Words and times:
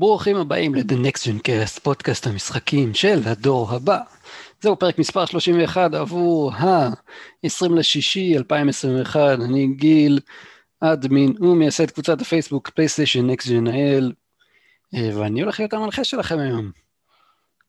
ברוכים 0.00 0.36
הבאים 0.36 0.74
ל-The 0.74 1.06
Next 1.06 1.22
Gen 1.22 1.40
Cast, 1.46 1.80
פודקאסט 1.82 2.26
המשחקים 2.26 2.94
של 2.94 3.20
הדור 3.24 3.70
הבא. 3.72 3.98
זהו 4.60 4.78
פרק 4.78 4.98
מספר 4.98 5.26
31 5.26 5.94
עבור 5.94 6.52
ה-20 6.52 7.74
לשישי 7.74 8.36
2021. 8.36 9.38
אני 9.44 9.66
גיל 9.76 10.20
אדמין 10.80 11.34
ומייסד 11.40 11.90
קבוצת 11.90 12.20
הפייסבוק 12.20 12.70
פלייסטיישן 12.70 13.30
Next 13.30 13.44
Gen 13.44 13.68
IL, 13.68 14.12
ואני 15.14 15.40
הולך 15.40 15.60
להיות 15.60 15.72
המנחה 15.72 16.04
שלכם 16.04 16.38
היום. 16.38 16.70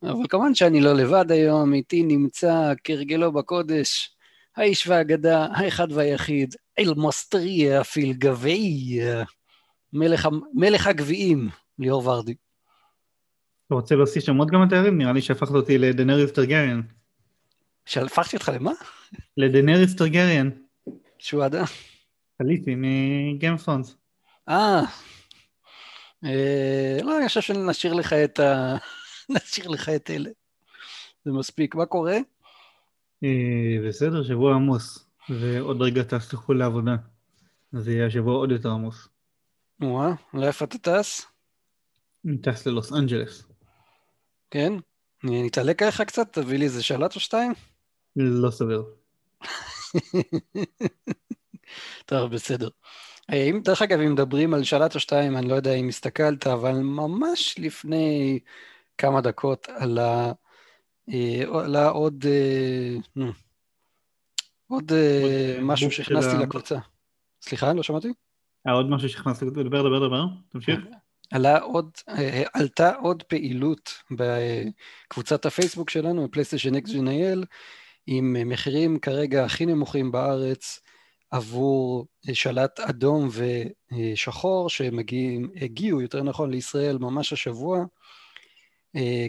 אבל 0.04 0.28
כמובן 0.30 0.56
שאני 0.56 0.82
לא 0.82 0.94
לבד 0.94 1.32
היום, 1.32 1.74
איתי 1.74 2.04
נמצא 2.04 2.74
כרגלו 2.84 3.32
בקודש, 3.32 4.16
האיש 4.58 4.88
והאגדה, 4.88 5.48
האחד 5.52 5.92
והיחיד, 5.92 6.56
אל 6.80 6.94
מוסטריה 6.98 7.84
פילגבי, 7.84 9.00
מלך, 9.94 10.28
מלך 10.54 10.88
הגביעים. 10.88 11.61
ליאור 11.82 12.08
ורדי. 12.08 12.36
אתה 13.68 13.76
רוצה 13.76 13.96
להוסיף 13.96 14.24
שמות 14.24 14.52
גם 14.52 14.64
לתארים? 14.64 14.98
נראה 14.98 15.14
לי 15.14 15.22
שהפכת 15.22 15.52
אותי 15.52 15.78
לדנריס 15.78 16.32
טרגריאן. 16.32 16.82
שהפכתי 17.86 18.38
אותך 18.38 18.52
למה? 18.56 18.72
לדנריס 19.38 19.96
טרגריאן. 19.96 20.50
שהוא 21.18 21.44
עדה? 21.44 21.64
עליתי 22.40 22.76
מגיים 22.78 23.58
פונס. 23.58 23.96
אה. 24.50 24.82
אה, 26.26 26.98
לא, 27.04 27.18
אני 27.18 27.28
חושב 27.28 27.42
שנשאיר 27.42 27.94
לך 27.94 28.14
את 28.14 28.40
ה... 28.40 28.76
נשאיר 29.30 29.68
לך 29.68 29.90
את 29.90 30.10
אלה. 30.10 30.30
זה 31.26 31.32
מספיק. 31.32 31.76
מה 31.76 31.86
קורה? 31.86 32.18
אה, 33.24 33.88
בסדר, 33.88 34.24
שבוע 34.24 34.56
עמוס. 34.56 35.10
ועוד 35.30 35.82
רגע 35.82 36.04
טס 36.04 36.34
לחו"ל 36.34 36.58
לעבודה. 36.58 36.96
אז 37.74 37.88
יהיה 37.88 38.06
השבוע 38.06 38.34
עוד 38.34 38.52
יותר 38.52 38.70
עמוס. 38.70 39.08
וואה, 39.82 40.14
לאיפה 40.34 40.66
אתה 40.66 40.78
טס? 40.78 41.32
אני 42.26 42.38
טס 42.38 42.68
ללוס 42.68 42.94
אנג'לס. 42.94 43.44
כן? 44.52 44.74
אני 45.24 45.48
אתעלק 45.48 45.82
עליך 45.82 46.02
קצת? 46.02 46.34
תביא 46.34 46.58
לי 46.58 46.66
איזה 46.66 46.84
שלט 46.84 47.16
או 47.16 47.20
שתיים? 47.20 47.54
לא 48.16 48.52
סביר. 48.52 48.84
טוב, 52.06 52.32
בסדר. 52.32 52.70
אם, 53.34 53.62
דרך 53.64 53.82
אגב, 53.82 54.00
אם 54.00 54.14
מדברים 54.14 54.54
על 54.54 54.64
שלט 54.64 54.96
או 54.96 55.00
שתיים, 55.00 55.38
אני 55.38 55.50
לא 55.50 55.56
יודע 55.56 55.74
אם 55.74 55.88
הסתכלת, 55.88 56.48
אבל 56.48 56.72
ממש 56.72 57.56
לפני 57.60 58.40
כמה 58.98 59.22
דקות 59.22 59.68
עלה, 59.70 60.32
אה, 61.14 61.44
עלה 61.64 61.90
עוד, 61.90 62.26
אה, 62.28 63.26
עוד 64.68 64.92
אה, 64.92 65.60
משהו 65.62 65.92
שהכנסתי 65.92 66.38
לקבוצה. 66.38 66.78
סליחה, 67.42 67.74
לא 67.74 67.84
שמעתי? 67.84 68.14
היה 68.66 68.76
עוד 68.76 68.90
משהו 68.90 69.10
שהכנסתי 69.10 69.46
לקבוצה, 69.46 69.64
דבר, 69.64 69.82
דבר, 69.82 70.08
דבר, 70.08 70.26
תמשיך. 70.50 70.80
עלה 71.32 71.60
עוד, 71.60 71.92
עלתה 72.54 72.96
עוד 72.96 73.24
פעילות 73.24 73.94
בקבוצת 74.12 75.46
הפייסבוק 75.46 75.90
שלנו, 75.90 76.32
PlayStation 76.32 76.76
NextGen 76.76 76.92
IL, 76.92 77.46
עם 78.08 78.50
מחירים 78.50 79.00
כרגע 79.00 79.46
הכי 79.46 79.66
נמוכים 79.66 80.12
בארץ 80.12 80.80
עבור 81.32 82.06
שלט 82.34 82.80
אדום 82.80 83.30
ושחור, 83.92 84.70
שהגיעו, 84.70 86.02
יותר 86.02 86.24
נכון, 86.24 86.52
לישראל 86.52 86.98
ממש 86.98 87.34
השבוע, 87.34 87.86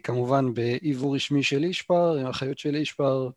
כמובן 0.03 0.55
ביבוא 0.54 1.16
רשמי 1.16 1.43
של 1.43 1.65
ישפאר, 1.65 2.19
עם 2.19 2.26
אחריות 2.26 2.59
של 2.59 2.75
ישפאר. 2.75 3.28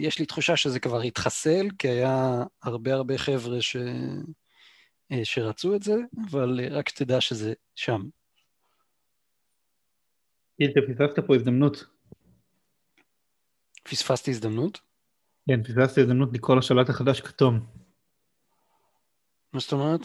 יש 0.00 0.18
לי 0.18 0.26
תחושה 0.26 0.56
שזה 0.56 0.80
כבר 0.80 1.00
התחסל, 1.00 1.68
כי 1.78 1.88
היה 1.88 2.42
הרבה 2.62 2.94
הרבה 2.94 3.18
חבר'ה 3.18 3.62
ש... 3.62 3.76
אה, 5.12 5.24
שרצו 5.24 5.74
את 5.74 5.82
זה, 5.82 5.94
אבל 6.30 6.60
אה, 6.60 6.68
רק 6.70 6.88
שתדע 6.88 7.20
שזה 7.20 7.52
שם. 7.74 8.02
אתה 10.64 10.80
פספסת 10.88 11.26
פה 11.26 11.34
הזדמנות. 11.34 11.84
פספסתי 13.82 14.30
הזדמנות? 14.30 14.80
כן, 15.48 15.62
פספסתי 15.62 16.00
הזדמנות 16.00 16.28
לקרוא 16.32 16.56
לשלט 16.56 16.88
החדש 16.88 17.20
כתום. 17.20 17.66
מה 19.52 19.60
זאת 19.60 19.72
אומרת? 19.72 20.00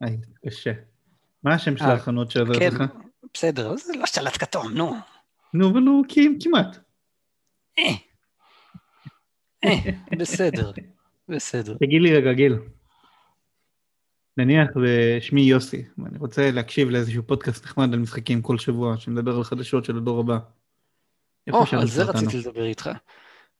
היי, 0.00 0.16
קשה. 0.46 0.72
מה 1.42 1.54
השם 1.54 1.76
של 1.76 1.84
אה, 1.84 1.92
החנות 1.92 2.30
שעזרת 2.30 2.58
כן, 2.58 2.68
לך? 2.74 2.82
בסדר, 3.34 3.76
זה 3.76 3.92
לא 3.98 4.06
שלט 4.06 4.36
כתום, 4.38 4.72
נו. 4.72 4.94
נו, 5.54 5.70
אבל 5.70 5.82
הוא 5.82 6.04
כמעט. 6.40 6.76
אה, 9.64 9.70
בסדר, 10.18 10.72
בסדר. 11.28 11.76
תגיד 11.78 12.02
לי 12.02 12.16
רגע, 12.16 12.32
גיל. 12.32 12.58
נניח 14.36 14.68
ושמי 14.82 15.40
יוסי, 15.40 15.84
ואני 15.98 16.18
רוצה 16.18 16.50
להקשיב 16.50 16.90
לאיזשהו 16.90 17.22
פודקאסט 17.22 17.64
נחמד 17.64 17.92
על 17.92 17.98
משחקים 17.98 18.42
כל 18.42 18.58
שבוע, 18.58 18.96
שמדבר 18.96 19.36
על 19.36 19.44
חדשות 19.44 19.84
של 19.84 19.96
הדור 19.96 20.20
הבא. 20.20 20.38
או, 21.52 21.64
על 21.72 21.86
זה 21.86 22.04
רציתי 22.04 22.38
לדבר 22.38 22.64
איתך. 22.64 22.90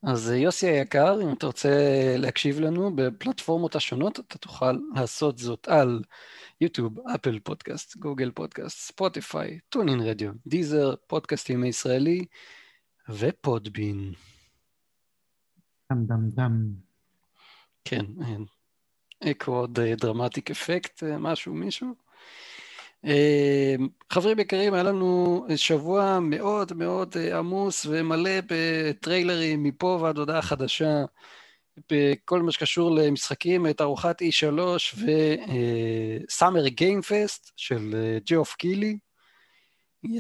אז 0.03 0.31
אה, 0.31 0.37
יוסי 0.37 0.67
היקר, 0.67 1.23
אם 1.23 1.33
אתה 1.33 1.47
רוצה 1.47 1.69
להקשיב 2.19 2.61
לנו 2.61 2.97
בפלטפורמות 2.97 3.77
השונות, 3.77 4.21
אתה 4.21 4.39
תוכל 4.39 4.79
לעשות 4.95 5.39
זאת 5.39 5.69
על 5.69 6.03
יוטיוב, 6.61 6.99
אפל 7.15 7.39
פודקאסט, 7.39 7.97
גוגל 7.97 8.31
פודקאסט, 8.31 8.79
ספוטיפיי, 8.79 9.59
טונין 9.69 10.01
רדיו, 10.01 10.33
דיזר, 10.47 10.95
פודקאסטים 11.07 11.63
הישראלי 11.63 12.25
ופודבין. 13.09 14.13
דם 15.93 16.07
דם 16.07 16.31
דם. 16.35 16.87
כן, 17.85 18.05
אקו 19.25 19.67
דרמטיק 19.97 20.51
אפקט, 20.51 21.03
משהו, 21.03 21.55
מישהו. 21.55 21.89
אה, 23.05 23.75
חברים 24.13 24.39
יקרים, 24.39 24.75
היה 24.75 24.83
לנו 24.83 25.47
שבוע 25.57 26.19
מאוד 26.21 26.73
מאוד 26.73 27.17
אה, 27.17 27.39
עמוס 27.39 27.87
ומלא 27.91 28.31
בטריילרים 28.47 29.63
מפה 29.63 29.99
ועד 30.03 30.19
הודעה 30.19 30.43
חדשה, 30.43 31.05
בכל 31.93 32.43
מה 32.43 32.53
שקשור 32.53 32.91
למשחקים, 32.91 33.73
תערוכת 33.73 34.23
E3 34.23 34.61
וסאמר 36.29 36.69
גיים 36.69 37.03
פסט 37.03 37.53
של 37.57 37.95
ג'אף 38.27 38.55
קילי. 38.55 38.99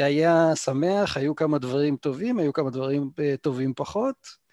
היה 0.01 0.57
שמח, 0.57 1.17
היו 1.17 1.34
כמה 1.37 1.59
דברים 1.59 1.97
טובים, 1.97 2.39
היו 2.39 2.53
כמה 2.53 2.71
דברים 2.71 3.11
אה, 3.19 3.34
טובים 3.41 3.75
פחות. 3.77 4.46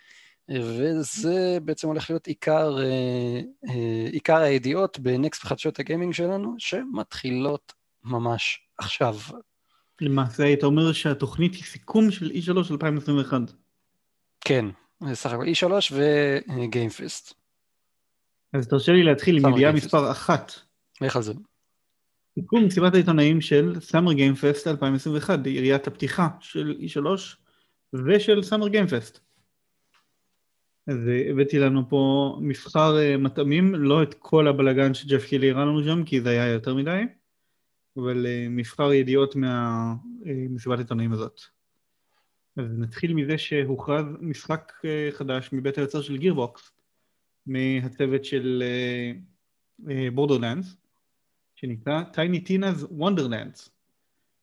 וזה 0.49 1.57
בעצם 1.63 1.87
הולך 1.87 2.09
להיות 2.09 2.27
עיקר, 2.27 2.77
אה, 2.77 3.41
אה, 3.69 4.07
עיקר 4.11 4.37
הידיעות 4.37 4.99
ב 4.99 5.08
Next 5.08 5.43
בחדשות 5.43 5.79
הגיימינג 5.79 6.13
שלנו, 6.13 6.55
שמתחילות 6.57 7.73
ממש 8.03 8.67
עכשיו. 8.77 9.15
למעשה 10.01 10.43
היית 10.43 10.63
אומר 10.63 10.93
שהתוכנית 10.93 11.53
היא 11.53 11.63
סיכום 11.63 12.11
של 12.11 12.31
E3 12.31 12.71
2021. 12.71 13.39
כן, 14.41 14.65
סך 15.13 15.31
הכל 15.31 15.45
E3 15.45 15.93
ו 15.93 16.07
Game 16.07 16.63
Fest. 16.63 17.33
אז 18.53 18.67
תרשה 18.67 18.91
לי 18.91 19.03
להתחיל 19.03 19.37
עם 19.37 19.53
ידיעה 19.53 19.71
מספר 19.71 20.11
אחת. 20.11 20.53
לך 21.01 21.15
על 21.15 21.21
זה. 21.21 21.33
סיכום 22.39 22.65
מסיבת 22.65 22.93
העיתונאים 22.93 23.41
של 23.41 23.79
Summer 23.79 24.13
Game 24.13 24.40
Fest 24.40 24.67
2021, 24.67 25.39
יריית 25.47 25.87
הפתיחה 25.87 26.27
של 26.39 26.75
E3 26.79 27.07
ושל 27.93 28.43
Summer 28.43 28.67
Game 28.67 28.90
Fest. 28.90 29.19
אז 30.87 30.97
הבאתי 31.29 31.59
לנו 31.59 31.89
פה 31.89 32.35
מבחר 32.41 32.97
אה, 32.99 33.17
מטעמים, 33.17 33.75
לא 33.75 34.03
את 34.03 34.13
כל 34.13 34.47
הבלגן 34.47 34.93
שג'ף 34.93 35.25
קילי 35.25 35.51
הראה 35.51 35.65
לנו 35.65 35.83
שם, 35.83 36.03
כי 36.03 36.21
זה 36.21 36.29
היה 36.29 36.47
יותר 36.47 36.75
מדי, 36.75 37.01
אבל 37.97 38.25
אה, 38.25 38.47
מבחר 38.49 38.93
ידיעות 38.93 39.35
מהמסיבת 39.35 40.77
אה, 40.77 40.81
עיתונאים 40.81 41.13
הזאת. 41.13 41.41
אז 42.57 42.65
נתחיל 42.77 43.13
מזה 43.13 43.37
שהוכרז 43.37 44.05
משחק 44.21 44.71
חדש 45.11 45.49
מבית 45.53 45.77
היוצר 45.77 46.01
של 46.01 46.17
גירבוקס, 46.17 46.71
מהצוות 47.45 48.25
של 48.25 48.63
בורדרלנדס, 50.13 50.75
שנקרא 51.55 52.03
טייני 52.03 52.43
טינא's 52.47 52.85
וונדרלנדס, 52.91 53.69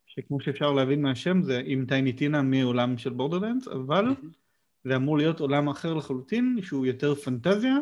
שכמו 0.07 0.41
שאפשר 0.41 0.73
להבין 0.73 1.03
מהשם 1.03 1.43
זה 1.43 1.63
עם 1.65 1.87
טייני 1.87 2.13
טינה 2.13 2.43
מעולם 2.43 2.99
של 2.99 3.11
בורדרלנדס, 3.11 3.69
אבל 3.69 4.07
mm-hmm. 4.09 4.40
זה 4.85 4.97
אמור 4.97 5.19
להיות 5.19 5.41
עולם 5.41 5.69
אחר 5.69 5.95
לחלוטין, 5.95 6.59
שהוא 6.63 6.87
יותר 6.87 7.15
פנטזיה, 7.15 7.77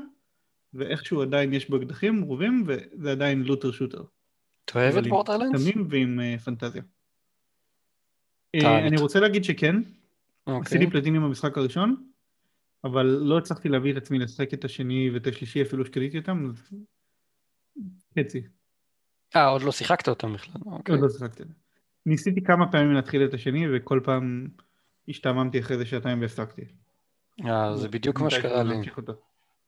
ואיכשהו 0.75 1.23
עדיין 1.23 1.53
יש 1.53 1.71
בו 1.71 1.77
אקדחים 1.77 2.23
רובים, 2.23 2.65
וזה 2.67 3.13
עדיין 3.13 3.43
looter 3.43 3.71
shooter. 3.71 4.03
אתה 4.65 4.79
אוהב 4.79 4.97
את 4.97 5.07
בורדרלנדס? 5.07 5.63
תמים 5.63 5.87
ועם 5.91 6.21
אה, 6.21 6.41
פנטזיה. 6.41 6.83
אה, 8.57 8.67
אני 8.67 8.97
רוצה 8.97 9.21
להגיד 9.21 9.45
שכן. 9.45 9.77
Okay. 9.77 9.83
אוקיי. 10.47 10.79
עשיתי 10.79 10.91
פלטינים 10.91 11.23
במשחק 11.23 11.59
הראשון, 11.59 12.09
אבל 12.85 13.07
לא 13.07 13.39
הצלחתי 13.39 13.69
להביא 13.69 13.93
את 13.93 13.97
עצמי 13.97 14.19
לשחק 14.19 14.55
את 14.55 14.65
השני 14.65 15.11
ואת 15.15 15.27
השלישי 15.27 15.63
אפילו 15.63 15.87
שקליתי 15.87 16.19
אותם, 16.19 16.47
אז 16.51 16.73
חצי. 18.19 18.43
אה, 19.37 19.47
עוד 19.47 19.63
לא 19.63 19.73
שיחקת 19.73 20.09
אותם 20.09 20.33
בכלל. 20.35 20.63
אוקיי. 20.67 20.95
עוד 20.95 21.03
לא 21.03 21.09
שיחקתי. 21.09 21.43
ניסיתי 22.07 22.43
כמה 22.45 22.73
פעמים 22.73 22.93
להתחיל 22.93 23.25
את 23.25 23.35
השני, 23.35 23.65
וכל 23.77 24.01
פעם 24.05 24.49
השתעממתי 25.09 25.61
אחרי 25.61 25.79
זה 25.79 25.87
שעתיים 25.87 26.21
והפסקתי. 26.21 26.63
אה, 27.47 27.77
זה 27.77 27.89
בדיוק 27.89 28.21
מה 28.21 28.31
שקרה 28.31 28.63
לי. 28.63 28.75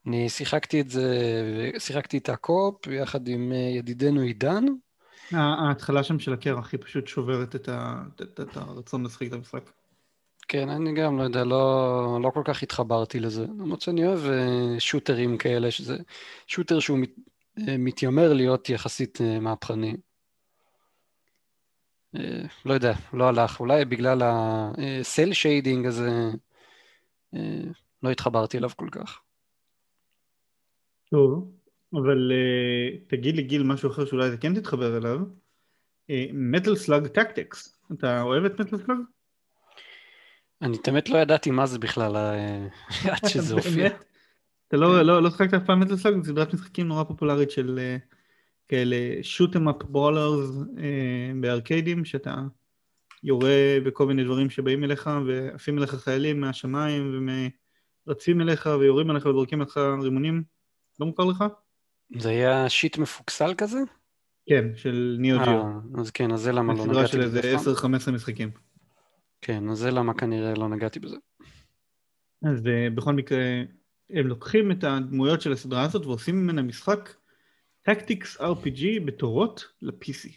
אני 0.06 0.28
שיחקתי 0.28 0.80
את 0.80 0.90
זה, 0.90 1.70
שיחקתי 1.78 2.18
את 2.18 2.28
הקופ 2.28 2.86
יחד 2.86 3.28
עם 3.28 3.52
אה, 3.52 3.56
ידידנו 3.56 4.20
עידן, 4.20 4.64
ההתחלה 5.32 6.02
שם 6.02 6.18
של 6.18 6.32
הקרח 6.32 6.72
היא 6.72 6.80
פשוט 6.82 7.06
שוברת 7.06 7.54
את, 7.54 7.68
ה... 7.68 8.02
את, 8.22 8.40
את 8.40 8.56
הרצון 8.56 9.04
לשחק 9.04 9.26
את 9.26 9.32
המשחק. 9.32 9.70
כן, 10.48 10.68
אני 10.68 10.94
גם 10.94 11.18
לא 11.18 11.22
יודע, 11.22 11.44
לא, 11.44 12.18
לא 12.22 12.30
כל 12.30 12.42
כך 12.44 12.62
התחברתי 12.62 13.20
לזה. 13.20 13.42
למרות 13.42 13.80
שאני 13.80 14.06
אוהב 14.06 14.20
אה, 14.20 14.80
shooterים 14.80 15.38
כאלה, 15.38 15.70
שזה 15.70 15.96
shooter 16.46 16.80
שהוא 16.80 16.98
מת, 16.98 17.10
מתיימר 17.56 18.32
להיות 18.32 18.68
יחסית 18.68 19.18
מהפכני. 19.40 19.96
לא 22.64 22.74
יודע, 22.74 22.92
לא 23.12 23.28
הלך. 23.28 23.60
אולי 23.60 23.84
בגלל 23.84 24.22
ה 24.22 24.50
cel 24.50 25.32
shading 25.32 25.86
הזה, 25.86 26.30
לא 28.02 28.10
התחברתי 28.10 28.58
אליו 28.58 28.70
כל 28.76 28.88
כך. 28.92 29.20
טוב, 31.10 31.52
אבל 31.92 32.32
אה, 32.32 33.10
תגיד 33.10 33.36
לי 33.36 33.42
גיל 33.42 33.62
משהו 33.62 33.90
אחר 33.90 34.04
שאולי 34.04 34.28
אתה 34.28 34.36
כן 34.36 34.54
תתחבר 34.54 34.96
אליו. 34.96 35.20
Metal 36.32 36.76
Slug 36.76 37.06
Tactics, 37.06 37.78
אתה 37.92 38.22
אוהב 38.22 38.44
את 38.44 38.60
Metal 38.60 38.76
Slug? 38.76 38.98
אני 40.62 40.78
תמיד 40.78 41.08
לא 41.08 41.18
ידעתי 41.18 41.50
מה 41.50 41.66
זה 41.66 41.78
בכלל 41.78 42.16
אה, 42.16 42.66
עד 43.12 43.28
שזה 43.28 43.54
הופיע. 43.54 43.90
אתה 44.68 44.76
לא, 44.76 45.02
לא, 45.02 45.22
לא 45.22 45.30
שחקת 45.30 45.54
אף 45.54 45.62
פעם 45.66 45.80
Metal 45.80 45.96
Slug? 45.96 46.14
זו 46.22 46.32
סדרת 46.32 46.54
משחקים 46.54 46.88
נורא 46.88 47.04
פופולרית 47.04 47.50
של 47.50 47.78
אה, 47.78 47.96
כאלה 48.68 48.96
up 49.54 49.84
brawlers 49.84 50.78
אה, 50.78 51.32
בארקיידים, 51.40 52.04
שאתה 52.04 52.34
יורה 53.22 53.78
בכל 53.84 54.06
מיני 54.06 54.24
דברים 54.24 54.50
שבאים 54.50 54.84
אליך 54.84 55.10
ועפים 55.26 55.78
אליך 55.78 55.94
חיילים 55.94 56.40
מהשמיים 56.40 57.28
ורצים 58.06 58.40
אליך 58.40 58.68
ויורים 58.80 59.10
עליך 59.10 59.26
וזורקים 59.26 59.60
לך 59.60 59.80
רימונים. 60.02 60.42
לא 61.00 61.06
מוכר 61.06 61.24
לך? 61.24 61.44
זה 62.18 62.28
היה 62.28 62.68
שיט 62.68 62.98
מפוקסל 62.98 63.54
כזה? 63.58 63.78
כן, 64.46 64.64
של 64.76 65.16
ניאו 65.18 65.38
ג'יו. 65.44 65.62
אז 66.00 66.10
כן, 66.10 66.32
אז 66.32 66.40
זה 66.40 66.52
למה 66.52 66.74
לא 66.74 66.86
נגעתי 66.86 66.92
בזה. 66.92 67.06
סדרה 67.06 67.06
של 67.06 67.22
איזה 67.22 68.10
10-15 68.10 68.10
משחקים. 68.10 68.50
כן, 69.40 69.68
אז 69.68 69.78
זה 69.78 69.90
למה 69.90 70.14
כנראה 70.14 70.54
לא 70.54 70.68
נגעתי 70.68 71.00
בזה. 71.00 71.16
אז 72.42 72.60
uh, 72.60 72.94
בכל 72.94 73.12
מקרה, 73.12 73.38
הם 74.10 74.26
לוקחים 74.26 74.72
את 74.72 74.84
הדמויות 74.84 75.40
של 75.40 75.52
הסדרה 75.52 75.82
הזאת 75.82 76.06
ועושים 76.06 76.42
ממנה 76.42 76.62
משחק 76.62 77.14
טקטיקס 77.82 78.36
RPG 78.36 79.04
בתורות 79.04 79.64
ל-PC. 79.82 80.30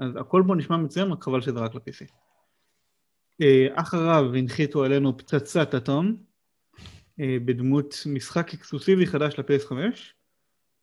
אז 0.00 0.16
הכל 0.16 0.42
פה 0.46 0.54
נשמע 0.54 0.76
מצוין, 0.76 1.12
רק 1.12 1.22
חבל 1.22 1.40
שזה 1.40 1.58
רק 1.58 1.74
ל-PC. 1.74 2.12
אה, 3.42 3.66
אחריו 3.74 4.34
הנחיתו 4.34 4.84
עלינו 4.84 5.18
פצצת 5.18 5.74
אטום, 5.74 6.16
אה, 6.76 7.22
בדמות 7.44 7.94
משחק 8.06 8.54
exclusiveי 8.54 9.06
חדש 9.06 9.38
ל-PS5, 9.38 9.72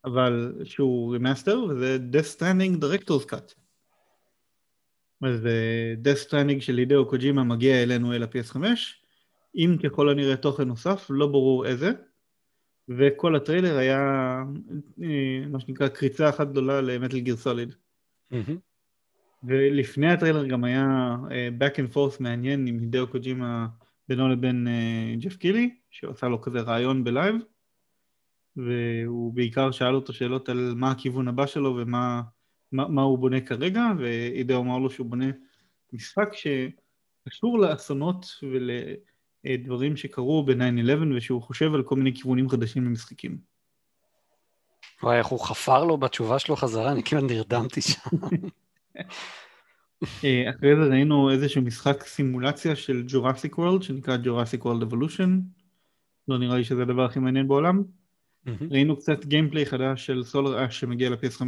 אבל 0.05 0.61
שהוא 0.63 1.13
remaster, 1.13 1.63
וזה 1.69 1.97
Death 2.11 2.39
Stranding 2.39 2.83
Director's 2.83 3.25
Cut. 3.31 3.53
אז 5.23 5.47
Death 6.03 6.29
Stranding 6.29 6.61
של 6.61 6.77
הידאו 6.77 7.09
קוג'ימה 7.09 7.43
מגיע 7.43 7.83
אלינו 7.83 8.13
אל 8.13 8.23
ה-PS5 8.23 8.57
עם 9.53 9.77
ככל 9.77 10.09
הנראה 10.09 10.37
תוכן 10.37 10.63
נוסף, 10.63 11.07
לא 11.09 11.27
ברור 11.27 11.65
איזה 11.65 11.91
וכל 12.89 13.35
הטריילר 13.35 13.77
היה 13.77 13.99
אה, 15.03 15.45
מה 15.49 15.59
שנקרא 15.59 15.87
קריצה 15.87 16.29
אחת 16.29 16.47
גדולה 16.47 16.81
ל 16.81 16.88
Metal 16.88 17.19
Gear 17.19 17.35
Solid 17.35 17.75
ולפני 19.43 20.11
הטריילר 20.11 20.45
גם 20.45 20.63
היה 20.63 21.15
אה, 21.31 21.49
back 21.59 21.73
and 21.73 21.95
forth 21.95 22.15
מעניין 22.19 22.67
עם 22.67 22.79
הידאו 22.79 23.07
קוג'ימה 23.07 23.67
בינו 24.09 24.29
לבין 24.29 24.67
אה, 24.67 25.15
ג'ף 25.19 25.35
קילי 25.35 25.75
שעושה 25.91 26.27
לו 26.27 26.41
כזה 26.41 26.61
רעיון 26.61 27.03
בלייב 27.03 27.35
והוא 28.55 29.33
בעיקר 29.33 29.71
שאל 29.71 29.95
אותו 29.95 30.13
שאלות 30.13 30.49
על 30.49 30.73
מה 30.75 30.91
הכיוון 30.91 31.27
הבא 31.27 31.45
שלו 31.45 31.75
ומה 31.77 32.21
מה, 32.73 32.87
מה 32.87 33.01
הוא 33.01 33.19
בונה 33.19 33.41
כרגע, 33.41 33.83
ואידאו 33.97 34.61
אמר 34.61 34.77
לו 34.77 34.89
שהוא 34.89 35.07
בונה 35.07 35.25
משחק 35.93 36.29
שקשור 36.33 37.59
לאסונות 37.59 38.25
ולדברים 39.45 39.97
שקרו 39.97 40.43
ב-9-11 40.43 41.15
ושהוא 41.15 41.41
חושב 41.41 41.73
על 41.73 41.83
כל 41.83 41.95
מיני 41.95 42.15
כיוונים 42.15 42.49
חדשים 42.49 42.85
במשחקים. 42.85 43.37
וואי, 45.03 45.17
איך 45.17 45.27
הוא 45.27 45.39
חפר 45.39 45.83
לו 45.83 45.97
בתשובה 45.97 46.39
שלו 46.39 46.55
חזרה, 46.55 46.91
אני 46.91 47.03
כמעט 47.03 47.23
נרדמתי 47.23 47.81
שם. 47.81 48.09
אה, 50.23 50.49
אחרי 50.49 50.75
זה 50.75 50.81
ראינו 50.89 51.31
איזשהו 51.31 51.61
משחק 51.61 52.03
סימולציה 52.03 52.75
של 52.75 53.03
Jurassic 53.07 53.57
World 53.57 53.83
שנקרא 53.83 54.17
Jurassic 54.23 54.65
World 54.65 54.81
Evolution. 54.81 55.39
לא 56.27 56.37
נראה 56.37 56.57
לי 56.57 56.63
שזה 56.63 56.81
הדבר 56.81 57.05
הכי 57.05 57.19
מעניין 57.19 57.47
בעולם. 57.47 57.83
ראינו 58.71 58.97
קצת 58.97 59.25
gameplay 59.25 59.65
חדש 59.65 60.05
של 60.05 60.23
Solar 60.23 60.65
Ash 60.65 60.79
שמגיע 60.79 61.09
ל-PS5 61.09 61.41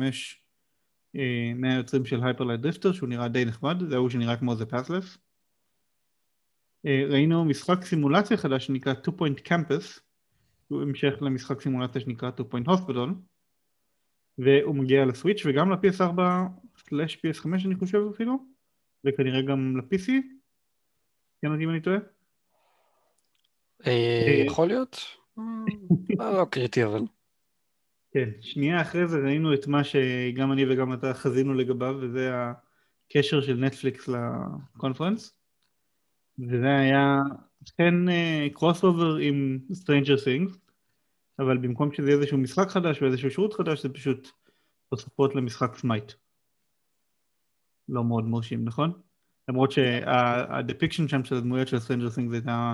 אה, 1.16 1.52
מהיוצרים 1.56 2.06
של 2.06 2.24
Hyper 2.24 2.43
Light 2.43 2.62
Drifter 2.62 2.94
שהוא 2.94 3.10
נראה 3.10 3.28
די 3.28 3.46
נחמד, 3.46 3.78
זה 3.90 3.96
ההוא 3.96 4.10
שנראה 4.10 4.38
כמו 4.38 4.56
The 4.56 4.66
Pathless. 4.66 5.18
אה, 6.86 7.04
ראינו 7.10 7.46
משחק 7.46 7.86
סימולציה 7.86 8.38
חדש 8.38 8.66
שנקרא 8.66 8.94
2 8.94 9.18
Point 9.18 9.40
Campus, 9.48 10.00
שהוא 10.68 10.82
המשך 10.82 11.14
למשחק 11.22 11.62
סימולציה 11.62 12.02
שנקרא 12.02 12.32
2 12.32 12.50
Point 12.50 12.68
Hospital, 12.68 13.10
והוא 14.38 14.76
מגיע 14.76 15.06
לסוויץ' 15.06 15.42
וגם 15.46 15.72
ל-PS4/PS5 15.72 17.66
אני 17.66 17.76
חושב 17.76 18.02
אפילו, 18.16 18.46
וכנראה 19.06 19.42
גם 19.42 19.78
ל-PC, 19.78 20.12
תקן 21.42 21.52
אותי 21.52 21.64
אם 21.64 21.70
אני 21.70 21.82
טועה. 21.82 21.98
אה, 23.88 24.44
יכול 24.48 24.68
להיות, 24.68 24.98
לא 26.20 26.46
קריטי 26.52 26.84
אבל. 26.84 27.02
כן, 28.12 28.30
שנייה 28.42 28.82
אחרי 28.82 29.08
זה 29.08 29.18
ראינו 29.18 29.54
את 29.54 29.68
מה 29.68 29.84
שגם 29.84 30.52
אני 30.52 30.66
וגם 30.70 30.94
אתה 30.94 31.14
חזינו 31.14 31.54
לגביו, 31.54 31.96
וזה 32.02 32.32
הקשר 33.10 33.42
של 33.42 33.54
נטפליקס 33.54 34.10
ל 34.76 34.81
conference. 34.81 35.38
וזה 36.40 36.78
היה 36.78 37.20
אכן 37.70 37.94
crossover 38.54 39.16
עם 39.16 39.60
Stranger 39.72 40.18
Things, 40.26 40.58
אבל 41.40 41.58
במקום 41.58 41.94
שזה 41.94 42.08
יהיה 42.08 42.18
איזשהו 42.20 42.38
משחק 42.38 42.70
חדש 42.70 43.02
ואיזשהו 43.02 43.32
שירות 43.32 43.54
חדש, 43.54 43.84
זה 43.84 43.94
פשוט 43.94 44.32
תוספות 44.90 45.36
למשחק 45.36 45.76
Smite. 45.76 46.12
לא 47.90 48.04
מאוד 48.04 48.24
מרשים, 48.24 48.66
נכון? 48.66 49.02
למרות 49.50 49.72
שה 49.72 50.06
depiction 50.06 51.08
שם 51.08 51.24
של 51.24 51.36
הדמויות 51.36 51.68
של 51.68 51.78
Stranger 51.78 52.18
Things 52.18 52.34
הייתה 52.34 52.74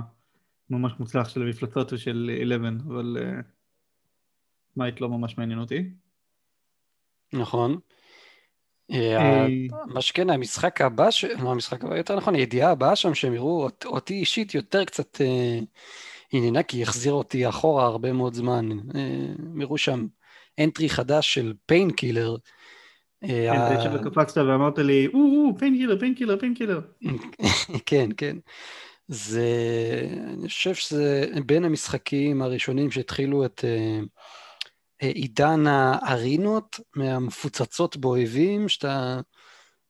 ממש 0.70 0.94
מוצלח 1.00 1.30
של 1.30 1.42
המפלצות 1.42 1.94
ושל 1.94 2.30
11, 2.44 2.70
אבל... 2.88 3.18
אה, 3.18 3.62
Smite 4.78 5.02
לא 5.02 5.10
ממש 5.10 5.38
מעניין 5.38 5.60
אותי. 5.60 5.90
נכון. 7.34 7.80
אה, 8.92 9.18
אה, 9.18 9.48
מה 9.86 10.02
שכן, 10.02 10.30
המשחק 10.30 10.82
הבא, 10.82 11.10
לא 11.44 11.52
המשחק 11.52 11.84
הבא, 11.84 11.98
יותר 11.98 12.16
נכון, 12.16 12.36
הידיעה 12.36 12.72
הבאה 12.72 12.96
שם, 12.96 13.14
שהם 13.14 13.34
הראו 13.34 13.70
אותי 13.86 14.14
אישית 14.14 14.56
יותר 14.56 14.86
קצת 14.86 15.22
אה, 16.34 16.40
עניינה, 16.40 16.64
כי 16.64 16.78
היא 16.78 16.84
החזירה 16.84 17.16
אותי 17.16 17.50
אחורה 17.50 17.86
הרבה 17.86 18.14
מאוד 18.14 18.34
זמן. 18.34 18.70
הם 18.72 19.62
הראו 19.62 19.78
שם 19.78 20.06
entry 20.60 20.90
חדש 20.90 21.34
של 21.34 21.54
Painkiller. 21.66 22.36
כן, 23.22 23.78
זה 23.78 23.84
שקפצת 23.84 24.38
ואמרת 24.38 24.78
לי, 24.78 25.08
או, 25.08 25.58
Painkiller, 25.60 26.00
Painkiller, 26.00 26.40
Painkiller. 26.40 26.82
כן, 27.86 28.10
כן. 28.18 28.38
זה, 29.08 29.48
אני 30.34 30.48
חושב 30.48 30.74
שזה 30.74 31.26
בין 31.46 31.66
המשחקים 31.66 32.42
הראשונים 32.42 32.92
שהתחילו 32.92 33.46
את... 33.46 33.66
עידן 35.02 35.68
ה 35.68 35.82
arenaות 35.82 36.80
מהמפוצצות 36.96 37.98
באויבים, 37.98 38.70
שאתה 38.70 39.20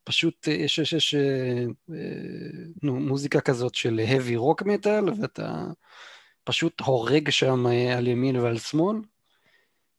פשוט, 0.03 0.47
יש, 0.47 0.79
יש, 0.79 0.93
יש 0.93 1.15
נו, 2.83 2.99
מוזיקה 2.99 3.41
כזאת 3.41 3.75
של 3.75 4.01
heavy 4.07 4.37
rock 4.37 4.65
metal, 4.65 5.21
ואתה 5.21 5.63
פשוט 6.43 6.81
הורג 6.81 7.29
שם 7.29 7.65
על 7.97 8.07
ימין 8.07 8.35
ועל 8.35 8.57
שמאל. 8.57 8.97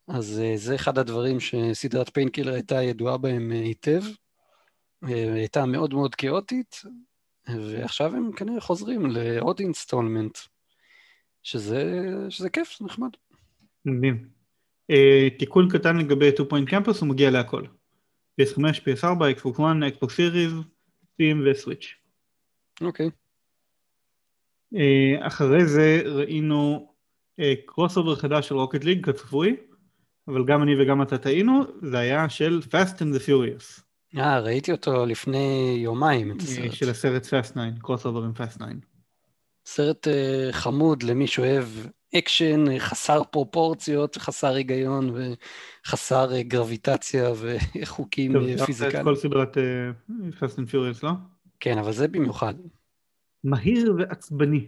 אז 0.08 0.42
זה 0.56 0.74
אחד 0.74 0.98
הדברים 0.98 1.40
שסדרת 1.40 2.14
Painkiller 2.14 2.54
הייתה 2.54 2.82
ידועה 2.82 3.18
בהם 3.18 3.50
היטב. 3.50 4.02
הייתה 5.02 5.66
מאוד 5.66 5.94
מאוד 5.94 6.14
כאוטית, 6.14 6.76
ועכשיו 7.48 8.16
הם 8.16 8.32
כנראה 8.32 8.60
חוזרים 8.60 9.06
לעוד 9.06 9.60
installment, 9.60 10.38
שזה, 11.42 12.02
שזה 12.28 12.50
כיף, 12.50 12.76
זה 12.78 12.84
נחמד. 12.84 13.10
מדהים. 13.84 14.28
אה, 14.90 15.28
תיקון 15.38 15.68
קטן 15.70 15.96
לגבי 15.96 16.30
2 16.30 16.48
Point 16.48 16.68
Campus 16.68 17.00
הוא 17.00 17.08
מגיע 17.08 17.30
להכל. 17.30 17.62
PS5, 18.40 18.58
PS4, 18.58 19.38
Xbox 19.38 19.56
One, 19.58 19.94
Xbox 19.94 20.08
Series, 20.08 20.52
Steam 21.04 21.50
ו 21.50 21.56
Switch. 21.56 21.94
אוקיי. 22.80 23.06
אה, 23.06 23.10
אחרי 25.20 25.66
זה 25.66 26.02
ראינו 26.04 26.92
cross 27.66 27.96
אה, 27.98 28.02
over 28.02 28.16
חדש 28.16 28.48
של 28.48 28.54
Rocket 28.54 28.84
League 28.84 29.06
כצפוי, 29.06 29.56
אבל 30.28 30.44
גם 30.44 30.62
אני 30.62 30.82
וגם 30.82 31.02
אתה 31.02 31.18
טעינו, 31.18 31.62
זה 31.82 31.98
היה 31.98 32.28
של 32.28 32.60
Fast 32.70 32.96
and 32.96 33.16
the 33.16 33.28
Furious. 33.28 33.82
אה, 34.18 34.40
ראיתי 34.40 34.72
אותו 34.72 35.06
לפני 35.06 35.76
יומיים, 35.84 36.32
את 36.32 36.42
הסרט. 36.42 36.72
של 36.72 36.90
הסרט 36.90 37.26
Fast 37.26 37.52
9, 37.52 37.60
crossover 37.78 38.22
עם 38.22 38.32
Fast 38.36 38.56
9. 38.56 38.64
סרט 39.66 40.06
אה, 40.06 40.52
חמוד 40.52 41.02
למי 41.02 41.26
שאוהב 41.26 41.64
אקשן 42.18 42.78
חסר 42.78 43.22
פרופורציות, 43.30 44.16
חסר 44.16 44.54
היגיון 44.54 45.14
וחסר 45.86 46.32
אה, 46.32 46.42
גרביטציה 46.42 47.30
וחוקים 47.40 48.32
פיזיקליים. 48.66 49.00
את 49.00 49.04
כל 49.04 49.16
סדרת 49.16 49.56
אה, 49.56 50.12
Fast 50.40 50.56
and 50.56 50.72
Furious, 50.72 51.00
לא? 51.02 51.10
כן, 51.60 51.78
אבל 51.78 51.92
זה 51.92 52.08
במיוחד. 52.08 52.54
מהיר 53.44 53.94
ועצבני. 53.98 54.66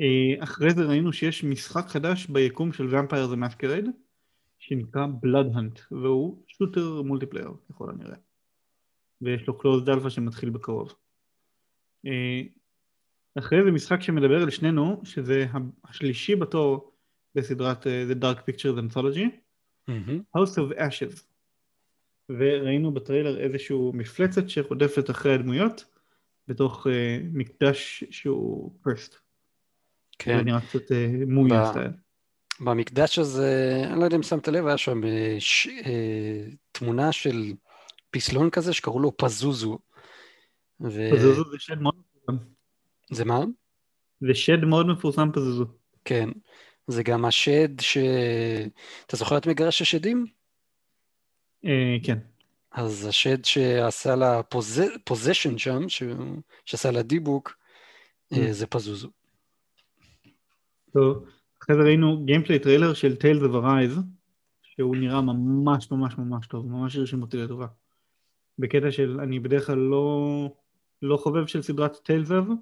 אה, 0.00 0.44
אחרי 0.44 0.70
זה 0.70 0.84
ראינו 0.84 1.12
שיש 1.12 1.44
משחק 1.44 1.86
חדש 1.86 2.26
ביקום 2.26 2.72
של 2.72 2.88
Vampire 2.88 3.34
the 3.34 3.36
Masquerade 3.36 3.90
שנקרא 4.58 5.06
Blood 5.06 5.56
Hunt 5.56 5.80
והוא 5.90 6.42
shooter 6.46 7.02
multiplayer 7.02 7.50
ככל 7.70 7.90
הנראה 7.90 8.16
ויש 9.22 9.46
לו 9.46 9.58
closed 9.58 9.84
alpha 9.84 10.10
שמתחיל 10.10 10.50
בקרוב. 10.50 10.94
אה, 12.06 12.42
אחרי 13.38 13.64
זה 13.64 13.70
משחק 13.70 14.00
שמדבר 14.00 14.42
על 14.42 14.50
שנינו 14.50 15.00
שזה 15.04 15.46
השלישי 15.84 16.36
בתור 16.36 16.92
בסדרת 17.34 17.86
אה, 17.86 18.04
The 18.10 18.22
Dark 18.22 18.38
Pictures 18.38 18.78
Anthology 18.78 19.26
House 20.36 20.56
of 20.56 20.78
Ashes 20.78 21.22
וראינו 22.28 22.92
בטריילר 22.92 23.40
איזשהו 23.40 23.92
מפלצת 23.94 24.48
שרודפת 24.48 25.10
אחרי 25.10 25.34
הדמויות 25.34 25.84
בתוך 26.50 26.86
uh, 26.86 26.90
מקדש 27.32 28.04
שהוא 28.10 28.72
פרסט. 28.82 29.14
כן. 30.18 30.38
זה 30.38 30.44
נראה 30.44 30.60
קצת 30.60 30.90
uh, 30.90 30.94
מומיה 31.26 31.66
סטייל. 31.66 31.90
במקדש 32.60 33.18
הזה, 33.18 33.82
אני 33.90 34.00
לא 34.00 34.04
יודע 34.04 34.16
אם 34.16 34.22
שמת 34.22 34.48
לב, 34.48 34.66
היה 34.66 34.78
שם 34.78 35.02
uh, 35.02 35.06
ש, 35.38 35.68
תמונה 36.72 37.12
של 37.12 37.52
פסלון 38.10 38.50
כזה 38.50 38.72
שקראו 38.72 39.00
לו 39.00 39.16
פזוזו. 39.16 39.78
ו... 40.80 41.10
פזוזו 41.12 41.50
זה 41.50 41.56
שד 41.58 41.80
מאוד 41.80 41.94
מפורסם. 41.98 42.44
זה 43.10 43.24
מה? 43.24 43.40
זה 44.20 44.34
שד 44.34 44.64
מאוד 44.64 44.86
מפורסם 44.86 45.32
פזוזו. 45.32 45.66
כן. 46.04 46.28
זה 46.86 47.02
גם 47.02 47.24
השד 47.24 47.80
ש... 47.80 47.98
אתה 49.06 49.16
זוכר 49.16 49.38
את 49.38 49.46
מגרש 49.46 49.82
השדים? 49.82 50.26
אה, 51.64 51.68
כן. 52.06 52.18
אז 52.72 53.06
השד 53.06 53.44
שעשה 53.44 54.16
לה 54.16 54.40
possession 55.04 55.58
שם, 55.58 55.80
שעשה 56.64 56.90
לה 56.90 57.02
דיבוק, 57.02 57.56
ממ. 58.34 58.36
זה 58.50 58.66
פזוזו. 58.66 59.10
טוב, 60.92 61.24
אחרי 61.62 61.76
זה 61.76 61.82
ראינו 61.82 62.24
gameplay 62.24 62.58
trailer 62.58 62.94
של 62.94 63.16
Tales 63.16 63.42
of 63.42 63.54
Arise, 63.54 64.00
שהוא 64.62 64.96
נראה 64.96 65.20
ממש 65.20 65.90
ממש 65.90 66.18
ממש 66.18 66.46
טוב, 66.46 66.66
ממש 66.66 66.96
הרשים 66.96 67.22
אותי 67.22 67.36
לטובה. 67.36 67.66
בקטע 68.58 68.90
של, 68.90 69.20
אני 69.20 69.40
בדרך 69.40 69.66
כלל 69.66 69.78
לא, 69.78 70.48
לא 71.02 71.16
חובב 71.16 71.46
של 71.46 71.62
סדרת 71.62 71.96
Tales 71.96 72.30
of, 72.30 72.52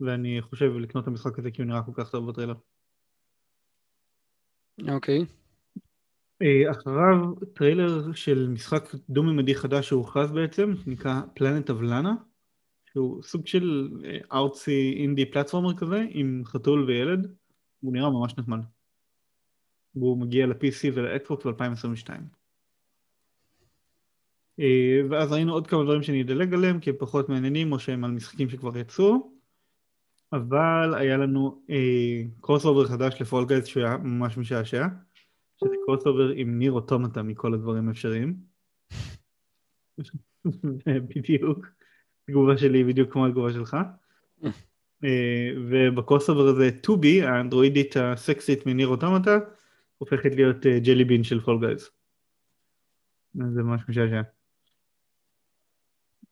ואני 0.00 0.42
חושב 0.42 0.72
לקנות 0.72 1.02
את 1.04 1.08
המשחק 1.08 1.38
הזה 1.38 1.50
כי 1.50 1.62
הוא 1.62 1.68
נראה 1.68 1.82
כל 1.82 1.92
כך 1.94 2.10
טוב 2.10 2.30
בטריילר. 2.30 2.54
אוקיי. 4.88 5.22
אוקיי. 5.22 5.45
אה, 6.42 6.70
אחריו 6.70 7.34
טריילר 7.54 8.12
של 8.12 8.48
משחק 8.48 8.94
דו-ממדי 9.08 9.54
חדש 9.54 9.88
שהוכרז 9.88 10.32
בעצם, 10.32 10.74
שנקרא 10.84 11.20
Planet 11.38 11.70
of 11.70 11.82
Lana, 11.82 12.08
שהוא 12.92 13.22
סוג 13.22 13.46
של 13.46 13.90
artsy 14.32 14.94
indie 15.00 15.30
platformer 15.30 15.76
כזה, 15.76 16.04
עם 16.10 16.42
חתול 16.44 16.84
וילד, 16.84 17.34
הוא 17.80 17.92
נראה 17.92 18.10
ממש 18.10 18.34
נחמד. 18.38 18.58
והוא 19.94 20.18
מגיע 20.18 20.46
ל-PC 20.46 20.90
ול-Xbox 20.94 21.48
ב-2022. 21.48 22.10
אה, 24.60 25.00
ואז 25.10 25.32
ראינו 25.32 25.52
עוד 25.52 25.66
כמה 25.66 25.84
דברים 25.84 26.02
שאני 26.02 26.22
אדלג 26.22 26.54
עליהם, 26.54 26.80
כי 26.80 26.90
הם 26.90 26.96
פחות 26.98 27.28
מעניינים, 27.28 27.72
או 27.72 27.78
שהם 27.78 28.04
על 28.04 28.10
משחקים 28.10 28.50
שכבר 28.50 28.78
יצאו. 28.78 29.32
אבל 30.32 30.94
היה 30.94 31.16
לנו 31.16 31.62
cross 32.40 32.64
אה, 32.64 32.70
over 32.70 32.86
חדש 32.86 33.20
ל 33.20 33.23
Fall 33.23 33.34
Guys 33.34 33.46
שהוא 33.64 33.82
היה 33.82 33.96
ממש 33.96 34.36
משעשע. 34.36 34.86
שזה 35.56 35.74
crossover 35.84 36.28
עם 36.28 36.58
NieR 36.58 36.72
Automata 36.72 37.22
מכל 37.22 37.54
הדברים 37.54 37.88
האפשריים. 37.88 38.36
בדיוק. 41.16 41.66
התגובה 42.28 42.58
שלי 42.58 42.78
היא 42.78 42.86
בדיוק 42.86 43.12
כמו 43.12 43.26
התגובה 43.26 43.52
שלך. 43.52 43.76
אה, 45.04 45.50
וב 45.70 45.84
crossover 45.84 46.46
הזה 46.46 46.70
2B, 46.82 47.22
האנדרואידית 47.22 47.96
הסקסית 47.96 48.66
מ 48.66 48.70
NieR 48.70 48.88
Automata, 48.88 49.38
הופכת 49.98 50.34
להיות 50.34 50.66
ג'לי 50.66 51.02
אה, 51.02 51.08
bean 51.08 51.24
של 51.24 51.40
Fall 51.40 51.66
Guys. 51.66 51.90
זה 53.34 53.62
ממש 53.62 53.82
משעשע. 53.88 54.22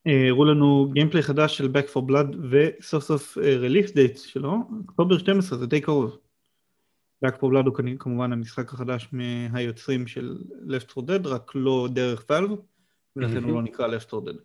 אה, 0.07 0.29
הראו 0.29 0.45
לנו 0.45 0.91
gameplay 0.93 1.23
חדש 1.23 1.59
של 1.59 1.73
Back 1.73 1.95
for 1.95 2.11
Blood 2.11 2.37
וסוף 2.51 3.05
סוף 3.05 3.39
release 3.39 3.95
date 3.95 4.19
שלו, 4.19 4.57
אוקטובר 4.79 5.19
12, 5.19 5.59
זה 5.59 5.67
די 5.67 5.81
קרוב. 5.81 6.24
For 7.33 7.45
Blood 7.53 7.67
הוא 7.67 7.99
כמובן 7.99 8.33
המשחק 8.33 8.73
החדש 8.73 9.09
מהיוצרים 9.13 10.07
של 10.07 10.39
Left 10.67 10.99
4 10.99 11.17
Dead, 11.17 11.29
רק 11.29 11.53
לא 11.55 11.89
דרך 11.93 12.25
Valve, 12.31 12.51
ולכן 13.17 13.45
הוא 13.45 13.53
לא 13.53 13.63
נקרא 13.63 13.89
Left 13.89 14.15
4 14.15 14.31
Dead. 14.31 14.37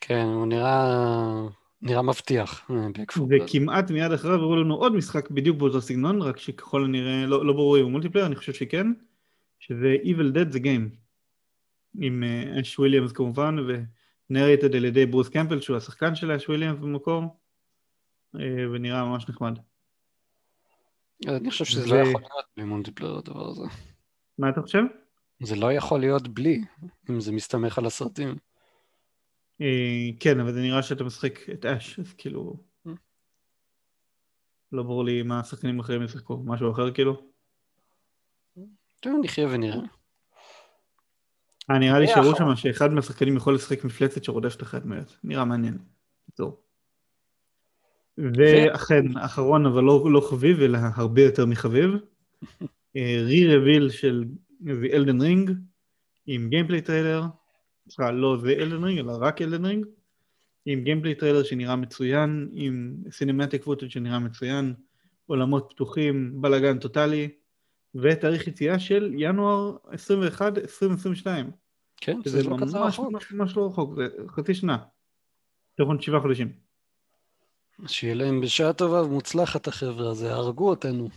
כן, 0.00 0.24
הוא 0.24 0.46
נראה, 0.46 1.46
נראה 1.82 2.02
מבטיח, 2.02 2.70
Back 2.70 3.18
4 3.18 3.36
Blood. 3.36 3.42
וכמעט 3.42 3.90
מיד 3.90 4.12
אחריו 4.12 4.40
הראו 4.40 4.56
לנו 4.56 4.74
עוד 4.74 4.94
משחק 4.94 5.30
בדיוק 5.30 5.58
באותו 5.58 5.80
סגנון, 5.80 6.22
רק 6.22 6.38
שככל 6.38 6.84
הנראה, 6.84 7.26
לא, 7.26 7.46
לא 7.46 7.52
ברור 7.52 7.78
אם 7.78 7.82
הוא 7.82 7.90
multiplayer, 7.90 8.26
אני 8.26 8.36
חושב 8.36 8.52
שכן, 8.52 8.92
שזה 9.58 9.96
Evil 10.04 10.36
Dead 10.36 10.54
the 10.54 10.58
Game, 10.58 10.96
עם 12.00 12.24
אש 12.60 12.74
אה, 12.74 12.78
וויליאמס 12.78 13.12
כמובן, 13.12 13.56
ו 14.30 14.35
narrated 14.35 14.74
על 14.74 14.84
ידי 14.84 15.06
ברוס 15.06 15.28
קמפל, 15.28 15.60
שהוא 15.60 15.76
השחקן 15.76 16.14
של 16.14 16.30
אש 16.30 16.48
וויליאמס 16.48 16.78
במקור, 16.78 17.22
אה, 18.36 18.40
ונראה 18.72 19.04
ממש 19.04 19.28
נחמד. 19.28 19.58
אני 21.28 21.50
חושב 21.50 21.64
שזה 21.64 21.86
לא 21.86 21.96
יכול 21.96 22.20
להיות 22.20 22.46
בלי 22.56 22.64
multiplayer 22.64 23.16
הדבר 23.16 23.48
הזה. 23.48 23.64
מה 24.38 24.48
אתה 24.48 24.62
חושב? 24.62 24.82
זה 25.42 25.56
לא 25.56 25.72
יכול 25.72 26.00
להיות 26.00 26.28
בלי, 26.28 26.60
אם 27.10 27.20
זה 27.20 27.32
מסתמך 27.32 27.78
על 27.78 27.86
הסרטים. 27.86 28.36
אה, 29.60 30.08
כן, 30.20 30.40
אבל 30.40 30.52
זה 30.52 30.60
נראה 30.60 30.82
שאתה 30.82 31.04
משחק 31.04 31.50
את 31.50 31.64
אש, 31.64 31.98
אז 31.98 32.12
כאילו... 32.12 32.56
אה. 32.86 32.92
לא 34.72 34.82
ברור 34.82 35.04
לי 35.04 35.22
מה 35.22 35.40
השחקנים 35.40 35.80
אחרים 35.80 36.02
ישחקו, 36.02 36.42
משהו 36.44 36.72
אחר 36.72 36.94
כאילו? 36.94 37.22
טוב, 39.00 39.20
נחיה 39.24 39.48
ונראה. 39.48 39.80
אה, 41.70 41.78
נראה 41.78 41.98
לי 41.98 42.06
שהראו 42.06 42.36
שם 42.36 42.56
שאחד 42.56 42.90
מהשחקנים 42.90 43.36
יכול 43.36 43.54
לשחק 43.54 43.84
מפלצת 43.84 44.24
שרודפת 44.24 44.62
אחרי 44.62 44.80
הדמויות. 44.80 45.16
נראה 45.24 45.44
מעניין. 45.44 45.78
בקיצור. 46.22 46.63
ואכן, 48.18 49.16
אחרון 49.16 49.66
אבל 49.66 49.82
לא, 49.82 50.06
לא 50.12 50.20
חביב, 50.30 50.60
אלא 50.60 50.78
הרבה 50.94 51.22
יותר 51.22 51.46
מחביב, 51.46 51.90
re-reveal 53.26 53.90
של 53.90 54.24
Elden 54.92 55.20
Ring 55.20 55.50
עם 56.26 56.48
gameplay 56.48 56.80
trailer, 56.80 57.22
סליחה, 57.88 58.10
לא 58.10 58.36
The 58.36 58.52
Elden 58.52 58.84
Ring, 58.84 58.98
אלא 58.98 59.12
רק 59.20 59.42
Elden 59.42 59.64
Ring, 59.64 59.86
עם 60.66 60.84
gameplay 60.84 61.14
trailer 61.14 61.42
שנראה 61.42 61.76
מצוין, 61.76 62.48
עם 62.52 62.96
cinematic 63.10 63.62
footage 63.62 63.88
שנראה 63.88 64.18
מצוין, 64.18 64.74
עולמות 65.26 65.66
פתוחים, 65.70 66.42
בלאגן 66.42 66.78
טוטאלי, 66.78 67.28
ותאריך 67.94 68.46
יציאה 68.46 68.78
של 68.78 69.12
ינואר 69.18 69.76
21, 69.90 70.58
2022. 70.58 71.50
כן, 71.96 72.18
זה 72.24 72.42
לא 72.42 72.56
כזה 72.60 72.78
רחוק. 72.78 73.12
ממש 73.12 73.32
ממש 73.32 73.56
לא 73.56 73.66
רחוק, 73.66 73.94
זה 73.94 74.08
חצי 74.28 74.54
שנה. 74.54 74.78
נכון 75.76 76.00
שבעה 76.00 76.20
חודשים. 76.20 76.63
שיהיה 77.86 78.14
להם 78.14 78.40
בשעה 78.40 78.72
טובה 78.72 79.02
ומוצלחת 79.02 79.68
החבר'ה 79.68 80.10
הזה, 80.10 80.32
הרגו 80.32 80.70
אותנו. 80.70 81.08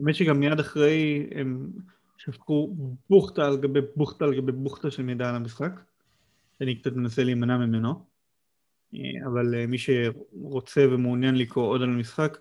האמת 0.00 0.14
שגם 0.14 0.40
מיד 0.40 0.60
אחרי 0.60 1.26
הם 1.34 1.70
שפכו 2.18 2.74
בוכטה 3.10 3.46
על 3.46 3.56
גבי 3.56 3.80
בוכטה 3.96 4.24
על 4.24 4.34
גבי 4.34 4.52
בוכטה 4.52 4.90
של 4.90 5.02
מידע 5.02 5.28
על 5.28 5.34
המשחק, 5.34 5.80
שאני 6.58 6.74
קצת 6.74 6.92
מנסה 6.92 7.24
להימנע 7.24 7.56
ממנו, 7.56 8.04
אבל 9.26 9.54
אה, 9.54 9.66
מי 9.66 9.78
שרוצה 9.78 10.86
ומעוניין 10.90 11.34
לקרוא 11.34 11.64
עוד 11.64 11.82
על 11.82 11.88
המשחק, 11.88 12.38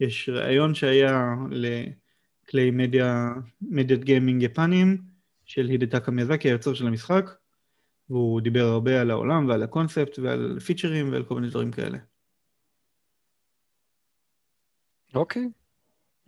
יש 0.00 0.28
ראיון 0.28 0.74
שהיה 0.74 1.34
לכלי 1.50 2.70
מדיה, 2.70 3.32
מדיית 3.62 4.04
גיימינג 4.04 4.42
יפניים 4.42 5.02
של 5.44 5.68
הידטקה 5.68 6.10
מיאזקי, 6.10 6.48
היוצר 6.48 6.74
של 6.74 6.86
המשחק, 6.86 7.30
והוא 8.10 8.40
דיבר 8.40 8.64
הרבה 8.64 9.00
על 9.00 9.10
העולם 9.10 9.48
ועל 9.48 9.62
הקונספט 9.62 10.18
ועל 10.18 10.60
פיצ'רים 10.60 11.12
ועל 11.12 11.22
כל 11.22 11.34
מיני 11.34 11.48
דברים 11.48 11.70
כאלה. 11.70 11.98
אוקיי. 15.14 15.48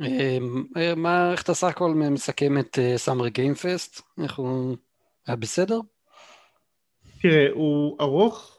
אמ, 0.00 0.64
אה, 0.76 0.94
מה, 0.94 1.32
איך 1.32 1.42
אתה 1.42 1.54
סך 1.54 1.68
הכל 1.68 1.94
מסכם 1.94 2.58
את 2.58 2.78
סאמר 2.96 3.28
גיימפסט? 3.28 4.00
איך 4.22 4.36
הוא... 4.36 4.76
היה 5.26 5.36
בסדר? 5.36 5.80
תראה, 7.20 7.46
הוא 7.52 7.96
ארוך 8.00 8.58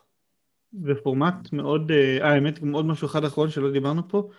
בפורמט 0.73 1.53
מאוד... 1.53 1.91
אה, 1.91 2.17
אה, 2.21 2.33
האמת, 2.33 2.59
גם 2.59 2.71
עוד 2.73 2.85
משהו 2.85 3.05
אחד 3.05 3.23
אחרון 3.23 3.49
שלא 3.49 3.71
דיברנו 3.71 4.09
פה. 4.09 4.29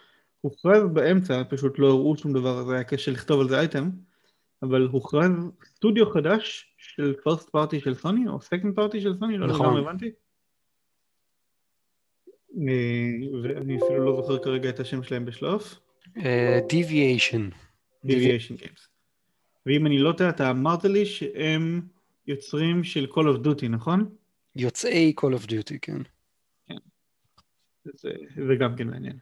הוכרז 0.40 0.82
באמצע, 0.92 1.42
פשוט 1.48 1.78
לא 1.78 1.86
הראו 1.86 2.16
שום 2.16 2.32
דבר, 2.32 2.64
זה 2.64 2.74
היה 2.74 2.84
קשה 2.84 3.10
לכתוב 3.10 3.40
על 3.40 3.48
זה 3.48 3.58
אייטם, 3.58 3.90
אבל 4.62 4.88
הוכרז 4.92 5.30
סטודיו 5.64 6.10
חדש 6.10 6.74
של 6.78 7.14
פרסט 7.24 7.50
פארטי 7.50 7.80
של 7.80 7.94
סוני, 7.94 8.28
או 8.28 8.40
סקנד 8.40 8.74
פארטי 8.76 9.00
של 9.00 9.18
סוני, 9.18 9.38
לא 9.38 9.46
נכון. 9.46 9.66
לגמרי 9.66 9.80
הבנתי. 9.82 10.10
אה, 12.56 13.42
ואני 13.42 13.76
אפילו 13.76 14.04
לא 14.04 14.16
זוכר 14.16 14.38
כרגע 14.38 14.68
את 14.68 14.80
השם 14.80 15.02
שלהם 15.02 15.24
בשלוף. 15.24 15.80
אה, 16.16 16.58
Deviation. 16.68 17.54
Deviation 18.06 18.62
Games. 18.62 18.88
ואם 19.66 19.86
אני 19.86 19.98
לא 19.98 20.12
טועה, 20.12 20.30
אתה 20.30 20.50
אמרת 20.50 20.84
לי 20.84 21.06
שהם 21.06 21.80
יוצרים 22.26 22.84
של 22.84 23.06
Call 23.10 23.36
of 23.36 23.46
Duty, 23.46 23.68
נכון? 23.68 24.08
יוצאי 24.56 25.12
Call 25.20 25.42
of 25.42 25.46
Duty, 25.46 25.78
כן. 25.82 26.02
זה, 27.84 28.10
זה 28.46 28.54
גם 28.60 28.76
כן 28.76 28.86
מעניין. 28.86 29.16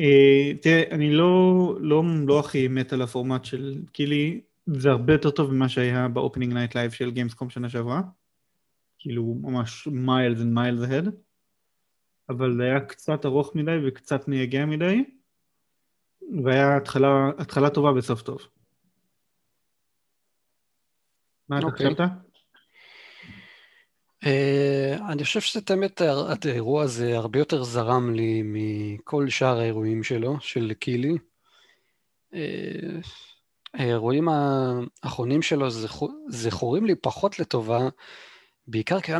אה, 0.00 0.56
תראה, 0.60 0.82
אני 0.90 1.12
לא, 1.12 1.76
לא, 1.80 2.02
לא 2.26 2.40
הכי 2.40 2.68
מת 2.68 2.92
על 2.92 3.02
הפורמט 3.02 3.44
של 3.44 3.74
קילי, 3.92 4.40
זה 4.66 4.90
הרבה 4.90 5.12
יותר 5.12 5.30
טוב 5.30 5.54
ממה 5.54 5.68
שהיה 5.68 6.08
ב 6.08 6.13
Opening 6.13 6.52
Night 6.52 6.74
Live 6.74 6.90
של 6.90 7.10
Gamescom 7.10 7.50
שנה 7.50 7.68
שעברה. 7.68 8.00
כאילו 8.98 9.36
ממש 9.42 9.88
miles 9.92 10.38
and 10.40 10.84
ahead. 10.84 11.10
אבל 12.28 12.56
זה 12.56 12.62
היה 12.62 12.80
קצת 12.80 13.26
ארוך 13.26 13.54
מדי 13.54 13.76
וקצת 13.88 14.28
מייגע 14.28 14.66
מדי, 14.66 15.04
והיה 16.44 16.76
התחלה, 16.76 17.30
התחלה 17.38 17.70
טובה 17.70 17.92
בסוף 17.92 18.22
טוב. 18.22 18.38
מה 21.48 21.58
אתה 21.58 21.66
אוקיי. 21.66 21.86
חשבת? 21.86 22.08
Uh, 24.24 25.12
אני 25.12 25.24
חושב 25.24 25.40
שאת 25.40 25.70
האמת, 25.70 26.00
האירוע 26.44 26.82
הזה 26.82 27.16
הרבה 27.16 27.38
יותר 27.38 27.62
זרם 27.62 28.14
לי 28.14 28.42
מכל 28.44 29.28
שאר 29.28 29.58
האירועים 29.58 30.02
שלו, 30.02 30.40
של 30.40 30.72
קילי. 30.74 31.16
Uh, 32.32 32.36
האירועים 33.74 34.28
האחרונים 35.02 35.42
שלו 35.42 35.70
זכור, 35.70 36.10
זכורים 36.28 36.86
לי 36.86 36.94
פחות 36.94 37.38
לטובה, 37.38 37.88
בעיקר 38.66 39.00
כי, 39.00 39.12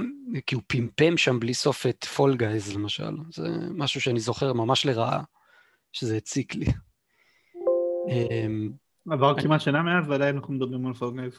כי 0.46 0.54
הוא 0.54 0.62
פמפם 0.66 1.16
שם 1.16 1.40
בלי 1.40 1.54
סוף 1.54 1.86
את 1.86 2.04
פול 2.04 2.36
גייז 2.36 2.76
למשל. 2.76 3.16
זה 3.32 3.48
משהו 3.70 4.00
שאני 4.00 4.20
זוכר 4.20 4.52
ממש 4.52 4.86
לרעה, 4.86 5.22
שזה 5.92 6.16
הציק 6.16 6.54
לי. 6.54 6.66
Um, 8.08 8.72
עבר 9.10 9.40
כמעט 9.40 9.60
שנה 9.60 9.82
מאז 9.82 10.08
ועדיין 10.08 10.36
אנחנו 10.36 10.54
מדברים 10.54 10.86
על 10.86 10.94
פולגייז. 10.94 11.32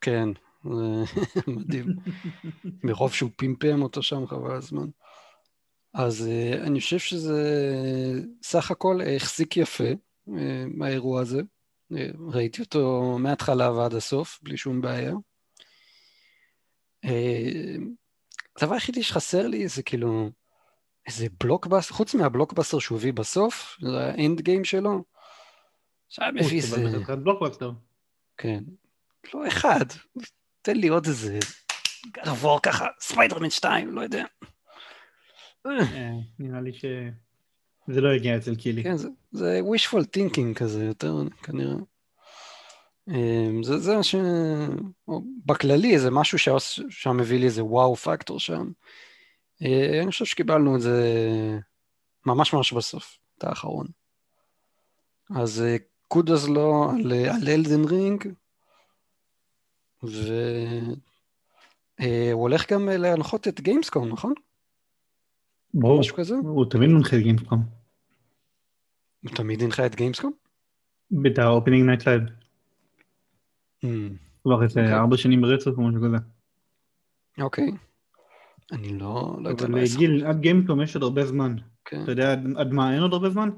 כן, 0.00 0.28
זה 0.64 1.04
מדהים. 1.56 1.86
מרוב 2.84 3.12
שהוא 3.12 3.30
פמפם 3.36 3.82
אותו 3.82 4.02
שם 4.02 4.26
חבל 4.26 4.56
הזמן. 4.56 4.86
אז 5.94 6.28
uh, 6.28 6.66
אני 6.66 6.80
חושב 6.80 6.98
שזה 6.98 7.42
סך 8.42 8.70
הכל 8.70 9.00
החזיק 9.16 9.56
יפה, 9.56 9.90
uh, 10.28 10.32
האירוע 10.80 11.20
הזה. 11.20 11.40
Uh, 11.92 11.96
ראיתי 12.32 12.62
אותו 12.62 13.16
מההתחלה 13.18 13.72
ועד 13.72 13.94
הסוף, 13.94 14.38
בלי 14.42 14.56
שום 14.56 14.80
בעיה. 14.80 15.14
Uh, 17.04 17.08
הדבר 18.56 18.74
היחידי 18.74 19.02
שחסר 19.02 19.46
לי 19.46 19.68
זה 19.68 19.82
כאילו 19.82 20.30
איזה 21.06 21.26
בלוקבאסטר, 21.40 21.94
חוץ 21.94 22.14
מהבלוקבאסטר 22.14 22.78
שהוא 22.78 22.98
הביא 22.98 23.12
בסוף, 23.12 23.76
זה 23.80 24.04
ה 24.04 24.13
end 24.13 24.40
game 24.40 24.64
שלו, 24.64 25.04
שהיה 26.08 26.32
מביא 26.32 26.56
איזה... 26.56 26.76
כן. 28.36 28.64
לא 29.34 29.48
אחד, 29.48 29.84
תן 30.62 30.76
לי 30.76 30.88
עוד 30.88 31.06
איזה 31.06 31.38
גרבור 32.06 32.60
ככה, 32.62 32.86
ספיידרמן 33.00 33.50
2, 33.50 33.94
לא 33.94 34.00
יודע. 34.00 34.24
אה, 35.66 36.10
נראה 36.38 36.60
לי 36.60 36.72
שזה 36.72 38.00
לא 38.00 38.12
הגיע 38.12 38.36
אצל 38.36 38.56
קילי. 38.56 38.82
כן, 38.82 38.96
זה 39.32 39.60
wishful 39.74 40.02
thinking 40.16 40.54
כזה 40.54 40.84
יותר, 40.84 41.14
כנראה. 41.42 41.74
אמ, 43.08 43.62
זה, 43.62 43.78
זה 43.78 44.02
ש... 44.02 44.14
בכללי, 45.46 45.98
זה 45.98 46.10
משהו 46.10 46.38
שם 46.88 47.16
מביא 47.16 47.38
לי 47.38 47.46
איזה 47.46 47.64
wow 47.64 47.96
factor 47.96 48.40
שם. 48.40 48.70
אה, 49.62 50.00
אני 50.02 50.10
חושב 50.10 50.24
שקיבלנו 50.24 50.76
את 50.76 50.80
זה 50.80 50.98
ממש 52.26 52.52
ממש 52.52 52.72
בסוף, 52.72 53.18
את 53.38 53.44
האחרון. 53.44 53.86
אז 55.36 55.64
קודוס 56.08 56.48
לו 56.48 56.90
על, 56.90 57.12
על 57.12 57.48
Elden 57.48 57.84
Ring, 57.84 58.24
והוא 60.02 60.96
הולך 62.32 62.72
גם 62.72 62.88
להנחות 62.88 63.48
את 63.48 63.60
Gamescom, 63.60 64.08
נכון? 64.08 64.34
ברור, 65.74 66.00
משהו 66.00 66.16
כזה? 66.16 66.34
הוא 66.34 66.64
תמיד 66.70 66.90
מנחה 66.90 67.16
את 67.16 67.22
Gamescom. 67.22 67.62
הוא 69.24 69.30
תמיד 69.34 69.62
הנחה 69.62 69.86
את 69.86 69.94
Gamescom? 69.94 70.32
את 71.26 71.38
ה 71.38 71.44
Opening 71.44 71.86
Night 71.86 72.06
Live. 72.06 72.22
Mm, 73.84 73.88
כבר 74.42 74.62
איזה 74.62 74.80
אוקיי. 74.80 74.94
ארבע 74.94 75.16
שנים 75.16 75.40
ברצף 75.42 75.70
או 75.76 75.82
משהו 75.88 76.00
כזה. 76.06 76.16
אוקיי. 77.44 77.70
אני 78.72 78.98
לא, 78.98 79.36
לא 79.40 79.48
יודע 79.48 79.64
אבל 79.64 79.72
מה 79.72 79.78
אה, 79.78 79.84
גיל, 79.96 80.26
עד 80.26 80.40
גיימסקום 80.40 80.82
יש 80.82 80.94
עוד 80.94 81.02
הרבה 81.02 81.26
זמן. 81.26 81.56
כן. 81.84 82.02
אתה 82.02 82.10
יודע 82.12 82.32
עד- 82.32 82.72
מה 82.72 82.94
אין 82.94 83.02
עוד 83.02 83.12
הרבה 83.12 83.30
זמן? 83.30 83.50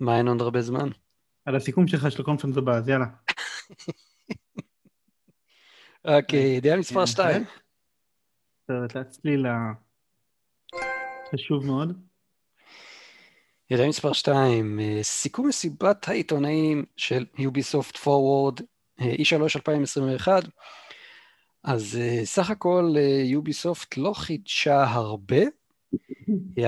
מה 0.00 0.18
אין 0.18 0.28
עוד 0.28 0.40
הרבה 0.40 0.62
זמן? 0.62 0.88
על 1.44 1.56
הסיכום 1.56 1.88
שלך 1.88 2.10
של 2.10 2.22
הקונפרנס 2.22 2.56
הבא, 2.56 2.76
אז 2.76 2.88
יאללה. 2.88 3.06
אוקיי, 6.04 6.40
ידיעה 6.40 6.76
מספר 6.78 7.00
כן, 7.00 7.06
2. 7.06 7.44
את 8.84 8.96
הצליל 8.96 9.46
החשוב 11.26 11.66
מאוד. 11.66 11.92
ידיעה 13.70 13.88
מספר 13.88 14.12
2, 14.12 14.78
סיכום 15.02 15.48
מסיבת 15.48 16.08
העיתונאים 16.08 16.84
של 16.96 17.26
יוביסופט 17.38 17.96
פורוורד, 17.96 18.60
E3 19.00 19.42
2021. 19.56 20.44
אז 21.64 21.98
אה, 22.00 22.20
סך 22.24 22.50
הכל 22.50 22.94
Ubisoft 23.24 23.96
לא 23.96 24.12
חידשה 24.12 24.84
הרבה, 24.84 25.42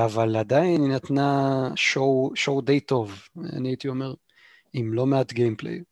אבל 0.04 0.36
עדיין 0.36 0.82
היא 0.82 0.90
נתנה 0.90 1.68
שואו, 1.76 2.32
שואו 2.34 2.60
די 2.60 2.80
טוב, 2.80 3.28
אני 3.52 3.68
הייתי 3.68 3.88
אומר, 3.88 4.14
עם 4.72 4.92
לא 4.94 5.06
מעט 5.06 5.32
gameplay. 5.32 5.82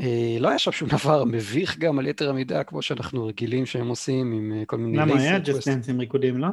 אה, 0.00 0.36
לא 0.40 0.48
היה 0.48 0.58
שם 0.58 0.72
שום 0.72 0.88
דבר 0.88 1.24
מביך 1.24 1.78
גם 1.78 1.98
על 1.98 2.06
יתר 2.06 2.30
המידה, 2.30 2.64
כמו 2.64 2.82
שאנחנו 2.82 3.26
רגילים 3.26 3.66
שהם 3.66 3.88
עושים 3.88 4.32
עם 4.32 4.52
אה, 4.52 4.64
כל 4.66 4.76
מיני... 4.76 4.98
למה 4.98 5.20
היה 5.20 5.38
Just 5.38 5.68
Dance 5.68 5.88
עם 5.88 6.00
ריקודים, 6.00 6.38
לא? 6.38 6.48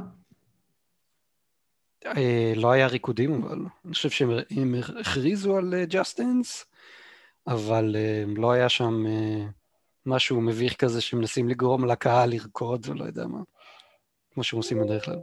אה, 2.06 2.54
לא 2.56 2.72
היה 2.72 2.88
ריקודים, 2.88 3.34
אבל 3.34 3.60
אני 3.86 3.94
חושב 3.94 4.10
שהם 4.10 4.30
הם 4.50 4.76
הכריזו 5.00 5.58
על 5.58 5.74
Just 5.84 6.20
Dance, 6.20 6.66
אבל 7.48 7.96
אה, 7.96 8.24
לא 8.36 8.52
היה 8.52 8.70
שם 8.70 9.06
אה, 9.08 9.46
משהו 10.06 10.42
מביך 10.42 10.76
כזה 10.76 11.02
שמנסים 11.02 11.50
לגרום 11.50 11.86
לקהל 11.86 12.30
לרקוד 12.30 12.86
ולא 12.90 13.06
יודע 13.06 13.28
מה, 13.28 13.40
כמו 14.34 14.44
שהם 14.44 14.58
עושים 14.58 14.80
בדרך 14.80 15.06
כלל. 15.06 15.20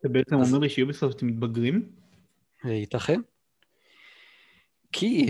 אתה 0.00 0.08
בעצם 0.08 0.34
אומר 0.34 0.58
לי 0.58 0.68
ש 0.68 0.80
Ubisoft 0.80 1.22
מתבגרים? 1.22 1.88
אה, 2.64 2.70
ייתכן. 2.70 3.20
כי 4.92 5.26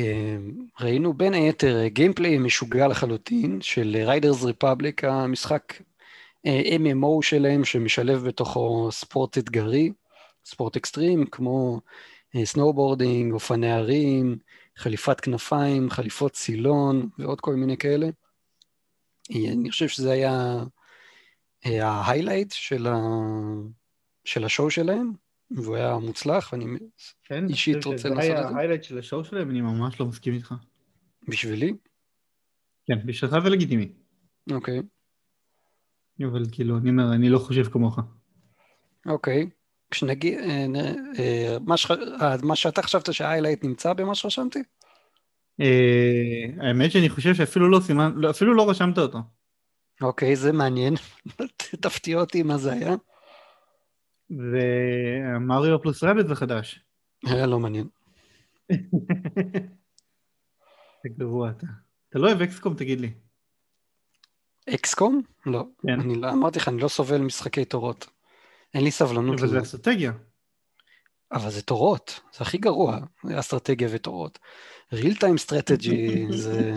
ראינו 0.80 1.14
בין 1.14 1.34
היתר 1.34 1.86
gameplay 1.86 2.38
משוגע 2.38 2.88
לחלוטין 2.88 3.60
של 3.60 3.96
Riders 4.06 4.44
Republic, 4.44 5.04
המשחק 5.04 5.74
MMO 6.46 7.22
שלהם 7.22 7.64
שמשלב 7.64 8.24
בתוכו 8.24 8.88
ספורט 8.92 9.38
אתגרי, 9.38 9.92
ספורט 10.44 10.76
אקסטרים, 10.76 11.26
כמו 11.26 11.80
snowboarding, 12.44 13.32
אופני 13.32 13.72
הרים, 13.72 14.38
חליפת 14.76 15.20
כנפיים, 15.20 15.90
חליפות 15.90 16.36
סילון 16.36 17.08
ועוד 17.18 17.40
כל 17.40 17.54
מיני 17.54 17.76
כאלה. 17.76 18.06
אה, 19.34 19.52
אני 19.52 19.70
חושב 19.70 19.88
שזה 19.88 20.12
היה 20.12 20.64
אה, 21.66 21.88
ה 21.88 21.95
highlight 21.95 22.52
של, 22.52 22.86
ה... 22.86 22.96
של 24.24 24.44
ה 24.44 24.49
show 24.49 24.70
שלהם, 24.70 25.12
והוא 25.50 25.76
היה 25.76 25.98
מוצלח, 25.98 26.52
ואני 26.52 26.64
כן, 27.24 27.48
אישית 27.48 27.84
רוצה 27.84 28.08
לעשות 28.08 28.30
את 28.30 28.48
זה? 28.48 28.56
ה 28.56 28.59
highlight 28.59 28.82
של 28.82 28.98
ה 28.98 29.03
show 29.03 29.24
שלהם, 29.24 29.50
אני 29.50 29.60
ממש 29.60 30.00
לא 30.00 30.06
מסכים 30.06 30.34
איתך. 30.34 30.54
בשבילי, 31.28 31.72
כן, 32.86 33.06
בשבילך 33.06 33.36
זה 33.42 33.50
לגיטימי. 33.50 33.92
אוקיי, 34.50 34.82
אבל 36.24 36.42
כאילו, 36.52 36.78
אני 36.78 36.90
אומר, 36.90 37.14
אני 37.14 37.28
לא 37.28 37.38
חושב 37.38 37.64
כמוך. 37.64 37.98
אוקיי. 39.06 39.50
כשנגיד, 39.90 40.38
אה, 40.38 40.66
אה, 41.18 41.56
מה. 41.66 41.74
אה, 42.20 42.36
מה 42.42 42.56
שאתה 42.56 42.82
חשבת 42.82 43.14
שההיילייט 43.14 43.64
נמצא 43.64 43.92
במה 43.92 44.14
שרשמתי? 44.14 44.62
אה, 45.60 46.66
האמת 46.66 46.92
שאני 46.92 47.08
חושב 47.08 47.34
שאפילו 47.34 47.70
לא 47.70 47.80
סימן, 47.80 48.12
לא, 48.16 48.30
אפילו 48.30 48.54
לא 48.54 48.70
רשמת 48.70 48.98
אותו. 48.98 49.18
אוקיי, 50.02 50.36
זה 50.36 50.52
מעניין. 50.52 50.94
תפתיע 51.82 52.20
אותי 52.20 52.42
מה 52.42 52.58
זה 52.58 52.72
היה. 52.72 52.94
ומריו 54.30 55.82
פלוס 55.82 56.02
רביט 56.04 56.26
זה 56.26 56.34
חדש. 56.34 56.80
היה 57.26 57.46
לא 57.46 57.58
מעניין. 57.58 57.88
זה 61.02 61.08
גרוע 61.08 61.50
אתה. 61.50 61.66
אתה 62.08 62.18
לא 62.18 62.28
אוהב 62.28 62.42
אקסקום, 62.42 62.74
תגיד 62.74 63.00
לי. 63.00 63.10
אקסקום? 64.74 65.22
לא. 65.46 65.64
כן. 65.82 66.00
אני 66.00 66.20
לא, 66.20 66.30
אמרתי 66.30 66.58
לך, 66.58 66.68
אני 66.68 66.78
לא 66.78 66.88
סובל 66.88 67.18
משחקי 67.18 67.64
תורות. 67.64 68.15
אין 68.74 68.84
לי 68.84 68.90
סבלנות 68.90 69.38
אבל 69.38 69.48
זה. 69.48 69.60
אסטרטגיה. 69.60 70.12
אבל 71.32 71.50
זה 71.50 71.62
תורות, 71.62 72.20
זה 72.32 72.38
הכי 72.40 72.58
גרוע, 72.58 72.98
אסטרטגיה 73.38 73.88
ותורות. 73.92 74.38
real 74.94 75.16
time 75.16 75.48
strategy 75.48 76.32
זה, 76.42 76.72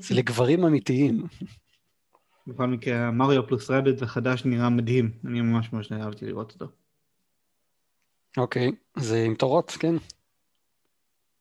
זה 0.00 0.14
לגברים 0.14 0.64
אמיתיים. 0.64 1.26
בכל 2.46 2.66
מקרה, 2.66 3.10
מריו 3.10 3.46
פלוס 3.46 3.70
רביט 3.70 4.02
החדש 4.02 4.44
נראה 4.44 4.70
מדהים. 4.70 5.12
אני 5.26 5.40
ממש 5.40 5.72
ממש 5.72 5.92
אהבתי 5.92 6.26
לראות 6.26 6.52
אותו. 6.52 6.66
אוקיי, 8.36 8.70
זה 8.96 9.22
עם 9.22 9.34
תורות, 9.34 9.70
כן. 9.70 9.94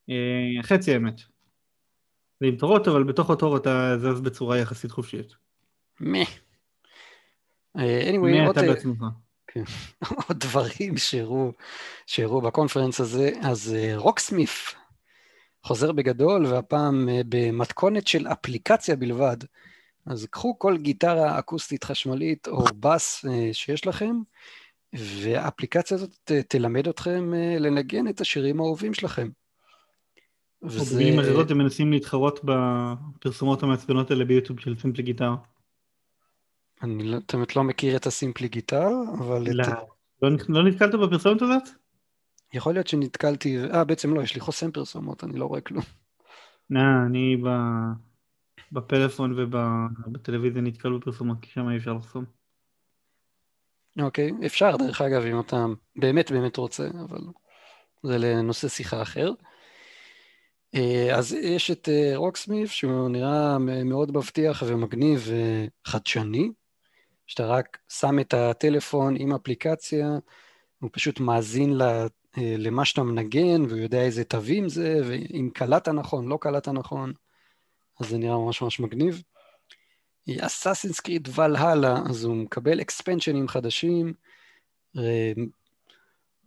אה, 0.10 0.63
חצי 0.63 0.93
האמת. 0.93 1.19
זה 2.39 2.45
עם 2.47 2.56
תורות, 2.56 2.88
אבל 2.88 3.04
בתוך 3.04 3.30
התור 3.30 3.58
אתה 3.58 3.97
זז 3.97 4.21
בצורה 4.21 4.58
יחסית 4.58 4.91
חופשית. 4.91 5.34
מי. 5.99 6.25
anyway, 7.75 8.17
מי 8.17 8.45
עוד, 8.45 8.58
אתה 8.58 8.67
בעצמך? 8.67 9.04
כן. 9.65 10.15
עוד 10.28 10.39
דברים 10.39 10.98
שהראו, 10.98 11.52
שהראו 12.06 12.41
בקונפרנס 12.41 13.00
הזה, 13.00 13.32
אז 13.41 13.76
רוקסמיף 13.95 14.76
חוזר 15.63 15.91
בגדול, 15.91 16.45
והפעם 16.45 17.10
אה, 17.10 17.22
במתכונת 17.30 18.08
של 18.08 18.28
אפליקציה 18.28 18.95
בלבד. 18.95 19.38
אז 20.06 20.26
קחו 20.26 20.60
כל 20.60 20.78
גיטרה 20.78 21.39
אקוסטית 21.39 21.84
חשמלית 21.84 22.48
או 22.48 22.63
בס 22.80 23.26
אה, 23.26 23.50
שיש 23.54 23.88
לכם, 23.88 24.15
והאפליקציה 24.93 25.95
הזאת 25.95 26.32
תלמד 26.48 26.88
אתכם 26.88 27.34
אה, 27.34 27.60
לנגן 27.60 28.08
את 28.08 28.22
השירים 28.22 28.60
האהובים 28.60 28.93
שלכם. 28.93 29.30
וזה... 30.63 30.80
או 30.80 30.86
במילים 30.86 31.19
אחרות 31.19 31.52
הם 31.52 31.58
מנסים 31.58 31.91
להתחרות 31.91 32.39
בפרסומות 32.43 33.63
המעצבנות 33.63 34.12
האלה 34.12 34.26
ביוטיוב 34.26 34.60
של 34.60 34.76
סימפלי 34.80 35.04
גיטר. 35.04 35.34
אני 36.84 37.04
לא, 37.04 37.18
באמת 37.34 37.56
לא 37.56 37.63
מכיר 37.63 37.96
את 37.96 38.06
הסימפלי 38.06 38.48
גיטר, 38.48 38.89
אבל... 39.20 39.44
לא, 39.52 39.63
את... 39.63 39.68
לא, 40.22 40.30
לא 40.50 40.63
נתקלת 40.63 40.96
בפרסומת 40.96 41.42
הזאת? 41.42 41.63
יכול 42.54 42.74
להיות 42.74 42.88
שנתקלתי, 42.88 43.58
אה 43.74 43.84
בעצם 43.84 44.13
לא, 44.13 44.22
יש 44.22 44.36
לי 44.36 44.42
חוסם 44.42 44.72
פרסומות, 44.72 45.24
אני 45.24 45.39
לא 45.39 45.46
רואה 45.46 45.62
כלום. 45.62 45.84
נא, 46.70 46.80
אני 47.06 47.38
ב... 47.38 47.48
בפלאפון 48.72 49.39
ובטלוויזיה 49.39 50.62
נתקל 50.62 50.98
בפרסומות, 50.98 51.38
כי 51.42 51.50
שם 51.50 51.70
אי 51.70 51.78
אפשר 51.78 51.94
לחסום. 51.94 52.26
אוקיי, 54.02 54.32
אפשר 54.46 54.78
דרך 54.78 55.02
אגב, 55.02 55.24
אם 55.26 55.39
אתה 55.39 55.65
באמת 55.96 56.32
באמת 56.32 56.58
רוצה, 56.58 56.88
אבל 56.88 57.22
זה 58.04 58.18
לנושא 58.18 58.68
שיחה 58.68 59.02
אחר. 59.02 59.32
אה, 60.76 61.15
אז 61.18 61.34
יש 61.34 61.72
את 61.72 61.89
אה, 61.89 62.12
רוקסמיף, 62.15 62.72
שהוא 62.72 63.10
נראה 63.10 63.58
מאוד 63.86 64.18
מבטיח 64.18 64.63
ומגניב 64.68 65.30
וחדשני, 65.86 66.52
שאתה 67.30 67.46
רק 67.46 67.78
שם 67.89 68.20
את 68.20 68.34
הטלפון 68.34 69.15
עם 69.20 69.34
אפליקציה, 69.34 70.08
הוא 70.80 70.89
פשוט 70.94 71.20
מאזין 71.20 71.82
אה, 71.82 72.08
למה 72.38 72.86
שאתה 72.86 73.04
מנגן, 73.04 73.62
והוא 73.62 73.78
יודע 73.78 74.02
איזה 74.02 74.24
תווים 74.24 74.70
זה, 74.70 75.02
ואם 75.06 75.50
קלטת 75.54 75.88
נכון, 75.88 76.28
לא 76.28 76.38
קלטת 76.42 76.68
נכון, 76.68 77.13
אז 78.00 78.10
זה 78.10 78.18
נראה 78.18 78.38
ממש 78.38 78.62
ממש 78.62 78.80
מגניב. 78.80 79.24
אסאסינס 80.39 81.00
קריד 81.00 81.28
ולהלה, 81.36 81.96
אז 82.10 82.24
הוא 82.24 82.36
מקבל 82.36 82.82
אקספנשנים 82.82 83.48
חדשים. 83.48 84.13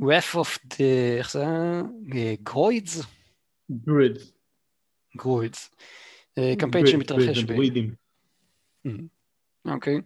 Wrath 0.02 0.36
of 0.36 0.58
the, 0.64 1.18
איך 1.18 1.32
זה 1.32 1.40
היה? 1.40 1.82
Druids? 2.42 3.02
Druids. 3.70 4.32
Druids. 5.16 5.70
קמפיין 6.58 6.86
שמתרחש 6.86 7.44
ב... 7.44 7.52
אוקיי. 9.64 10.00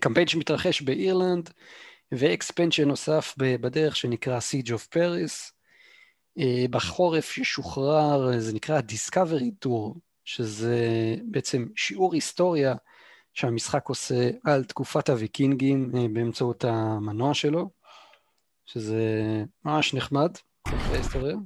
קמפיין 0.00 0.26
שמתרחש 0.28 0.82
באירלנד. 0.82 1.50
ו 2.12 2.20
expansion 2.20 2.88
נוסף 2.88 3.34
בדרך 3.38 3.96
שנקרא 3.96 4.38
Siege 4.38 4.68
of 4.68 4.94
Paris. 4.94 5.52
אה, 6.38 6.64
בחורף 6.70 7.30
ששוחרר, 7.30 8.38
זה 8.38 8.52
נקרא 8.52 8.80
Discovery 8.80 9.66
Tour, 9.66 9.98
שזה 10.24 10.78
בעצם 11.30 11.66
שיעור 11.76 12.14
היסטוריה 12.14 12.74
שהמשחק 13.32 13.88
עושה 13.88 14.30
על 14.44 14.64
תקופת 14.64 15.08
הוויקינגים 15.08 15.90
אה, 15.96 16.06
באמצעות 16.12 16.64
המנוע 16.64 17.34
שלו, 17.34 17.70
שזה 18.66 19.02
ממש 19.64 19.94
נחמד, 19.94 20.30
בהיסטוריה. 20.90 21.36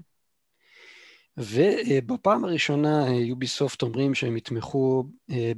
ובפעם 1.39 2.45
הראשונה 2.45 3.07
יוביסופט 3.11 3.83
אומרים 3.83 4.15
שהם 4.15 4.37
יתמכו 4.37 5.05
אה, 5.31 5.53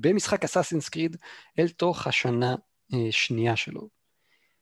במשחק 0.00 0.44
אסאסינס 0.44 0.88
קריד 0.88 1.16
אל 1.58 1.68
תוך 1.68 2.06
השנה 2.06 2.54
שנייה 3.10 3.56
שלו. 3.56 3.88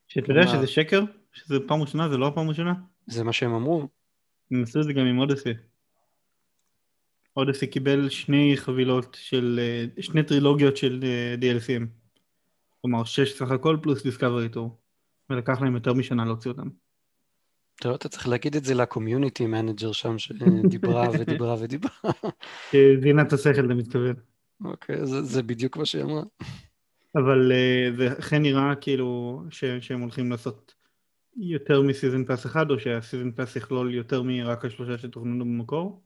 שאתה 0.08 0.32
יודע 0.32 0.46
שזה 0.46 0.66
שקר? 0.66 1.04
שזה 1.32 1.56
פעם 1.66 1.82
ראשונה, 1.82 2.08
זה 2.08 2.16
לא 2.16 2.26
הפעם 2.26 2.48
ראשונה? 2.48 2.74
זה 3.06 3.24
מה 3.24 3.32
שהם 3.32 3.54
אמרו. 3.54 3.88
הם 4.50 4.62
עשו 4.62 4.80
את 4.80 4.84
זה 4.84 4.92
גם 4.92 5.06
עם 5.06 5.18
אודסי. 5.18 5.50
אודסי 7.36 7.66
קיבל 7.66 8.08
שני 8.08 8.52
חבילות 8.56 9.16
של, 9.20 9.60
אה, 9.62 10.02
שני 10.02 10.22
טרילוגיות 10.22 10.76
של 10.76 11.04
אה, 11.04 11.34
DLCM. 11.40 11.86
כלומר, 12.80 13.04
שש 13.04 13.38
סך 13.38 13.50
הכל 13.50 13.76
פלוס 13.82 14.02
Discovery 14.02 14.48
Tour. 14.48 14.80
ולקח 15.30 15.60
להם 15.60 15.74
יותר 15.74 15.94
משנה 15.94 16.24
להוציא 16.24 16.50
אותם. 16.50 16.68
טוב, 17.80 17.94
אתה 17.94 18.08
צריך 18.08 18.28
להגיד 18.28 18.56
את 18.56 18.64
זה 18.64 18.74
ל 18.74 18.82
community 18.82 19.46
manager 19.46 19.92
שם, 19.92 20.18
שדיברה 20.18 21.08
ודיברה 21.18 21.56
ודיברה. 21.60 22.12
זיינה 23.00 23.22
את 23.22 23.32
השכל, 23.32 23.64
אתה 23.66 23.74
מתכוון. 23.74 24.14
אוקיי, 24.64 25.06
זה, 25.06 25.22
זה 25.22 25.42
בדיוק 25.42 25.76
מה 25.76 25.84
שהיא 25.84 26.02
אמרה. 26.02 26.22
אבל 27.14 27.52
uh, 27.52 27.96
זה 27.96 28.18
אכן 28.18 28.42
נראה 28.42 28.74
כאילו 28.74 29.42
ש, 29.50 29.64
שהם 29.64 30.00
הולכים 30.00 30.30
לעשות 30.30 30.74
יותר 31.36 31.82
מ 31.82 31.88
season 31.88 32.24
pass 32.24 32.46
אחד, 32.46 32.70
או 32.70 32.78
שה 32.78 32.96
season 32.96 33.30
pass 33.30 33.56
יכלול 33.56 33.94
יותר 33.94 34.22
מרק 34.22 34.64
השלושה 34.64 34.98
שתוכננו 34.98 35.44
במקור, 35.44 36.02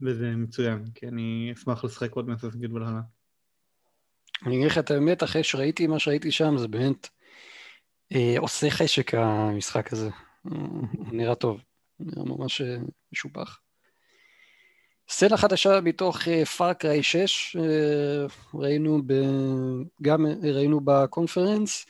וזה 0.00 0.36
מצוין, 0.36 0.84
כי 0.94 1.08
אני 1.08 1.52
אשמח 1.54 1.84
לשחק 1.84 2.12
עוד 2.12 2.28
מה 2.28 2.33
Assassin's 2.33 2.60
Creed 2.60 2.72
Valhalla. 2.72 3.00
אני 4.46 4.56
אגיד 4.56 4.66
לך 4.66 4.78
את 4.78 4.90
האמת, 4.90 5.22
אחרי 5.22 5.44
שראיתי 5.44 5.86
מה 5.86 5.98
שראיתי 5.98 6.30
שם, 6.30 6.58
זה 6.58 6.68
באמת 6.68 7.08
אה, 8.12 8.34
עושה 8.38 8.70
חשק 8.70 9.14
המשחק 9.14 9.92
הזה. 9.92 10.10
נראה 11.12 11.34
טוב, 11.34 11.60
נראה 12.00 12.24
ממש 12.24 12.60
אה, 12.60 12.76
משובח. 13.12 13.60
סצנה 15.08 15.36
חדשה 15.36 15.80
מתוך 15.80 16.28
Far 16.56 16.79
Cry 16.79 17.02
6, 17.02 17.56
ראינו 18.54 19.02
ב... 19.06 19.12
גם 20.02 20.26
ראינו 20.42 20.80
ב 20.84 20.92
conference, 20.92 21.86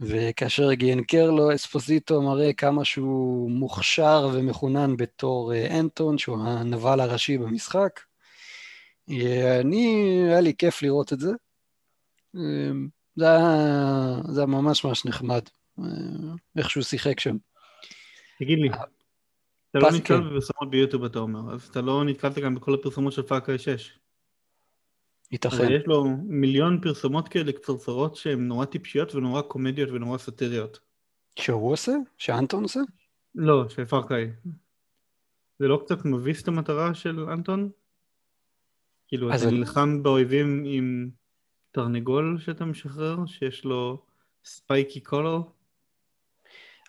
וכאשר 0.00 0.72
ג'יאנקרלו 0.72 1.54
אספוזיטו 1.54 2.22
מראה 2.22 2.52
כמה 2.52 2.84
שהוא 2.84 3.50
מוכשר 3.50 4.28
ומחונן 4.32 4.96
בתור 4.96 5.54
אה, 5.54 5.80
אנטון, 5.80 6.18
שהוא 6.18 6.38
הנבל 6.42 7.00
הראשי 7.00 7.38
במשחק. 7.38 8.00
אה, 9.10 9.60
אני, 9.60 10.22
היה 10.28 10.40
לי 10.40 10.54
כיף 10.54 10.82
לראות 10.82 11.12
את 11.12 11.20
זה. 11.20 11.30
אה, 12.36 12.70
זה 13.16 13.30
היה, 13.30 14.20
זה 14.28 14.40
היה 14.40 14.46
ממש 14.46 14.84
ממש 14.84 15.06
נחמד, 15.06 15.42
איך 16.58 16.70
שהוא 16.70 16.82
שיחק 16.82 17.20
שם. 17.20 17.36
תגיד 18.38 18.58
לי, 18.58 18.68
אתה 19.70 19.78
לא 19.78 19.90
נתקל 19.90 20.20
בפרסומות 20.20 20.70
ביוטיוב 20.70 21.04
אתה 21.04 21.18
אומר, 21.18 21.54
אז 21.54 21.68
אתה 21.68 21.80
לא 21.80 22.04
נתקלת 22.04 22.38
גם 22.38 22.54
בכל 22.54 22.74
הפרסומות 22.74 23.12
של 23.12 23.22
Far 23.22 23.40
Cry 23.40 23.58
6. 23.58 23.98
ייתכן. 25.32 25.72
יש 25.72 25.82
לו 25.86 26.04
מיליון 26.24 26.80
פרסומות 26.80 27.28
כאלה 27.28 27.52
קצרצרות 27.52 28.16
שהן 28.16 28.48
נורא 28.48 28.64
טיפשיות 28.64 29.14
ונורא 29.14 29.42
קומדיות 29.42 29.90
ונורא 29.90 30.18
סאטיריות. 30.18 30.78
שהוא 31.38 31.72
עושה? 31.72 31.92
שאנטון 32.18 32.62
עושה? 32.62 32.80
לא, 33.34 33.68
של 33.68 33.84
Far 33.84 34.05
Cry. 34.05 34.32
זה 35.58 35.68
לא 35.68 35.82
קצת 35.84 36.04
מביס 36.04 36.42
את 36.42 36.48
המטרה 36.48 36.94
של 36.94 37.20
אנטון? 37.20 37.70
כאילו, 39.08 39.34
אתה 39.34 39.50
נלחם 39.50 40.02
באויבים 40.02 40.64
עם 40.66 41.10
תרנגול 41.70 42.38
שאתה 42.40 42.64
משחרר, 42.64 43.26
שיש 43.26 43.64
לו 43.64 44.02
spiky 44.44 45.00
collar? 45.00 45.40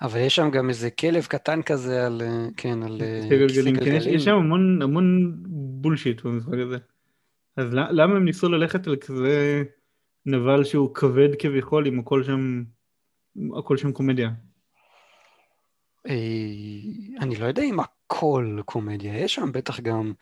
אבל 0.02 0.20
יש 0.20 0.36
שם 0.36 0.50
גם 0.52 0.70
איזה 0.70 0.90
כלב 0.90 1.26
קטן 1.26 1.62
כזה 1.62 2.06
על, 2.06 2.22
כן, 2.58 2.84
על 2.84 3.02
כיסא 3.22 3.38
גלגלים. 3.38 3.76
כן, 3.76 3.96
יש, 3.96 4.06
יש 4.06 4.24
שם 4.24 4.36
המון, 4.36 4.82
המון 4.82 5.36
bullshit 5.82 6.22
במשחק 6.22 6.54
הזה. 6.68 6.78
אז 7.58 7.74
למה 7.74 8.16
הם 8.16 8.26
ניסו 8.26 8.50
ללכת 8.50 8.88
על 8.88 8.96
כזה 8.96 9.64
נבל 10.26 10.64
שהוא 10.64 10.96
כבד 10.96 11.30
כביכול, 11.40 11.88
אם 11.88 12.00
הכל 12.00 12.24
שם, 12.24 12.64
הכל 13.58 13.78
שם 13.78 13.92
קומדיה? 13.92 14.30
אה, 16.08 16.16
אני 17.20 17.36
לא 17.36 17.46
יודע 17.46 17.64
אם 17.64 17.80
הכל 17.80 18.60
קומדיה, 18.66 19.18
יש 19.18 19.36
שם 19.36 19.52
בטח 19.52 19.80
גם 19.80 20.14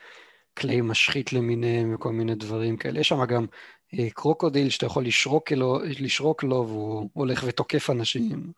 כלי 0.58 0.82
משחית 0.82 1.34
למיניהם 1.34 1.96
וכל 1.96 2.12
מיני 2.12 2.36
דברים 2.36 2.78
כאלה. 2.78 3.00
יש 3.00 3.08
שם 3.08 3.26
גם 3.26 3.46
אה, 3.94 4.10
קרוקודיל 4.10 4.70
שאתה 4.70 4.86
יכול 4.86 5.06
לשרוק 5.06 5.52
לו, 5.52 5.80
לשרוק 6.00 6.44
לו 6.44 6.66
והוא 6.68 7.10
הולך 7.14 7.44
ותוקף 7.48 7.90
אנשים. 7.90 8.52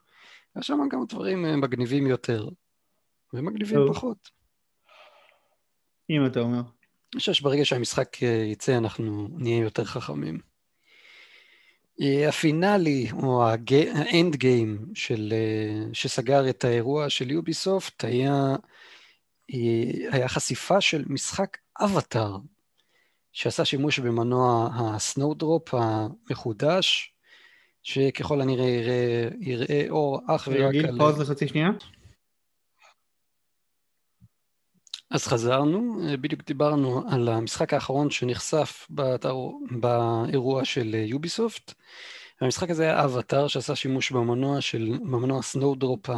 יש 0.57 0.67
שם 0.67 0.79
גם 0.91 1.05
דברים 1.09 1.45
אה, 1.45 1.55
מגניבים 1.55 2.07
יותר, 2.07 2.49
ומגניבים 3.33 3.77
טוב. 3.77 3.95
פחות. 3.95 4.29
אם 6.09 6.25
אתה 6.25 6.39
אומר. 6.39 6.59
אני 7.13 7.19
חושב 7.19 7.33
שברגע 7.33 7.65
שהמשחק 7.65 8.23
אה, 8.23 8.27
יצא 8.27 8.77
אנחנו 8.77 9.27
נהיה 9.31 9.57
יותר 9.63 9.85
חכמים. 9.85 10.39
אה, 12.01 12.29
הפינאלי, 12.29 13.07
או 13.23 13.47
האנד 13.47 14.35
גיים 14.35 14.85
של, 14.93 15.33
שסגר 15.93 16.49
את 16.49 16.63
האירוע 16.63 17.09
של 17.09 17.31
Ubisoft, 17.31 18.03
היה, 18.03 18.55
היה 20.11 20.27
חשיפה 20.27 20.81
של 20.81 21.03
משחק 21.07 21.57
אבטאר, 21.81 22.37
שעשה 23.31 23.65
שימוש 23.65 23.99
במנוע 23.99 24.69
ה 24.73 24.84
Snowdrop 24.84 25.69
המחודש, 25.73 27.13
שככל 27.83 28.41
הנראה 28.41 28.67
יראה, 28.67 29.27
יראה 29.39 29.85
אור 29.89 30.21
אך 30.27 30.47
ורק 30.51 30.75
על... 30.89 30.97
pause 30.97 31.19
לחצי 31.19 31.47
שנייה. 31.47 31.69
אז 35.11 35.27
חזרנו, 35.27 35.99
בדיוק 36.21 36.41
דיברנו 36.47 37.03
על 37.09 37.29
המשחק 37.29 37.73
האחרון 37.73 38.09
שנחשף 38.09 38.87
באתר, 38.89 39.35
באירוע 39.71 40.65
של 40.65 40.95
Ubisoft. 40.95 41.73
המשחק 42.41 42.69
הזה 42.69 42.83
היה 42.83 43.05
אבטאר 43.05 43.47
שעשה 43.47 43.75
שימוש 43.75 44.11
במנוע 44.11 44.61
של, 44.61 44.97
במנוע 45.01 45.41
Snowdrop, 45.41 46.09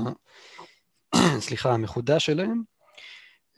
סליחה, 1.45 1.73
המחודש 1.73 2.25
שלהם, 2.25 2.63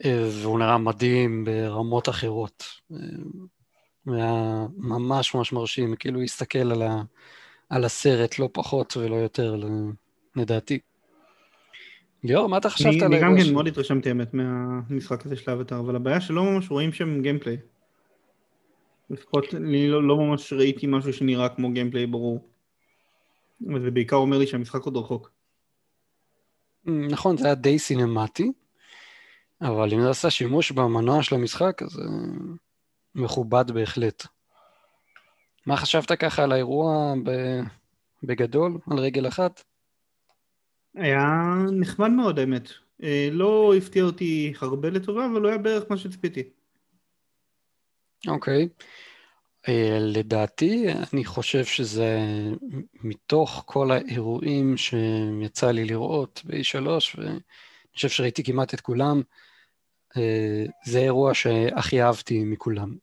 והוא 0.04 0.58
נראה 0.58 0.78
מדהים 0.78 1.44
ברמות 1.44 2.08
אחרות. 2.08 2.64
היה 4.06 4.66
ממש 4.76 5.34
ממש 5.34 5.52
מרשים, 5.52 5.96
כאילו 5.96 6.22
הסתכל 6.22 6.72
על, 6.72 6.82
ה, 6.82 7.02
על 7.68 7.84
הסרט, 7.84 8.38
לא 8.38 8.48
פחות 8.52 8.96
ולא 8.96 9.16
יותר, 9.16 9.56
לדעתי. 10.36 10.78
ליאור, 12.24 12.48
מה 12.48 12.58
אתה 12.58 12.70
חשבת 12.70 13.02
על? 13.02 13.14
אני 13.14 13.20
גם 13.20 13.34
כן 13.38 13.52
מאוד 13.52 13.66
התרשמתי 13.66 14.08
האמת 14.08 14.34
מהמשחק 14.34 15.26
הזה 15.26 15.36
של 15.36 15.50
האבטר, 15.50 15.78
אבל 15.78 15.96
הבעיה 15.96 16.20
שלא 16.20 16.44
ממש 16.44 16.70
רואים 16.70 16.92
שם 16.92 17.22
gameplay. 17.22 17.56
לפחות 19.10 19.54
אני 19.54 19.88
לא, 19.88 20.08
לא 20.08 20.16
ממש 20.16 20.52
ראיתי 20.52 20.86
משהו 20.86 21.12
שנראה 21.12 21.48
כמו 21.48 21.72
גיימפליי 21.72 22.06
ברור. 22.06 22.48
וזה 23.74 23.90
בעיקר 23.90 24.16
אומר 24.16 24.38
לי 24.38 24.46
שהמשחק 24.46 24.82
עוד 24.82 24.96
רחוק. 24.96 25.30
נכון, 26.84 27.36
זה 27.36 27.46
היה 27.46 27.54
די 27.54 27.78
סינמטי, 27.78 28.52
אבל 29.62 29.94
אם 29.94 30.00
זה 30.00 30.10
עשה 30.10 30.30
שימוש 30.30 30.72
במנוע 30.72 31.22
של 31.22 31.34
המשחק, 31.34 31.82
אז 31.82 32.00
מכובד 33.14 33.70
בהחלט. 33.70 34.26
מה 35.66 35.76
חשבת 35.76 36.12
ככה 36.12 36.42
על 36.42 36.52
האירוע 36.52 37.14
בגדול, 38.22 38.78
על 38.90 38.98
רגל 38.98 39.28
אחת? 39.28 39.64
היה 40.94 41.54
נחמד 41.72 42.10
מאוד 42.10 42.38
האמת. 42.38 42.68
אה, 43.02 43.28
לא 43.32 43.74
הפתיע 43.76 44.04
אותי 44.04 44.52
הרבה 44.60 44.90
לטובה, 44.90 45.26
אבל 45.26 45.40
לא 45.40 45.48
היה 45.48 45.58
בערך 45.58 45.84
מה 45.90 45.96
שציפיתי. 45.96 46.42
אוקיי. 48.28 48.68
Okay. 48.70 48.84
אה, 49.68 49.98
לדעתי, 50.00 50.86
אני 51.12 51.24
חושב 51.24 51.64
שזה 51.64 52.18
מתוך 52.94 53.62
כל 53.66 53.90
האירועים 53.90 54.76
שיצא 54.76 55.70
לי 55.70 55.84
לראות 55.84 56.42
ב-E3, 56.44 56.86
ואני 57.18 57.38
חושב 57.94 58.08
שראיתי 58.08 58.44
כמעט 58.44 58.74
את 58.74 58.80
כולם, 58.80 59.22
אה, 60.16 60.64
זה 60.84 60.98
האירוע 60.98 61.34
שהכי 61.34 62.02
אהבתי 62.02 62.44
מכולם. 62.44 62.96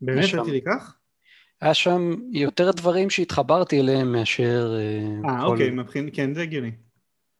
באמת 0.00 0.34
עד 0.34 0.46
כדי 0.46 0.60
כך? 0.60 0.97
היה 1.60 1.74
שם 1.74 2.14
יותר 2.32 2.70
דברים 2.70 3.10
שהתחברתי 3.10 3.80
אליהם 3.80 4.12
מאשר... 4.12 4.76
אה, 4.78 5.30
אה 5.30 5.44
אוקיי, 5.44 5.70
מבחין, 5.70 6.08
כן, 6.12 6.34
זה 6.34 6.42
הגיוני. 6.42 6.70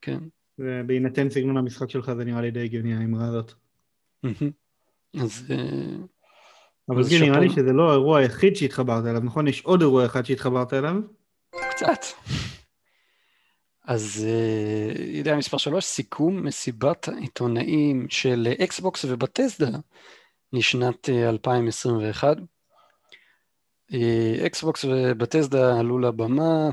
כן. 0.02 0.18
ובהינתן 0.59 1.31
סגנון 1.31 1.57
המשחק 1.57 1.90
שלך 1.90 2.12
זה 2.16 2.24
נראה 2.24 2.40
לי 2.40 2.50
די 2.50 2.64
הגיוני 2.64 2.94
האמרה 2.94 3.26
הזאת. 3.26 3.52
אז... 5.22 5.46
אבל 6.88 7.02
זה 7.02 7.16
נראה 7.20 7.40
לי 7.40 7.50
שזה 7.50 7.72
לא 7.72 7.90
האירוע 7.90 8.18
היחיד 8.18 8.57
שהתחברת 8.57 9.07
אליו, 9.07 9.20
נכון? 9.20 9.48
יש 9.48 9.62
עוד 9.62 9.81
אירוע 9.81 10.07
אחד 10.07 10.26
שהתחברת 10.26 10.74
אליו? 10.74 10.94
קצת. 11.70 12.04
אז 13.87 14.26
ידיעה 15.12 15.37
מספר 15.37 15.57
3, 15.57 15.85
סיכום 15.85 16.46
מסיבת 16.46 17.09
העיתונאים 17.09 18.07
של 18.11 18.48
Xbox 18.64 19.05
ו 19.05 19.13
Bethesda 19.13 19.79
לשנת 20.52 21.09
2021. 21.09 22.37
Xbox 24.47 24.85
ו 24.85 24.95
Bethesda 24.95 25.79
עלו 25.79 25.98
לבמה 25.98 26.68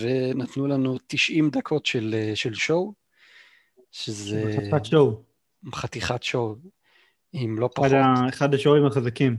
ונתנו 0.00 0.66
לנו 0.66 0.98
90 1.06 1.50
דקות 1.50 1.86
של, 1.86 2.14
של 2.34 2.54
שואו, 2.54 2.92
שזה... 3.90 4.52
חתיכת 4.56 4.84
שואו. 4.84 5.22
חתיכת 5.74 6.22
שואו. 6.22 6.56
אם 7.34 7.56
לא 7.58 7.70
פחות. 7.74 7.92
אחד 8.28 8.54
השואוים 8.54 8.86
החזקים. 8.86 9.36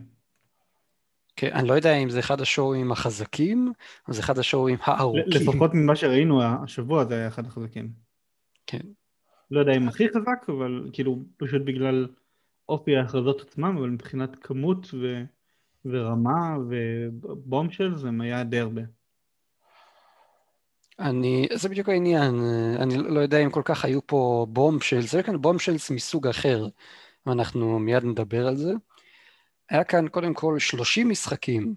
כן, 1.35 1.49
אני 1.53 1.67
לא 1.67 1.73
יודע 1.73 1.93
אם 1.93 2.09
זה 2.09 2.19
אחד 2.19 2.41
השואוים 2.41 2.91
החזקים, 2.91 3.73
או 4.07 4.13
זה 4.13 4.21
אחד 4.21 4.39
השואוים 4.39 4.77
הארוכים. 4.81 5.23
לפחות 5.27 5.73
ממה 5.73 5.95
שראינו 5.95 6.43
השבוע 6.43 7.05
זה 7.05 7.15
היה 7.15 7.27
אחד 7.27 7.45
החזקים. 7.45 7.91
כן. 8.67 8.81
לא 9.51 9.59
יודע 9.59 9.73
אם 9.77 9.87
הכי 9.87 10.09
חזק, 10.09 10.49
אבל 10.49 10.89
כאילו 10.93 11.19
פשוט 11.37 11.61
בגלל 11.65 12.07
אופי 12.69 12.97
ההכרזות 12.97 13.41
עצמם, 13.41 13.77
אבל 13.77 13.89
מבחינת 13.89 14.35
כמות 14.41 14.87
ו... 14.93 15.23
ורמה 15.85 16.57
ובומשל 16.69 17.95
זה 17.95 18.09
היה 18.19 18.43
די 18.43 18.59
הרבה. 18.59 18.81
אני, 20.99 21.47
זה 21.53 21.69
בדיוק 21.69 21.89
העניין, 21.89 22.35
אני 22.79 22.97
לא 22.97 23.19
יודע 23.19 23.39
אם 23.39 23.49
כל 23.49 23.61
כך 23.65 23.85
היו 23.85 24.07
פה 24.07 24.45
בומשלס, 24.49 25.11
זה 25.11 25.23
כאן 25.23 25.41
בומשלס 25.41 25.91
מסוג 25.91 26.27
אחר. 26.27 26.67
ואנחנו 27.25 27.79
מיד 27.79 28.03
נדבר 28.03 28.47
על 28.47 28.55
זה. 28.55 28.71
היה 29.69 29.83
כאן 29.83 30.07
קודם 30.07 30.33
כל 30.33 30.59
30 30.59 31.09
משחקים, 31.09 31.75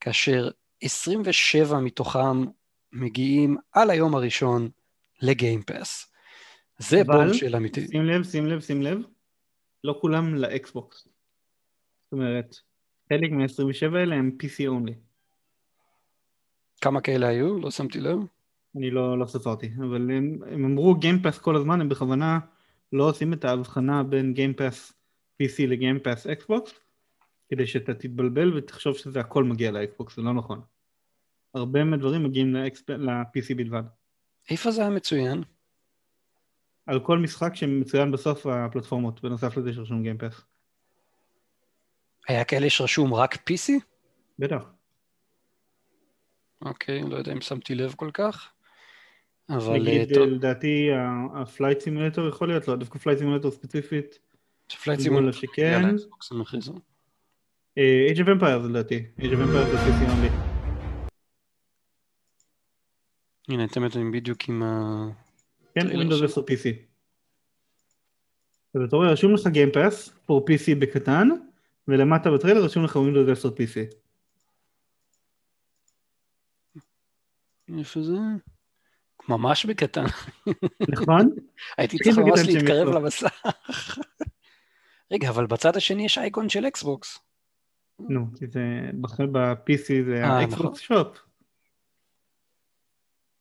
כאשר 0.00 0.50
27 0.82 1.80
מתוכם 1.80 2.44
מגיעים 2.92 3.56
על 3.72 3.90
היום 3.90 4.14
הראשון 4.14 4.70
לגיימפאס. 5.22 6.12
זה 6.78 7.04
בום 7.04 7.34
של 7.34 7.56
אמיתי. 7.56 7.88
שים 7.88 8.04
לב, 8.04 8.22
שים 8.22 8.46
לב, 8.46 8.60
שים 8.60 8.82
לב, 8.82 8.98
לא 9.84 9.98
כולם 10.00 10.34
ל 10.34 10.46
Xbox. 10.46 11.08
זאת 12.04 12.12
אומרת, 12.12 12.56
חלק 13.08 13.30
מה-27 13.30 13.96
האלה 13.96 14.16
הם 14.16 14.36
PC 14.42 14.70
only. 14.70 14.92
כמה 16.80 17.00
כאלה 17.00 17.28
היו? 17.28 17.58
לא 17.58 17.70
שמתי 17.70 18.00
לב. 18.00 18.18
אני 18.76 18.90
לא, 18.90 19.18
לא 19.18 19.26
ספרתי, 19.26 19.70
אבל 19.78 20.10
הם, 20.10 20.38
הם 20.46 20.64
אמרו 20.64 20.94
Game 20.94 21.16
Pass 21.16 21.38
כל 21.38 21.56
הזמן, 21.56 21.80
הם 21.80 21.88
בכוונה 21.88 22.38
לא 22.92 23.08
עושים 23.08 23.32
את 23.32 23.44
ההבחנה 23.44 24.02
בין 24.02 24.34
Game 24.34 24.63
Pass 24.63 24.92
PC 25.42 25.66
ל 25.68 25.74
Game 25.74 26.00
Pass 26.00 26.26
Xbox 26.26 26.72
כדי 27.48 27.66
שאתה 27.66 27.94
תתבלבל 27.94 28.56
ותחשוב 28.56 28.96
שזה 28.96 29.20
הכל 29.20 29.44
מגיע 29.44 29.70
ל 29.70 29.78
Xbox, 29.78 30.16
זה 30.16 30.22
לא 30.22 30.32
נכון. 30.32 30.60
הרבה 31.54 31.84
מהדברים 31.84 32.24
מגיעים 32.24 32.54
ל-PC 32.54 33.54
בלבד. 33.56 33.82
איפה 34.50 34.70
זה 34.70 34.80
היה 34.80 34.90
מצוין? 34.90 35.42
על 36.86 37.00
כל 37.00 37.18
משחק 37.18 37.54
שמצוין 37.54 38.12
בסוף 38.12 38.46
הפלטפורמות, 38.46 39.22
בנוסף 39.22 39.56
לזה 39.56 39.72
שרשום 39.72 40.02
Game 40.02 40.19
Pass. 40.19 40.40
היה 42.28 42.44
כאלה 42.44 42.70
שרשום 42.70 43.14
רק 43.14 43.34
PC? 43.34 43.72
בטח. 44.38 44.64
אוקיי, 46.62 47.02
לא 47.02 47.16
יודע 47.16 47.32
אם 47.32 47.40
שמתי 47.40 47.74
לב 47.74 47.94
כל 47.96 48.10
כך. 48.14 48.50
אבל... 49.50 49.80
נגיד, 49.80 50.14
טוב. 50.14 50.28
לדעתי 50.28 50.88
ה 51.34 51.41
Flight 51.41 51.80
Simulator 51.80 52.28
יכול 52.28 52.48
להיות, 52.48 52.68
לא, 52.68 52.76
דווקא 52.76 52.98
Flight 52.98 53.18
Simulator 53.18 53.50
ספציפית. 53.50 54.18
Flight 54.84 55.00
Simulator 55.00 55.32
שכן. 55.32 55.96
Age 57.78 58.18
of 58.18 58.26
Empires 58.26 58.68
לדעתי, 58.70 59.04
Age 59.18 59.22
of 59.22 59.36
Empires 59.36 59.66
זה 59.66 59.78
PC 59.78 60.08
only. 60.08 60.30
הנה, 63.48 63.64
אתם 63.64 63.82
יודעים 63.82 64.12
בדיוק 64.12 64.48
עם 64.48 64.62
ה... 64.62 65.06
כן, 65.74 65.86
Windows 65.86 66.24
10 66.24 66.40
PC. 66.40 66.68
אז 68.74 68.82
אתה 68.88 68.96
רואה, 68.96 69.12
רשום 69.12 69.34
לך 69.34 69.46
Game 69.46 69.74
Pass, 69.74 70.10
for 70.10 70.34
PC 70.34 70.74
בקטן, 70.78 71.28
ולמטה 71.88 72.30
בטריילר 72.30 72.64
רשום 72.64 72.84
לך 72.84 72.96
Windows 72.96 73.32
10 73.32 73.48
PC. 73.48 73.94
איפה 77.78 78.02
זה? 78.02 78.16
ממש 79.28 79.66
בקטן. 79.66 80.04
נכון? 80.88 81.34
הייתי 81.78 81.98
צריך 81.98 82.18
ממש 82.18 82.40
להתקרב 82.46 82.88
למסך. 82.88 83.42
רגע, 85.12 85.28
אבל 85.28 85.46
בצד 85.46 85.76
השני 85.76 86.04
יש 86.04 86.18
אייקון 86.18 86.48
של 86.48 86.66
אקסבוקס. 86.66 87.18
נו, 87.98 88.26
כי 88.38 88.46
זה 88.46 88.90
ב-PC 89.32 90.04
זה 90.06 90.26
האקסבוקס 90.26 90.78
אה, 90.80 90.84
שופ. 90.84 91.06
נכון. 91.06 91.18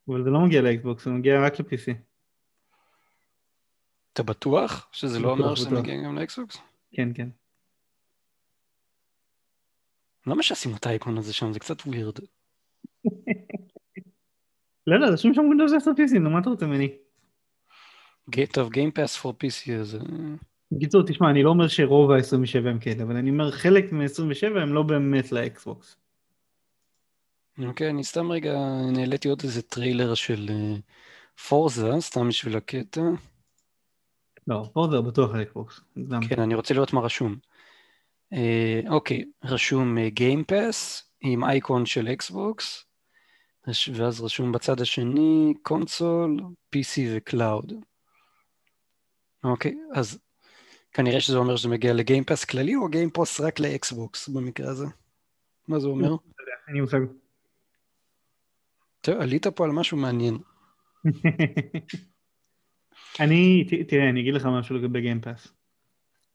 אבל 0.08 0.24
זה 0.24 0.30
לא 0.30 0.40
מגיע 0.40 0.62
לאקסבוקס, 0.62 1.06
זה 1.06 1.12
מגיע 1.12 1.46
רק 1.46 1.60
ל-PC. 1.60 1.94
אתה 4.14 4.24
בטוח 4.24 4.90
שזה 4.92 5.20
לא 5.20 5.32
אומר 5.32 5.56
שזה 5.56 5.70
מגיע 5.70 6.04
גם 6.06 6.16
לאקסבוקס? 6.18 6.58
כן, 6.92 7.10
כן. 7.16 7.30
למה 10.28 10.44
שעשינו 10.44 10.76
את 10.76 10.86
האייקון 10.86 11.18
הזה 11.18 11.34
שם? 11.34 11.54
זה 11.54 11.60
קצת 11.60 11.82
weird. 11.82 12.20
לא, 14.88 15.00
לא, 15.00 15.08
רשום 15.08 15.34
שם 15.34 15.42
Windows 15.42 15.76
10 15.76 15.92
PC, 15.92 16.20
נו, 16.20 16.30
מה 16.30 16.40
אתה 16.40 16.50
רוצה 16.50 16.66
ממני? 16.66 16.90
טוב, 18.52 18.70
Game 18.74 18.92
Pass 18.98 19.22
for 19.24 19.30
PC, 19.30 19.72
אז... 19.72 19.98
בקיצור, 20.72 21.04
תשמע, 21.08 21.30
אני 21.30 21.44
לא 21.44 21.50
אומר 21.50 21.68
שרוב 21.68 22.12
ה-27 22.12 22.68
הם 22.70 22.80
כאלה, 22.80 23.04
אבל 23.04 23.16
אני 23.16 23.30
אומר 23.30 23.52
חלק 23.52 23.92
מ-27 23.92 24.60
הם 24.60 24.74
לא 24.74 24.84
באמת 24.84 25.32
לאקסבוקס. 25.32 25.98
אוקיי, 27.66 27.90
אני 27.90 28.04
סתם 28.04 28.32
רגע 28.32 28.60
העליתי 28.92 29.30
עוד 29.30 29.42
איזה 29.44 29.62
טריילר 29.62 30.14
של 30.14 30.50
Forza, 31.48 31.94
uh, 31.94 32.00
סתם 32.00 32.28
בשביל 32.28 32.58
הקטע. 32.58 33.02
לא, 34.48 34.70
Forza 34.74 35.02
בטוח 35.02 35.36
לאקסבוקס. 35.36 35.82
כן, 36.30 36.40
אני 36.40 36.56
רוצה 36.56 36.74
לראות 36.74 36.94
מה 36.94 37.02
רשום. 37.02 37.36
Uh, 38.34 38.90
אוקיי, 38.90 39.24
רשום 39.44 39.98
Game 39.98 40.52
Pass 40.52 41.04
עם 41.22 41.44
אייקון 41.44 41.86
של 41.86 42.08
אקסבוקס. 42.08 42.86
ואז 43.94 44.22
רשום 44.22 44.52
בצד 44.52 44.82
השני 44.82 45.54
console, 45.62 46.38
PC 46.76 47.02
ו 47.16 47.24
cloud. 47.24 47.74
אוקיי, 49.44 49.76
אז 49.94 50.20
כנראה 50.94 51.22
שזה 51.22 51.38
אומר 51.38 51.56
שזה 51.56 51.70
מגיע 51.70 51.94
ל 51.94 51.99
Game 51.99 52.22
Pass 52.22 52.46
כללי 52.46 52.76
או 52.76 52.90
Game 52.90 53.15
Pass 53.15 53.40
רק 53.40 53.60
לאקסבוקס 53.60 54.30
במקרה 54.30 54.70
הזה? 54.70 54.86
מה 55.68 55.80
זה 55.80 55.88
אומר? 55.88 56.16
אין 56.68 56.76
לי 56.76 56.82
מושג. 56.82 57.00
טוב, 59.02 59.22
עלית 59.22 59.48
פה 59.48 59.66
על 59.66 59.72
משהו 59.72 59.98
מעניין. 59.98 60.38
אני, 63.20 63.66
תראה, 63.88 64.10
אני 64.10 64.22
אגיד 64.22 64.34
לך 64.34 64.46
משהו 64.46 64.76
לגבי 64.76 65.02
Game 65.02 65.25
Pass. 65.25 65.54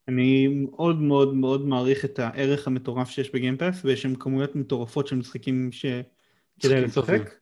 אני 0.09 0.49
מאוד 0.49 1.01
מאוד 1.01 1.35
מאוד 1.35 1.66
מעריך 1.66 2.05
את 2.05 2.18
הערך 2.18 2.66
המטורף 2.66 3.11
שיש 3.11 3.35
ב 3.35 3.39
Game 3.39 3.60
Pass, 3.60 3.85
ויש 3.85 4.03
שם 4.03 4.14
כמויות 4.14 4.57
מטורפות 4.57 5.07
של 5.07 5.16
משחקים 5.16 5.73
שכדאי. 5.73 6.81
לשחק. 6.81 7.35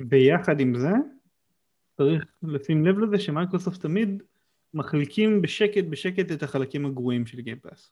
ביחד 0.00 0.60
עם 0.60 0.78
זה, 0.78 0.90
צריך 1.96 2.24
לשים 2.42 2.86
לב 2.86 2.98
לזה 2.98 3.18
שמייקרוסופט 3.18 3.80
תמיד 3.80 4.22
מחליקים 4.74 5.42
בשקט 5.42 5.84
בשקט 5.84 6.32
את 6.32 6.42
החלקים 6.42 6.86
הגרועים 6.86 7.26
של 7.26 7.40
Game 7.40 7.62
Pass. 7.62 7.90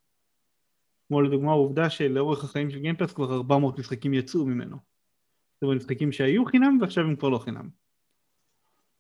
כמו 1.08 1.22
לדוגמה 1.22 1.50
העובדה 1.50 1.90
שלאורך 1.90 2.44
החיים 2.44 2.70
של 2.70 2.78
Game 2.78 2.95
Pass 2.95 3.12
כבר 3.12 3.34
400 3.34 3.78
משחקים 3.78 4.14
יצאו 4.14 4.46
ממנו. 4.46 4.76
זאת 4.76 5.62
אומרת 5.62 5.76
משחקים 5.76 6.12
שהיו 6.12 6.44
חינם 6.44 6.78
ועכשיו 6.80 7.04
הם 7.04 7.16
כבר 7.16 7.28
לא 7.28 7.38
חינם. 7.38 7.68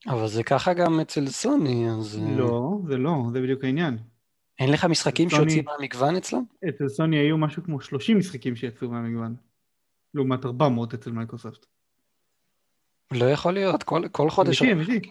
אבל 0.06 0.28
זה 0.28 0.42
ככה 0.42 0.74
גם 0.74 1.00
אצל 1.00 1.26
סוני, 1.26 1.90
אז... 1.90 2.18
אה, 2.18 2.36
לא, 2.38 2.78
זה 2.88 2.96
לא, 2.96 3.14
זה 3.32 3.40
בדיוק 3.40 3.64
העניין. 3.64 3.98
אין 4.58 4.72
לך 4.72 4.84
משחקים 4.84 5.30
שיוצאים 5.30 5.64
מהמגוון 5.64 6.16
אצלם? 6.16 6.42
אצל 6.68 6.88
סוני 6.88 7.16
היו 7.16 7.38
משהו 7.38 7.62
כמו 7.64 7.80
30 7.80 8.18
משחקים 8.18 8.56
שיצאו 8.56 8.88
מהמגוון. 8.88 9.36
לעומת 10.14 10.44
400 10.44 10.94
אצל 10.94 11.12
מייקרוסופט. 11.12 11.66
לא 13.12 13.24
יכול 13.24 13.52
להיות, 13.52 13.82
כל, 13.82 14.02
כל 14.12 14.30
חודש... 14.30 14.62
אמיתי, 14.62 14.90
אמיתי. 14.90 15.10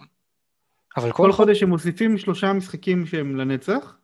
אבל 0.96 1.12
כל 1.12 1.16
כל 1.16 1.22
חודש... 1.22 1.36
חודש 1.36 1.62
הם 1.62 1.68
מוסיפים 1.68 2.18
שלושה 2.18 2.52
משחקים 2.52 3.06
שהם 3.06 3.36
לנצח, 3.36 3.98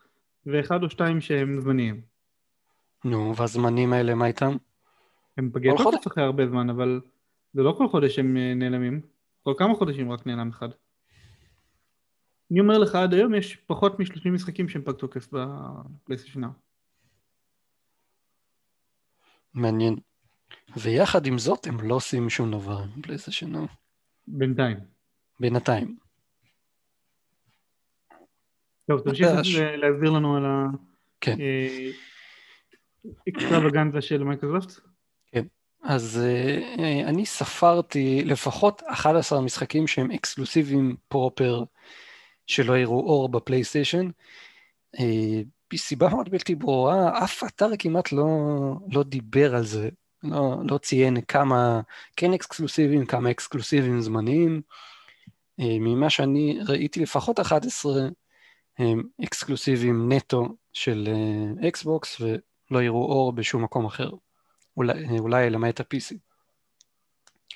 ואחד 0.46 0.82
או 0.82 0.90
שתיים 0.90 1.20
שהם 1.20 1.60
זמניים. 1.60 2.00
נו, 3.04 3.36
והזמנים 3.36 3.92
האלה, 3.92 4.14
מה 4.14 4.26
איתם? 4.26 4.56
הם 5.36 5.50
כל 5.76 5.90
תוקף 5.90 6.06
אחרי 6.06 6.24
הרבה 6.24 6.46
זמן, 6.46 6.70
אבל 6.70 7.00
זה 7.52 7.62
לא 7.62 7.74
כל 7.78 7.88
חודש 7.88 8.18
הם 8.18 8.36
אה, 8.36 8.54
נעלמים. 8.54 9.00
כל 9.42 9.54
כמה 9.58 9.74
חודשים 9.74 10.12
רק 10.12 10.26
נעלם 10.26 10.48
אחד. 10.48 10.68
אני 12.50 12.60
אומר 12.60 12.78
לך, 12.78 12.94
עד 12.94 13.14
היום 13.14 13.34
יש 13.34 13.56
פחות 13.56 14.00
מ-30 14.00 14.28
משחקים 14.28 14.68
שהם 14.68 14.82
פג 14.82 14.92
תוקף 14.92 15.28
בפלייסטיישן. 15.32 16.40
מעניין. 19.54 19.96
ויחד 20.76 21.26
עם 21.26 21.38
זאת, 21.38 21.66
הם 21.66 21.80
לא 21.80 21.94
עושים 21.94 22.30
שום 22.30 22.50
דבר 22.50 22.78
עם 22.96 23.02
פלייסטיישן. 23.02 23.52
בינתיים. 24.26 24.76
בינתיים. 25.40 25.96
טוב, 28.86 29.00
תמשיך 29.00 29.28
להסביר 29.76 30.10
לנו 30.10 30.36
על 30.36 30.44
כן. 31.20 31.36
ה 33.26 33.32
extravaganza 33.32 34.00
של 34.00 34.24
מייקרוסופט. 34.24 34.90
אז 35.82 36.20
אה, 36.24 36.58
אה, 36.78 37.08
אני 37.08 37.26
ספרתי 37.26 38.22
לפחות 38.24 38.82
11 38.86 39.40
משחקים 39.40 39.86
שהם 39.86 40.10
אקסקלוסיביים 40.10 40.96
proper 41.08 41.64
שלא 42.50 42.78
יראו 42.78 43.00
אור 43.00 43.28
בפלייסטיישן. 43.28 44.10
אה, 45.00 45.40
מסיבה 45.72 46.08
מאוד 46.08 46.28
בלתי 46.28 46.54
ברורה, 46.54 47.24
אף 47.24 47.44
אתר 47.44 47.68
כמעט 47.78 48.12
לא, 48.12 48.26
לא 48.92 49.02
דיבר 49.02 49.54
על 49.54 49.64
זה, 49.64 49.88
לא, 50.22 50.56
לא 50.70 50.78
ציין 50.78 51.20
כמה 51.20 51.80
כן 52.16 52.32
אקסקלוסיביים, 52.32 53.06
כמה 53.06 53.30
אקסקלוסיביים 53.30 54.00
זמניים. 54.00 54.62
אה, 55.60 55.76
ממה 55.80 56.10
שאני 56.10 56.58
ראיתי 56.68 57.00
לפחות 57.00 57.40
11 57.40 57.92
הם 58.78 59.02
אקסקלוסיביים 59.24 60.12
נטו 60.12 60.48
של 60.72 61.08
אה, 61.08 61.68
אקסבוקס 61.68 62.20
ולא 62.20 62.82
יראו 62.82 63.04
אור 63.04 63.32
בשום 63.32 63.64
מקום 63.64 63.86
אחר. 63.86 64.10
אולי, 64.76 65.18
אולי 65.18 65.50
למעט 65.50 65.80
ה-PC. 65.80 66.29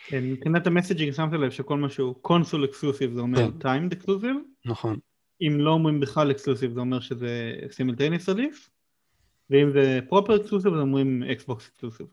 כן, 0.07 0.25
מבחינת 0.25 0.67
ה 0.67 0.71
messaging 0.71 1.13
שמת 1.13 1.33
לב 1.33 1.51
שכל 1.51 1.79
מה 1.79 1.91
שהוא 1.91 2.15
console 2.21 2.65
exclusive 2.65 3.13
זה 3.15 3.21
אומר 3.21 3.39
כן. 3.39 3.59
timed 3.59 3.93
exclusive. 3.93 4.37
נכון. 4.65 4.99
אם 5.43 5.61
לא 5.61 5.71
אומרים 5.71 6.01
בכלל 6.01 6.31
exclusive 6.31 6.73
זה 6.73 6.81
אומר 6.81 7.01
שזה 7.01 7.53
simultaneous 7.71 8.29
עדיף. 8.29 8.71
ואם 9.51 9.73
זה 9.73 10.01
proper 10.09 10.37
exclusive 10.37 10.75
אז 10.75 10.81
אומרים 10.81 11.23
אקסבוקס 11.23 11.69
exclusive. 11.69 12.07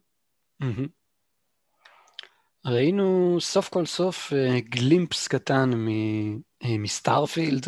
ראינו 2.66 3.38
סוף 3.40 3.70
כל 3.70 3.86
סוף 3.86 4.34
אה, 4.34 4.60
glimpse 4.60 5.28
קטן 5.28 5.70
מ- 5.76 6.40
אה, 6.64 6.78
מ 6.78 6.86
Starfield. 6.86 7.68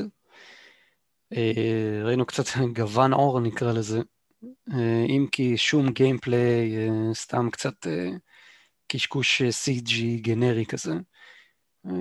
אה, 1.34 2.02
ראינו 2.04 2.26
קצת 2.26 2.44
גוון 2.78 3.14
אור 3.14 3.40
נקרא 3.40 3.74
לזה. 3.74 4.02
אה, 4.74 5.06
אם 5.10 5.28
כי 5.32 5.58
שום 5.58 5.90
gameplay, 5.90 6.78
אה, 6.78 7.14
סתם 7.14 7.50
קצת 7.52 7.88
אה, 7.88 8.10
קשקוש 8.88 9.42
אה, 9.42 9.50
CG 9.50 10.22
גנרי 10.22 10.66
כזה. 10.66 10.94
אה, 11.86 11.92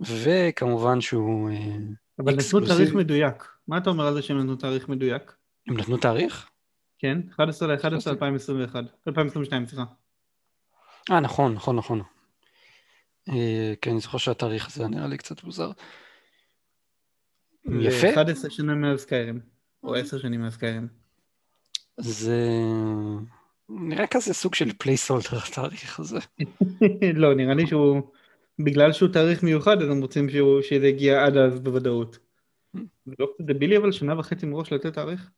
וכמובן 0.00 1.00
שהוא... 1.00 1.50
אה, 1.50 1.76
אבל 2.18 2.34
נתנו. 2.36 2.66
תאריך 2.66 2.94
מדויק. 2.94 3.48
מה 3.68 3.78
אתה 3.78 3.90
אומר 3.90 4.06
על 4.06 4.14
זה 4.14 4.22
שהם 4.22 4.38
נתנו 4.38 4.56
תאריך 4.56 4.88
מדויק? 4.88 5.32
הם 5.68 5.76
נתנו 5.76 5.96
תאריך? 5.96 6.50
כן, 6.98 7.18
11 7.34 7.68
ל-11 7.68 7.78
חשבתי. 7.78 8.10
2021. 8.10 8.84
2022, 9.08 9.66
סליחה. 9.66 9.84
אה, 11.10 11.20
נכון, 11.20 11.54
נכון, 11.54 11.76
נכון. 11.76 12.02
כן, 13.80 13.90
אני 13.90 14.00
זוכר 14.00 14.18
שהתאריך 14.18 14.66
הזה 14.66 14.88
נראה 14.88 15.06
לי 15.06 15.18
קצת 15.18 15.44
מוזר. 15.44 15.70
יפה, 17.80 18.10
11 18.10 18.50
שנה 18.50 18.74
מאז 18.74 19.00
Skyrim. 19.00 19.40
או 19.82 19.94
10 19.94 20.18
שנים 20.18 20.40
מאז 20.40 20.54
Skyrim. 20.54 20.88
זה 21.96 22.40
נראה 23.68 24.06
כזה 24.06 24.34
סוג 24.34 24.54
של 24.54 24.72
placeholder 24.78 25.38
התאריך 25.48 26.00
הזה. 26.00 26.18
לא, 27.22 27.34
נראה 27.34 27.54
לי 27.54 27.66
שהוא... 27.66 28.02
בגלל 28.58 28.92
שהוא 28.92 29.08
תאריך 29.12 29.42
מיוחד, 29.42 29.82
אז 29.82 29.90
הם 29.90 30.00
רוצים 30.00 30.28
שהוא- 30.30 30.62
שזה 30.62 30.86
יגיע 30.86 31.24
עד 31.24 31.36
אז 31.36 31.60
בוודאות. 31.60 32.18
זה 33.06 33.14
לא 33.18 33.26
קצת 33.34 33.44
דבילי 33.44 33.76
אבל 33.76 33.92
שנה 33.92 34.18
וחצי 34.18 34.46
מראש 34.46 34.72
לתת 34.72 34.94
תאריך? 34.94 35.30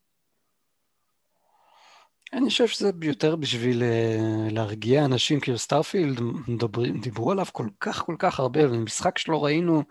אני 2.33 2.49
חושב 2.49 2.67
שזה 2.67 2.91
יותר 3.03 3.37
בשביל 3.37 3.83
אה, 3.83 4.49
להרגיע 4.51 5.05
אנשים, 5.05 5.41
כאילו 5.41 5.59
Starfield 5.59 6.21
מדברים, 6.49 7.01
דיברו 7.01 7.33
עליו 7.33 7.47
כל 7.53 7.69
כך 7.81 8.03
כל 8.05 8.17
כך 8.19 8.41
הרבה, 8.41 8.71
ומשחק 8.71 9.19
שלא 9.19 9.45
ראינו 9.45 9.83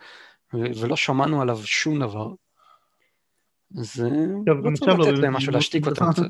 ולא 0.53 0.95
שמענו 0.95 1.41
עליו 1.41 1.57
שום 1.57 1.99
דבר. 1.99 2.33
אז 3.79 4.05
אה, 4.05 4.09
טוב, 4.45 4.57
לא 4.65 4.71
לתת 4.71 4.81
באמת 5.05 5.19
להם 5.19 5.33
משהו 5.33 5.49
אמרו 5.49 5.57
להשתיק 5.57 5.87
אותם 5.87 6.05
דבר. 6.05 6.27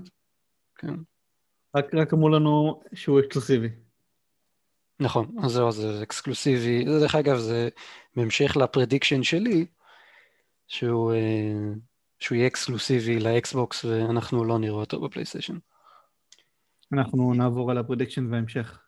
קצת. 0.75 0.89
כן. 1.75 1.77
רק, 1.77 1.95
רק 1.95 2.13
אמרו 2.13 2.29
לנו 2.29 2.81
שהוא 2.93 3.19
אקסקלוסיבי. 3.19 3.69
נכון, 4.99 5.35
אז 5.43 5.51
זהו, 5.51 5.71
זה 5.71 6.03
אקסקלוסיבי. 6.03 6.85
זה, 6.87 6.99
דרך 6.99 7.15
אגב, 7.15 7.37
זה 7.37 7.69
בהמשך 8.15 8.57
ל 8.57 8.63
prediction 8.63 9.23
שלי, 9.23 9.65
שהוא, 10.67 11.13
אה, 11.13 11.73
שהוא 12.19 12.35
יהיה 12.35 12.47
אקסקלוסיבי 12.47 13.19
לאקסבוקס 13.19 13.85
ואנחנו 13.85 14.45
לא 14.45 14.59
נראה 14.59 14.75
אותו 14.75 15.01
בפלייסטיישן. 15.01 15.57
אנחנו 16.93 17.33
נעבור 17.33 17.71
על 17.71 17.77
ה 17.77 17.82
prediction 17.82 18.31
בהמשך. 18.31 18.79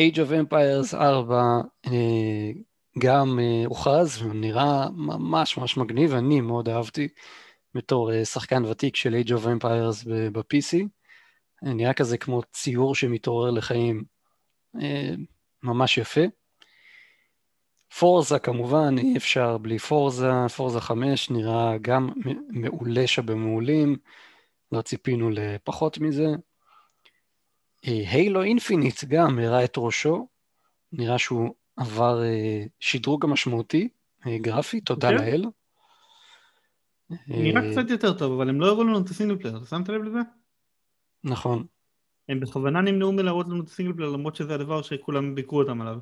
Age 0.00 0.16
of 0.16 0.30
Empires 0.30 0.94
4 0.94 1.60
אה, 1.86 2.50
גם 2.98 3.38
אה, 3.38 3.62
הוכרז, 3.66 4.22
נראה 4.34 4.90
ממש 4.90 5.58
ממש 5.58 5.76
מגניב, 5.76 6.14
אני 6.14 6.40
מאוד 6.40 6.68
אהבתי 6.68 7.08
בתור 7.74 8.24
שחקן 8.24 8.64
ותיק 8.64 8.96
של 8.96 9.22
Age 9.24 9.30
of 9.30 9.44
Empires 9.44 10.08
ב- 10.08 10.38
ב-PC. 10.38 10.86
אה, 11.66 11.74
נראה 11.74 11.92
כזה 11.92 12.18
כמו 12.18 12.42
ציור 12.42 12.94
שמתעורר 12.94 13.50
לחיים, 13.50 14.04
אה, 14.82 15.14
ממש 15.62 15.98
יפה. 15.98 16.20
פורזה 17.98 18.38
כמובן, 18.38 18.98
אי 18.98 19.16
אפשר 19.16 19.58
בלי 19.58 19.78
פורזה, 19.78 20.30
פורזה 20.56 20.80
5 20.80 21.30
נראה 21.30 21.78
גם 21.78 22.08
מעולה 22.48 23.06
שבמעולים, 23.06 23.96
לא 24.72 24.82
ציפינו 24.82 25.30
לפחות 25.30 25.98
מזה. 25.98 26.26
הילו 27.82 28.42
אינפיניט 28.42 29.04
גם 29.04 29.38
הראה 29.38 29.64
את 29.64 29.74
ראשו, 29.76 30.28
נראה 30.92 31.18
שהוא 31.18 31.54
עבר 31.76 32.22
אה, 32.22 32.64
שדרוג 32.80 33.26
משמעותי, 33.28 33.88
אה, 34.26 34.38
גרפי, 34.38 34.80
תודה 34.80 35.08
חושב? 35.08 35.20
לאל. 35.20 35.44
נראה 37.28 37.62
אה, 37.62 37.70
קצת 37.70 37.90
יותר 37.90 38.18
טוב, 38.18 38.32
אבל 38.32 38.48
הם 38.48 38.60
לא 38.60 38.66
הראו 38.66 38.84
לנו 38.84 39.00
את 39.00 39.08
ה 39.08 39.12
single 39.12 39.36
player, 39.36 39.56
אתה 39.56 39.66
שמת 39.66 39.88
לב 39.88 40.02
לזה? 40.02 40.18
נכון, 41.24 41.66
הם 42.28 42.40
בכוונה 42.40 42.80
נמנעו 42.80 43.12
מלהראות 43.12 43.46
לנו 43.46 43.62
את 43.62 43.68
ה 43.68 43.71
single 43.71 43.92
player, 43.92 44.10
למרות 44.10 44.36
שזה 44.36 44.54
הדבר 44.54 44.82
שכולם 44.82 45.34
ביקרו 45.34 45.58
אותם 45.58 45.80
עליו. 45.80 45.98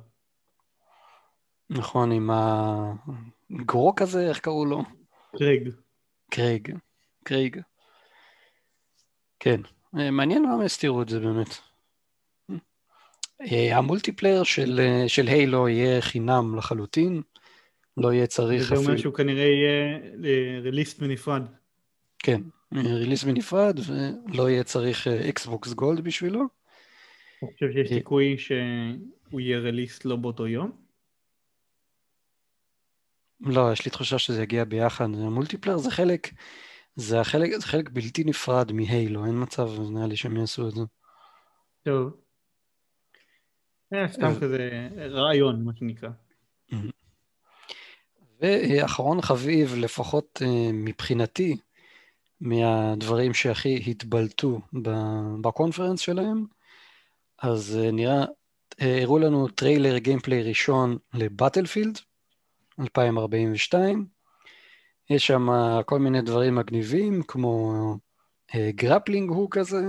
נכון, 1.71 2.13
עם 2.13 2.31
הגרוק 3.51 4.03
הזה, 4.03 4.29
איך 4.29 4.41
קראו 4.41 4.65
לו? 4.65 4.83
קרייג. 5.37 5.71
קרייג, 6.31 6.77
קרייג. 7.25 7.61
כן, 9.41 9.61
אה, 9.99 10.11
מעניין 10.11 10.43
למה 10.43 10.65
הסתירו 10.65 11.03
את 11.03 11.09
זה 11.09 11.21
באמת. 11.21 11.59
אה, 13.41 13.79
ה 13.79 13.84
multiplayer 13.84 14.43
של, 14.43 14.81
אה, 14.81 15.09
של 15.09 15.27
Halo 15.27 15.69
יהיה 15.69 16.01
חינם 16.01 16.55
לחלוטין, 16.57 17.23
לא 17.97 18.13
יהיה 18.13 18.27
צריך 18.27 18.63
אפילו... 18.63 18.83
זה 18.83 18.89
אומר 18.89 18.99
שהוא 18.99 19.15
כנראה 19.15 19.45
יהיה 19.45 19.99
released 20.63 21.01
בנפרד. 21.01 21.43
כן, 22.19 22.41
released 22.75 23.25
בנפרד, 23.25 23.79
ולא 23.87 24.51
יהיה 24.51 24.65
צריך 24.65 25.07
Xbox 25.07 25.73
Gold 25.73 26.01
בשבילו. 26.01 26.41
אתה 27.39 27.47
חושב 27.53 27.73
שיש 27.73 27.89
סיכוי 27.89 28.39
שהוא 28.39 29.41
יהיה 29.41 29.59
released 29.59 30.05
לא 30.05 30.17
באותו 30.17 30.47
יום? 30.47 30.73
לא, 33.41 33.73
יש 33.73 33.85
לי 33.85 33.91
תחושה 33.91 34.19
שזה 34.19 34.43
יגיע 34.43 34.65
ביחד. 34.65 35.07
multiplayer 35.07 35.79
זה 35.79 35.91
חלק, 35.91 36.31
זה 36.97 37.21
החלק, 37.21 37.51
זה 37.57 37.67
חלק 37.67 37.91
בלתי 37.91 38.25
נפרד 38.25 38.73
מ 38.73 38.82
Halo, 38.82 39.27
אין 39.27 39.43
מצב, 39.43 39.69
נראה 39.91 40.07
לי 40.07 40.17
שהם 40.17 40.37
יעשו 40.37 40.69
את 40.69 40.73
זה. 40.75 40.83
טוב. 41.83 42.17
אה, 43.95 44.09
סתם 44.09 44.33
כזה 44.41 44.89
רעיון, 45.11 45.65
מה 45.65 45.73
שנקרא. 45.75 46.11
ואחרון 48.41 49.23
חביב, 49.23 49.75
לפחות 49.77 50.43
אה, 50.45 50.71
מבחינתי, 50.73 51.57
מהדברים 52.43 53.35
שהכי 53.35 53.83
התבלטו 53.87 54.61
ב 55.41 55.46
conference 55.46 56.01
שלהם, 56.01 56.47
אז 57.43 57.79
אה, 57.83 57.91
נראה, 57.91 58.25
הראו 58.79 59.19
לנו 59.19 59.49
טריילר 59.49 59.99
gameplay 59.99 60.43
ראשון 60.43 60.99
ל 61.15 61.21
Battlefield, 61.21 61.99
2042. 62.81 64.07
יש 65.11 65.27
שם 65.27 65.49
כל 65.87 65.99
מיני 65.99 66.23
דברים 66.23 66.55
מגניבים, 66.55 67.23
כמו 67.23 67.75
grappling 68.57 69.31
hook 69.31 69.49
כזה, 69.51 69.83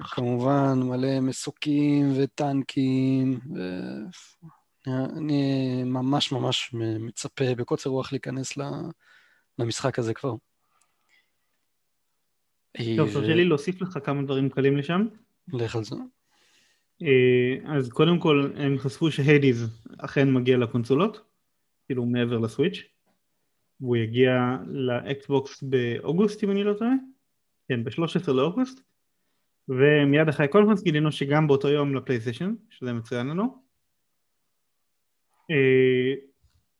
כמובן 0.00 0.78
מלא 0.82 1.20
מסוקים 1.20 2.12
וטנקים, 2.16 3.40
ואני 4.86 5.82
ממש 5.84 6.32
ממש 6.32 6.70
מצפה 7.00 7.54
בקוצר 7.56 7.90
רוח 7.90 8.12
להיכנס 8.12 8.52
למשחק 9.58 9.98
הזה 9.98 10.14
כבר. 10.14 10.34
טוב, 12.96 13.12
תרשה 13.12 13.34
לי 13.34 13.44
להוסיף 13.44 13.82
לך 13.82 13.98
כמה 14.04 14.22
דברים 14.22 14.48
קלים 14.48 14.76
לשם. 14.76 15.06
לך 15.52 15.76
על 15.76 15.84
זה. 15.84 15.96
אה, 17.02 17.76
אז 17.76 17.88
קודם 17.88 18.18
כל 18.18 18.50
הם 18.56 18.78
חשפו 18.78 19.10
ש 19.10 19.31
Hades 19.31 19.82
אכן 19.98 20.32
מגיע 20.32 20.56
לקונסולות, 20.56 21.20
כאילו 21.86 22.06
מעבר 22.06 22.38
ל 22.38 22.44
Switch, 22.44 22.82
והוא 23.80 23.96
יגיע 23.96 24.56
ל 24.66 24.85
Xbox 24.85 25.62
באוגוסט 25.62 26.44
אם 26.44 26.50
אני 26.50 26.64
לא 26.64 26.74
טועה, 26.74 26.92
כן, 27.68 27.84
ב-13 27.84 28.32
לאוגוסט, 28.32 28.80
ומיד 29.68 30.28
אחרי 30.28 30.46
ה 30.46 30.49
conference 30.49 30.82
גילינו 30.82 31.12
שגם 31.12 31.46
באותו 31.46 31.68
יום 31.68 31.94
ל 31.94 31.99
PlayStation, 31.99 32.54
שזה 32.70 32.92
מצוין 32.92 33.26
לנו. 33.26 33.66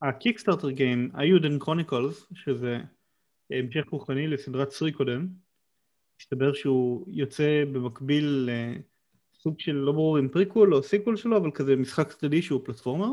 ה 0.02 0.08
Kickstarter 0.08 0.70
game, 0.70 1.10
Eiyuden 1.14 1.58
Chronicles, 1.58 2.26
שזה 2.34 2.78
המשך 3.50 3.84
רוחני 3.90 4.26
לסדרת 4.26 4.70
Suikoden, 4.70 5.26
מסתבר 6.20 6.52
שהוא 6.52 7.06
יוצא 7.08 7.64
במקביל 7.72 8.50
לסוג 9.34 9.60
של 9.60 9.72
לא 9.72 9.92
ברור 9.92 10.18
אם 10.18 10.28
פריקול 10.28 10.74
או 10.74 10.82
sequel 10.82 11.16
שלו, 11.16 11.36
אבל 11.36 11.50
כזה 11.50 11.76
משחק 11.76 12.12
צדדי 12.12 12.42
שהוא 12.42 12.60
platformer, 12.64 13.12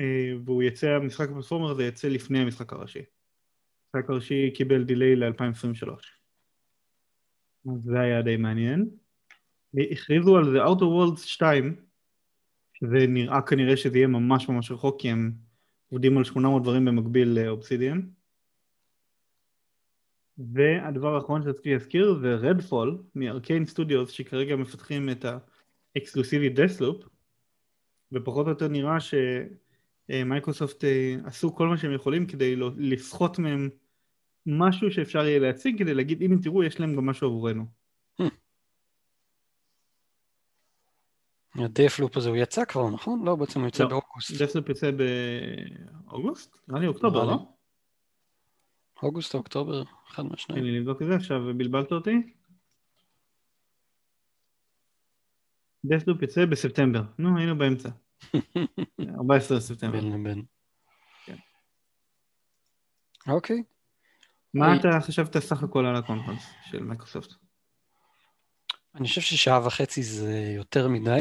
אה, 0.00 0.32
והוא 0.44 0.62
יצא, 0.62 0.88
המשחק 0.88 1.28
הפלטפורמר 1.30 1.70
הזה 1.70 1.84
יצא 1.84 2.08
לפני 2.08 2.38
המשחק 2.38 2.72
הראשי. 2.72 3.02
המשחק 3.94 4.10
הראשי 4.10 4.50
קיבל 4.54 4.84
דיליי 4.84 5.16
ל-2023. 5.16 5.90
אז 7.66 7.82
זה 7.84 8.00
היה 8.00 8.22
די 8.22 8.36
מעניין. 8.36 8.90
הכריזו 9.92 10.36
על 10.36 10.50
זה 10.50 10.64
Outer 10.64 11.16
Worlds 11.16 11.26
2, 11.26 11.76
שזה 12.72 13.06
נראה 13.08 13.42
כנראה 13.42 13.76
שזה 13.76 13.98
יהיה 13.98 14.06
ממש 14.06 14.48
ממש 14.48 14.70
רחוק, 14.70 15.00
כי 15.00 15.10
הם 15.10 15.32
עובדים 15.90 16.18
על 16.18 16.24
800 16.24 16.62
דברים 16.62 16.84
במקביל 16.84 17.28
לאובסידיאן. 17.28 18.00
והדבר 20.54 21.14
האחרון 21.14 21.42
שרציתי 21.42 21.72
להזכיר 21.72 22.14
זה 22.20 22.34
רדפול 22.34 23.02
מארקיין 23.14 23.66
סטודיוס 23.66 24.10
שכרגע 24.10 24.56
מפתחים 24.56 25.08
את 25.10 25.24
ה 25.96 26.01
exclusive 26.01 26.48
Deathloop 26.48 27.04
ופחות 28.12 28.46
או 28.46 28.50
יותר 28.50 28.68
נראה 28.68 28.96
שמייקרוסופט 30.10 30.84
אה, 30.84 31.16
עשו 31.24 31.54
כל 31.54 31.68
מה 31.68 31.76
שהם 31.76 31.94
יכולים 31.94 32.26
כדי 32.26 32.56
לא- 32.56 32.70
לסחוט 32.76 33.38
מהם 33.38 33.68
משהו 34.46 34.90
שאפשר 34.90 35.26
יהיה 35.26 35.38
להציג 35.38 35.78
כדי 35.78 35.94
להגיד 35.94 36.22
הנה 36.22 36.36
תראו 36.42 36.64
יש 36.64 36.80
להם 36.80 36.96
גם 36.96 37.06
משהו 37.06 37.28
עבורנו. 37.28 37.64
ה 41.54 41.60
Deathloop 41.60 42.16
הזה 42.16 42.28
הוא 42.28 42.36
יצא 42.36 42.64
כבר 42.64 42.90
נכון? 42.90 43.24
לא 43.24 43.36
בעצם 43.36 43.60
הוא 43.60 43.68
יצא 43.68 43.82
לא, 43.82 43.88
באוגוסט. 43.88 44.42
Deathloop 44.42 44.68
יצא 44.68 44.90
באוגוסט? 46.06 46.56
נראה 46.68 46.80
לי 46.80 46.86
אוקטובר 46.86 47.24
לא? 47.24 47.59
אוגוסט 49.02 49.34
או 49.34 49.38
אוקטובר, 49.38 49.82
אחד 50.10 50.22
מהשניים. 50.22 50.60
תן 50.62 50.66
לי 50.66 50.80
לבדוק 50.80 51.02
את 51.02 51.06
זה 51.06 51.14
עכשיו, 51.14 51.40
בלבלת 51.56 51.92
אותי. 51.92 52.16
Deathloop 55.84 56.22
יצא 56.22 56.46
בספטמבר, 56.46 57.02
נו 57.18 57.38
היינו 57.38 57.58
באמצע. 57.58 57.88
14 59.18 59.56
בספטמבר. 59.56 60.00
בין 60.00 60.12
לבין. 60.12 60.44
כן. 61.26 61.36
אוקיי. 63.28 63.62
מה 64.54 64.76
אתה 64.76 64.88
חשבת 65.00 65.38
סך 65.38 65.62
הכל 65.62 65.86
על 65.86 65.96
ה 65.96 66.01
conference 66.01 66.50
של 66.64 66.82
מייקרוסופט? 66.82 67.32
אני 68.94 69.08
חושב 69.08 69.20
ששעה 69.20 69.66
וחצי 69.66 70.02
זה 70.02 70.52
יותר 70.56 70.88
מדי. 70.88 71.20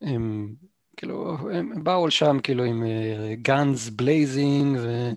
הם 0.00 0.54
כאילו, 0.96 1.38
הם 1.52 1.84
באו 1.84 2.06
לשם 2.06 2.36
כאילו 2.42 2.64
עם 2.64 2.84
guns 3.42 3.88
uh, 3.88 3.92
blazing 3.96 4.78
ו... 4.82 5.10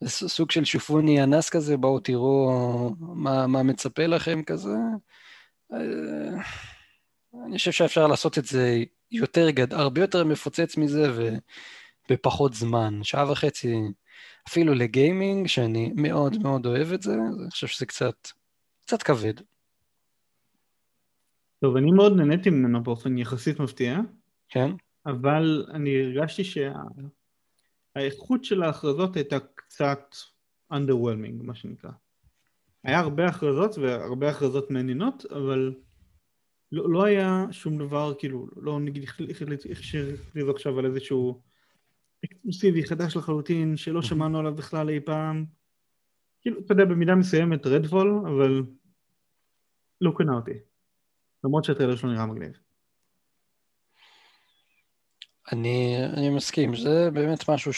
זה 0.00 0.28
סוג 0.28 0.50
של 0.50 0.64
שופוני 0.64 1.22
אנס 1.22 1.50
כזה, 1.50 1.76
בואו 1.76 2.00
תראו 2.00 2.50
מה, 2.98 3.46
מה 3.46 3.62
מצפה 3.62 4.06
לכם 4.06 4.42
כזה. 4.42 4.76
אה, 5.72 5.78
אני 7.46 7.58
חושב 7.58 7.70
שאפשר 7.70 8.06
לעשות 8.06 8.38
את 8.38 8.44
זה 8.44 8.82
יותר 9.10 9.50
גד, 9.50 9.74
הרבה 9.74 10.00
יותר 10.00 10.24
מפוצץ 10.24 10.76
מזה 10.76 11.32
ובפחות 12.10 12.54
זמן. 12.54 13.00
שעה 13.02 13.32
וחצי, 13.32 13.74
אפילו 14.48 14.74
לגיימינג, 14.74 15.46
שאני 15.46 15.92
מאוד 15.96 16.42
מאוד 16.42 16.66
אוהב 16.66 16.92
את 16.92 17.02
זה, 17.02 17.14
אני 17.14 17.50
חושב 17.50 17.66
שזה 17.66 17.86
קצת, 17.86 18.28
קצת 18.80 19.02
כבד. 19.02 19.34
טוב, 21.60 21.76
אני 21.76 21.90
מאוד 21.90 22.16
נהניתי 22.16 22.50
ממנו 22.50 22.82
באופן 22.82 23.18
יחסית 23.18 23.60
מפתיע. 23.60 23.98
כן. 24.48 24.70
אבל 25.06 25.66
אני 25.74 26.02
הרגשתי 26.02 26.44
שה... 26.44 26.72
האיכות 27.96 28.44
של 28.44 28.62
ההכרזות 28.62 29.16
הייתה 29.16 29.38
קצת 29.54 30.14
underwhelming, 30.72 31.42
מה 31.42 31.54
שנקרא. 31.54 31.90
היה 32.84 32.98
הרבה 32.98 33.26
הכרזות 33.26 33.78
והרבה 33.78 34.30
הכרזות 34.30 34.70
מעניינות, 34.70 35.24
אבל 35.26 35.74
לא, 36.72 36.90
לא 36.90 37.04
היה 37.04 37.46
שום 37.50 37.78
דבר, 37.78 38.14
כאילו, 38.18 38.48
לא 38.56 38.80
נגיד 38.80 39.02
הכריזו 39.02 40.50
עכשיו 40.50 40.78
על 40.78 40.86
איזשהו 40.86 41.42
אקסקלוסיבי 42.24 42.84
חדש 42.84 43.16
לחלוטין, 43.16 43.76
שלא 43.76 44.02
שמענו 44.02 44.38
עליו 44.38 44.54
בכלל 44.54 44.90
אי 44.90 45.00
פעם. 45.00 45.44
כאילו, 46.40 46.60
אתה 46.60 46.72
יודע, 46.72 46.84
במידה 46.84 47.14
מסוימת 47.14 47.66
רדפול, 47.66 48.22
אבל 48.26 48.62
לא 50.00 50.12
קנה 50.16 50.34
אותי. 50.36 50.58
למרות 51.44 51.64
שהטריילר 51.64 51.96
שלו 51.96 52.12
נראה 52.12 52.26
מגניב. 52.26 52.67
אני, 55.52 55.96
אני 56.16 56.30
מסכים, 56.30 56.76
זה 56.76 57.10
באמת 57.10 57.48
משהו 57.48 57.72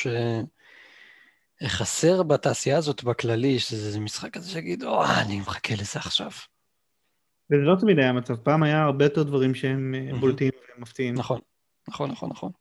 שחסר 1.62 2.22
בתעשייה 2.22 2.78
הזאת 2.78 3.04
בכללי, 3.04 3.58
שזה 3.58 4.00
משחק 4.00 4.34
כזה 4.34 4.50
שיגיד, 4.50 4.84
או, 4.84 5.04
אני 5.04 5.40
מחכה 5.40 5.74
לזה 5.74 5.98
עכשיו. 5.98 6.30
וזה 7.50 7.62
לא 7.62 7.76
תמיד 7.80 7.98
היה 7.98 8.12
מצב, 8.12 8.36
פעם 8.36 8.62
היה 8.62 8.82
הרבה 8.82 9.04
יותר 9.04 9.22
דברים 9.22 9.54
שהם 9.54 9.94
mm-hmm. 9.94 10.16
בולטים 10.16 10.50
ומפתיעים. 10.76 11.14
נכון, 11.14 11.40
נכון, 11.88 12.10
נכון, 12.10 12.30
נכון. 12.30 12.52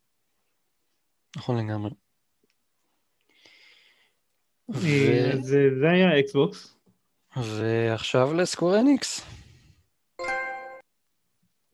נכון 1.38 1.58
לגמרי. 1.58 1.92
ו... 4.70 4.88
אז 5.34 5.56
זה 5.80 5.90
היה 5.90 6.20
אקסבוקס. 6.20 6.76
ועכשיו 7.38 8.34
לסקוור 8.34 8.80
אניקס. 8.80 9.39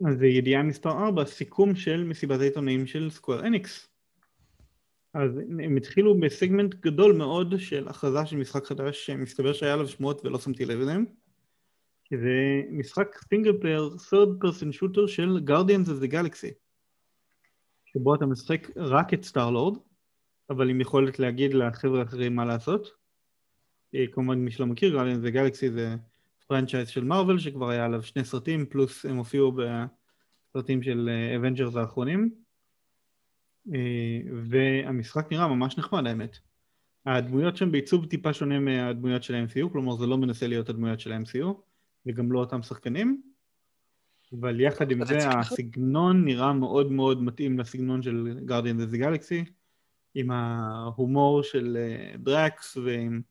אז 0.07 0.17
זה 0.17 0.25
ידיעה 0.25 0.63
מספר 0.63 0.89
4, 0.89 1.25
סיכום 1.25 1.75
של 1.75 2.03
מסיבת 2.03 2.39
העיתונאים 2.39 2.87
של 2.87 3.09
סקוואר 3.09 3.47
אניקס. 3.47 3.89
אז 5.13 5.37
הם 5.37 5.77
התחילו 5.77 6.19
בסגמנט 6.19 6.73
גדול 6.73 7.13
מאוד 7.13 7.53
של 7.57 7.87
הכרזה 7.87 8.25
של 8.25 8.37
משחק 8.37 8.65
חדש 8.65 9.05
שמסתבר 9.05 9.53
שהיה 9.53 9.73
עליו 9.73 9.87
שמועות 9.87 10.25
ולא 10.25 10.39
שמתי 10.39 10.65
לב 10.65 10.81
אליהם. 10.81 11.05
זה 12.11 12.61
משחק 12.69 13.17
single 13.29 13.57
player 13.61 13.89
third 14.09 14.45
person 14.45 14.77
shooter 14.79 15.07
של 15.07 15.39
Guardians 15.47 15.87
of 15.87 16.03
the 16.03 16.11
Galaxy. 16.11 16.53
שבו 17.85 18.15
אתה 18.15 18.25
משחק 18.25 18.67
רק 18.75 19.13
את 19.13 19.23
Star-Lord, 19.23 19.77
אבל 20.49 20.69
עם 20.69 20.81
יכולת 20.81 21.19
להגיד 21.19 21.53
לחבר'ה 21.53 21.99
האחרים 21.99 22.35
מה 22.35 22.45
לעשות. 22.45 22.91
אה, 23.95 24.05
כמובן 24.11 24.39
מי 24.39 24.51
שלא 24.51 24.65
מכיר, 24.65 25.01
Guardians 25.01 25.25
of 25.25 25.31
the 25.31 25.35
Galaxy 25.35 25.71
זה 25.71 25.95
franchise 26.47 26.87
של 26.87 27.03
Marvel 27.03 27.39
שכבר 27.39 27.69
היה 27.69 27.85
עליו 27.85 28.03
שני 28.03 28.25
סרטים 28.25 28.65
פלוס 28.65 29.05
הם 29.05 29.17
הופיעו 29.17 29.51
בסרטים 29.51 30.83
של 30.83 31.09
Avengers 31.35 31.75
אה, 31.75 31.81
האחרונים 31.81 32.29
אה, 33.73 34.19
והמשחק 34.49 35.31
נראה 35.31 35.47
ממש 35.47 35.77
נחמד 35.77 36.07
האמת. 36.07 36.37
הדמויות 37.05 37.57
שם 37.57 37.71
בעיצוב 37.71 38.05
טיפה 38.05 38.33
שונה 38.33 38.59
מהדמויות 38.59 39.23
של 39.23 39.35
ה-MCU, 39.35 39.69
כלומר 39.71 39.95
זה 39.95 40.05
לא 40.05 40.17
מנסה 40.17 40.47
להיות 40.47 40.69
הדמויות 40.69 40.99
של 40.99 41.11
ה-MCU, 41.11 41.47
וגם 42.05 42.31
לא 42.31 42.39
אותם 42.39 42.61
שחקנים, 42.61 43.21
אבל 44.39 44.61
יחד 44.61 44.91
עם 44.91 45.05
זה 45.05 45.29
הסגנון 45.29 46.25
נראה 46.25 46.53
מאוד 46.53 46.91
מאוד 46.91 47.23
מתאים 47.23 47.59
לסגנון 47.59 48.01
של 48.01 48.39
of 48.49 48.93
the 48.93 48.97
Galaxy, 48.97 49.51
עם 50.15 50.31
ההומור 50.31 51.43
של 51.43 51.77
דרקס 52.17 52.77
ועם 52.77 53.21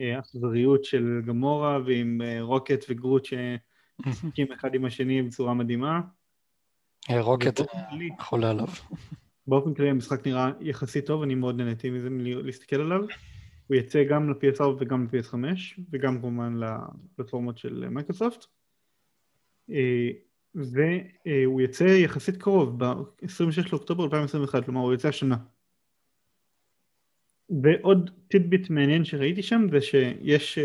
האכזריות 0.00 0.84
של 0.84 1.22
גמורה 1.26 1.78
ועם 1.86 2.20
רוקט 2.40 2.84
וגרוט 2.88 3.24
שמשחקים 3.24 4.52
אחד 4.52 4.74
עם 4.74 4.84
השני 4.84 5.22
בצורה 5.22 5.54
מדהימה. 5.54 6.00
רוקט 7.10 7.60
חולה 8.18 8.50
עליו. 8.50 8.68
באופן 9.46 9.74
כללי 9.74 9.90
המשחק 9.90 10.26
נראה 10.26 10.50
יחסית 10.60 11.06
טוב, 11.06 11.22
אני 11.22 11.34
מאוד 11.34 11.56
נהניתי 11.56 11.90
מזה 11.90 12.08
להסתכל 12.20 12.76
עליו. 12.76 13.00
הוא 13.66 13.76
יצא 13.76 14.04
גם 14.04 14.30
ל-PS4 14.30 14.62
וגם 14.62 15.04
ל-PS5, 15.04 15.34
וגם 15.90 16.20
כמובן 16.20 16.56
לפלטפורמות 16.56 17.58
של 17.58 17.88
מייקרוסופט. 17.88 18.46
אה, 19.70 20.10
והוא 20.54 21.60
יצא 21.60 21.84
יחסית 21.84 22.36
קרוב, 22.36 22.84
ב-26 22.84 23.68
לאוקטובר 23.72 24.04
2021, 24.04 24.64
כלומר 24.64 24.80
הוא 24.80 24.94
יצא 24.94 25.08
השנה. 25.08 25.36
ועוד 27.62 28.10
tidbit 28.28 28.70
מעניין 28.70 29.04
שראיתי 29.04 29.42
שם 29.42 29.66
זה 29.70 29.80
שיש 29.80 30.58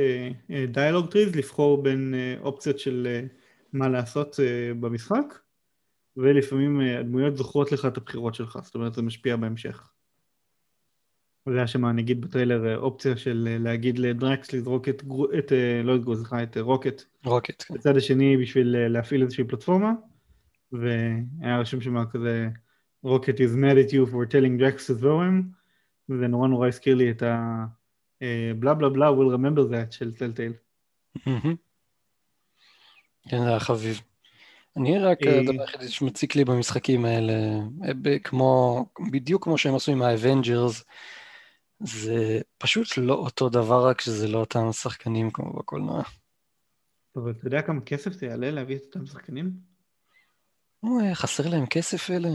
dialogue 0.71 1.05
uh, 1.05 1.11
trees 1.11 1.35
לבחור 1.35 1.83
בין 1.83 2.13
uh, 2.13 2.43
אופציות 2.43 2.79
של 2.79 3.07
uh, 3.07 3.27
מה 3.73 3.89
לעשות 3.89 4.35
uh, 4.35 4.73
במשחק 4.79 5.39
ולפעמים 6.17 6.81
uh, 6.81 6.99
הדמויות 6.99 7.37
זוכרות 7.37 7.71
לך 7.71 7.85
את 7.85 7.97
הבחירות 7.97 8.35
שלך, 8.35 8.59
זאת 8.63 8.75
אומרת 8.75 8.93
זה 8.93 9.01
משפיע 9.01 9.35
בהמשך. 9.35 9.91
זה 11.49 11.57
היה 11.57 11.67
שם 11.67 11.85
נגיד 11.85 12.21
בטריילר 12.21 12.77
אופציה 12.77 13.17
של 13.17 13.57
להגיד 13.59 13.99
לדרקס 13.99 14.53
לזרוק 14.53 14.89
את, 14.89 15.03
את 15.37 15.51
לא 15.83 15.95
את 15.95 16.01
גרוט, 16.01 16.15
סליחה, 16.15 16.43
את 16.43 16.57
רוקט. 16.57 17.03
רוקט, 17.25 17.63
כן. 17.67 17.73
בצד 17.73 17.97
השני 17.97 18.37
בשביל 18.37 18.87
להפעיל 18.87 19.21
איזושהי 19.23 19.43
פלטפורמה, 19.43 19.91
והיה 20.71 21.59
רשום 21.59 21.81
שם 21.81 22.05
כזה 22.05 22.49
Rocket 23.03 23.35
is 23.35 23.55
mad 23.55 23.89
at 23.89 23.91
you 23.91 24.11
for 24.11 24.25
telling 24.31 24.61
Drax 24.61 24.87
to 24.87 25.01
throw 25.01 25.21
him, 25.21 25.60
וזה 26.11 26.27
נורא 26.27 26.47
נורא 26.47 26.67
הזכיר 26.67 26.95
לי 26.95 27.11
את 27.11 27.23
ה... 27.23 27.65
בלה 28.59 28.73
בלה 28.73 28.89
בלה, 28.89 29.09
will 29.09 29.35
remember 29.35 29.71
that 29.71 29.91
של 29.91 30.13
Telltale. 30.13 30.53
כן, 33.29 33.39
זה 33.39 33.47
היה 33.47 33.59
חביב. 33.59 34.01
אני 34.77 34.99
רק, 34.99 35.17
הדבר 35.21 35.61
היחידי 35.61 35.87
שמציק 35.87 36.35
לי 36.35 36.45
במשחקים 36.45 37.05
האלה, 37.05 37.33
כמו, 38.23 38.85
בדיוק 39.11 39.43
כמו 39.43 39.57
שהם 39.57 39.75
עשו 39.75 39.91
עם 39.91 40.01
ה 40.01 40.09
Avengers, 40.09 40.83
זה 41.79 42.39
פשוט 42.57 42.97
לא 42.97 43.13
אותו 43.13 43.49
דבר, 43.49 43.87
רק 43.89 44.01
שזה 44.01 44.27
לא 44.27 44.37
אותם 44.37 44.71
שחקנים 44.71 45.31
כמו 45.31 45.53
בקולנוע. 45.53 46.03
אבל 47.15 47.31
אתה 47.31 47.47
יודע 47.47 47.61
כמה 47.61 47.81
כסף 47.81 48.11
זה 48.11 48.25
יעלה 48.25 48.51
להביא 48.51 48.75
את 48.75 48.81
אותם 48.85 49.05
שחקנים? 49.05 49.51
חסר 51.13 51.49
להם 51.49 51.65
כסף 51.65 52.09
אלה? 52.09 52.29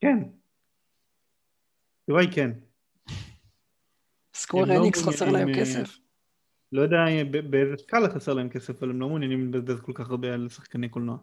כן. 0.00 0.18
היא 2.08 2.28
כן. 2.32 2.50
Square 4.34 4.76
Enix 4.76 5.06
לא 5.06 5.12
חסר 5.12 5.30
להם 5.30 5.48
אה, 5.48 5.54
כסף? 5.54 5.98
לא 6.72 6.82
יודע 6.82 6.98
באיזה 7.50 7.76
סקאלה 7.76 8.10
חסר 8.14 8.34
להם 8.34 8.48
כסף, 8.48 8.82
אבל 8.82 8.90
הם 8.90 9.00
לא 9.00 9.08
מעוניינים 9.08 9.54
לבזבז 9.54 9.80
כל 9.80 9.92
כך 9.94 10.10
הרבה 10.10 10.34
על 10.34 10.48
שחקני 10.48 10.88
קולנוע. 10.88 11.16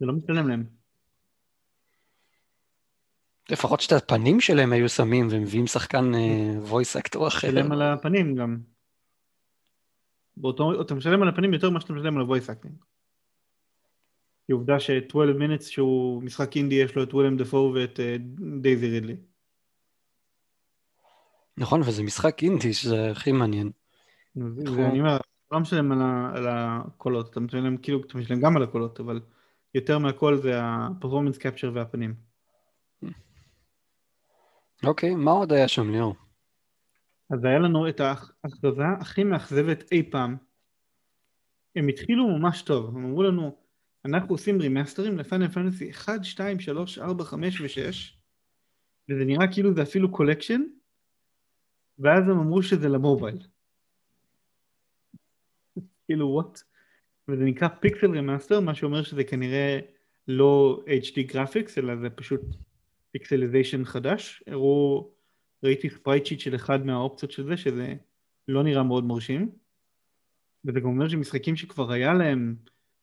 זה 0.00 0.06
לא 0.06 0.12
משלם 0.12 0.48
להם. 0.48 0.64
לפחות 3.50 3.80
שאת 3.80 3.92
הפנים 3.92 4.40
שלהם 4.40 4.72
היו 4.72 4.88
שמים 4.88 5.28
ומביאים 5.30 5.66
שחקן 5.66 6.12
voice 6.70 7.00
actor 7.00 7.28
אחר. 7.28 7.48
משלם 7.48 7.72
על 7.72 7.82
הפנים 7.82 8.34
גם. 8.34 8.58
באותו, 10.36 10.80
אתה 10.80 10.94
משלם 10.94 11.22
על 11.22 11.28
הפנים 11.28 11.54
יותר 11.54 11.70
ממה 11.70 11.80
שאתה 11.80 11.92
משלם 11.92 12.16
על 12.18 12.22
ה-voice 12.22 12.48
acting. 12.48 12.84
כי 14.46 14.52
עובדה 14.52 14.80
ש-12 14.80 15.14
minutes 15.14 15.62
שהוא 15.62 16.22
משחק 16.22 16.56
אינדי 16.56 16.74
יש 16.74 16.96
לו 16.96 17.02
את 17.02 17.14
ווילם 17.14 17.36
דפו 17.36 17.72
ואת 17.74 18.00
דייזי 18.60 18.88
רידלי. 18.88 19.16
נכון, 21.56 21.80
וזה 21.80 22.02
משחק 22.02 22.42
אינדי 22.42 22.72
שזה 22.72 23.10
הכי 23.10 23.32
מעניין. 23.32 23.70
ואני 24.36 25.00
אומר, 25.00 25.16
אתה 25.16 25.24
לא 25.52 25.60
משלם 25.60 25.92
על 26.34 26.46
הקולות, 26.48 27.30
אתה 27.30 27.40
משלם 27.40 27.76
כאילו, 27.76 28.00
אתה 28.06 28.18
משלם 28.18 28.40
גם 28.40 28.56
על 28.56 28.62
הקולות, 28.62 29.00
אבל 29.00 29.20
יותר 29.74 29.98
מהכל 29.98 30.36
זה 30.36 30.60
ה-performance 30.60 31.38
capture 31.38 31.70
והפנים. 31.74 32.14
אוקיי, 34.84 35.14
מה 35.14 35.30
עוד 35.30 35.52
היה 35.52 35.68
שם 35.68 35.90
ליאור? 35.90 36.14
אז 37.30 37.44
היה 37.44 37.58
לנו 37.58 37.88
את 37.88 38.00
ההכרזה 38.00 38.82
הכי 39.00 39.24
מאכזבת 39.24 39.92
אי 39.92 40.10
פעם. 40.10 40.36
הם 41.76 41.88
התחילו 41.88 42.38
ממש 42.38 42.62
טוב, 42.62 42.96
הם 42.96 43.04
אמרו 43.04 43.22
לנו, 43.22 43.56
אנחנו 44.04 44.34
עושים 44.34 44.60
רימאסטרים 44.60 45.18
ל 45.18 45.23
Final 45.23 45.48
Fantasy 45.48 45.90
1, 45.90 46.24
2, 46.24 46.60
3, 46.60 46.98
4, 46.98 47.24
5 47.24 47.60
ו-6 47.60 47.92
וזה 49.10 49.24
נראה 49.24 49.52
כאילו 49.52 49.74
זה 49.74 49.82
אפילו 49.82 50.12
collection 50.12 50.62
ואז 51.98 52.24
הם 52.24 52.38
אמרו 52.38 52.62
שזה 52.62 52.88
ל 52.88 52.94
mobile. 52.94 53.38
כאילו 56.06 56.28
what? 56.28 56.62
וזה 57.28 57.44
נקרא 57.44 57.68
Pixel 57.68 58.10
Remaster, 58.10 58.60
מה 58.60 58.74
שאומר 58.74 59.02
שזה 59.02 59.24
כנראה 59.24 59.78
לא 60.28 60.82
HD 60.86 61.22
graphics 61.32 61.78
אלא 61.78 61.96
זה 61.96 62.10
פשוט 62.10 62.40
pixelization 63.10 63.84
חדש, 63.84 64.42
הראו, 64.46 65.10
ראיתי 65.62 65.90
sprite 65.90 66.26
sheet 66.26 66.40
של 66.40 66.54
אחד 66.54 66.86
מהאופציות 66.86 67.32
של 67.32 67.44
זה, 67.44 67.56
שזה 67.56 67.94
לא 68.48 68.62
נראה 68.62 68.82
מאוד 68.82 69.04
מרשים, 69.04 69.50
וזה 70.64 70.80
גם 70.80 70.86
אומר 70.86 71.08
שמשחקים 71.08 71.56
שכבר 71.56 71.92
היה 71.92 72.14
להם 72.14 72.56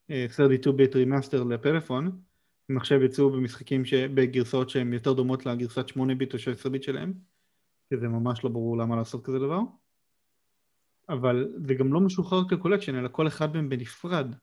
uh, 0.09 0.13
32-bit 0.37 0.93
remaster 0.93 1.43
לפלאפון, 1.49 2.21
הם 2.69 2.77
עכשיו 2.77 3.03
יצאו 3.03 3.29
במשחקים, 3.29 3.85
ש... 3.85 3.93
בגרסאות 3.93 4.69
שהן 4.69 4.93
יותר 4.93 5.13
דומות 5.13 5.45
לגרסת 5.45 5.89
8-ביט 5.89 6.33
או 6.33 6.39
16-ביט 6.39 6.83
שלהם, 6.83 7.13
שזה 7.93 8.07
ממש 8.07 8.43
לא 8.43 8.49
ברור 8.49 8.77
למה 8.77 8.95
לעשות 8.95 9.25
כזה 9.25 9.39
דבר, 9.39 9.59
אבל 11.09 11.53
זה 11.67 11.73
גם 11.73 11.93
לא 11.93 11.99
משוחרר 11.99 12.49
כקולקשן, 12.49 12.95
אלא 12.95 13.07
כל 13.11 13.27
אחד 13.27 13.53
מהם 13.53 13.69
בנפרד. 13.69 14.35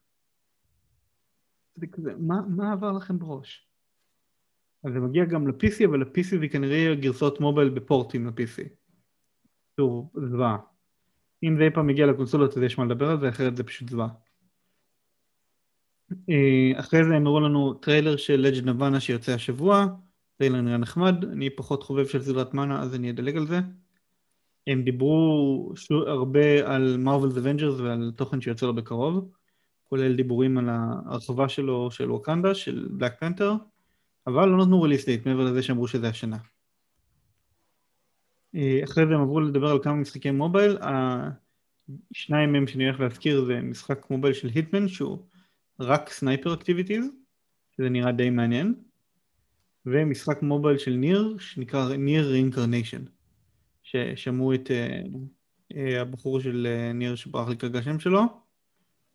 זה 1.74 1.86
כזה, 1.86 2.12
מה, 2.18 2.40
מה 2.48 2.72
עבר 2.72 2.92
לכם 2.92 3.18
בראש? 3.18 3.68
אז 4.84 4.92
זה 4.92 5.00
מגיע 5.00 5.24
גם 5.24 5.48
ל-PC, 5.48 5.86
אבל 5.86 6.00
ל-PC 6.00 6.40
זה 6.40 6.48
כנראה 6.48 6.94
גרסאות 6.94 7.40
מובייל 7.40 7.68
בפורטים 7.68 8.26
ל-PC. 8.26 8.68
שוב, 9.76 10.12
זוועה. 10.30 10.58
אם 11.42 11.56
זה 11.58 11.62
אי 11.62 11.70
פעם 11.70 11.86
מגיע 11.86 12.06
לקונסולות 12.06 12.56
אז 12.56 12.62
יש 12.62 12.78
מה 12.78 12.84
לדבר 12.84 13.10
על 13.10 13.20
זה, 13.20 13.28
אחרת 13.28 13.56
זה 13.56 13.64
פשוט 13.64 13.88
זוועה. 13.88 14.08
אה, 16.30 16.80
אחרי 16.80 17.04
זה 17.04 17.14
הם 17.14 17.26
הראו 17.26 17.40
לנו 17.40 17.74
טריילר 17.74 18.16
של 18.16 18.40
Legend 18.40 18.64
of 18.64 18.76
Mana 18.76 19.00
שיוצא 19.00 19.32
השבוע, 19.32 19.86
טריילר 20.38 20.60
נראה 20.60 20.76
נחמד, 20.76 21.24
אני 21.24 21.50
פחות 21.50 21.82
חובב 21.82 22.06
של 22.06 22.22
סדרת 22.22 22.54
מאנה 22.54 22.82
אז 22.82 22.94
אני 22.94 23.10
אדלג 23.10 23.36
על 23.36 23.46
זה. 23.46 23.60
הם 24.66 24.82
דיברו 24.82 25.72
הרבה 26.06 26.74
על 26.74 26.96
מרווילס 26.96 27.36
אבנג'רס 27.36 27.80
ועל 27.80 28.12
תוכן 28.16 28.40
שיוצא 28.40 28.66
לו 28.66 28.74
בקרוב, 28.74 29.30
כולל 29.84 30.16
דיבורים 30.16 30.58
על 30.58 30.68
ההרחבה 30.68 31.48
שלו 31.48 31.90
של 31.90 32.10
ווקנדה, 32.10 32.54
של 32.54 32.88
בלק 32.90 33.20
פנתר. 33.20 33.52
אבל 34.26 34.48
לא 34.48 34.64
נתנו 34.64 34.82
release 34.82 35.04
date 35.04 35.26
מעבר 35.26 35.44
לזה 35.44 35.62
שאמרו 35.62 35.88
שזה 35.88 36.08
השנה. 36.08 36.36
אה, 38.54 38.80
אחרי 38.84 39.06
זה 39.06 39.14
הם 39.14 39.20
עברו 39.20 39.40
לדבר 39.40 39.70
על 39.70 39.78
כמה 39.82 39.94
משחקי 39.94 40.30
מובייל, 40.30 40.78
השניים 42.14 42.52
מהם 42.52 42.66
שאני 42.66 42.84
הולך 42.84 43.00
להזכיר 43.00 43.44
זה 43.44 43.60
משחק 43.60 44.10
מובייל 44.10 44.34
של 44.34 44.48
היטמן 44.48 44.88
שהוא 44.88 45.18
רק 45.80 46.10
sniper 46.10 46.54
activities, 46.54 47.06
שזה 47.76 47.88
נראה 47.88 48.12
די 48.12 48.30
מעניין, 48.30 48.74
ומשחק 49.86 50.42
מובייל 50.42 50.78
של 50.78 50.90
ניר 50.92 51.36
שנקרא 51.38 51.96
ניר 51.96 52.32
Reincarnation, 52.34 53.08
ששמעו 53.82 54.54
את 54.54 54.68
uh, 54.68 55.06
uh, 55.72 55.76
הבחור 56.00 56.40
של 56.40 56.66
uh, 56.66 56.92
ניר 56.92 57.14
שברח 57.14 57.48
לי 57.48 57.56
כרגע 57.56 57.78
השם 57.78 57.98
שלו, 57.98 58.22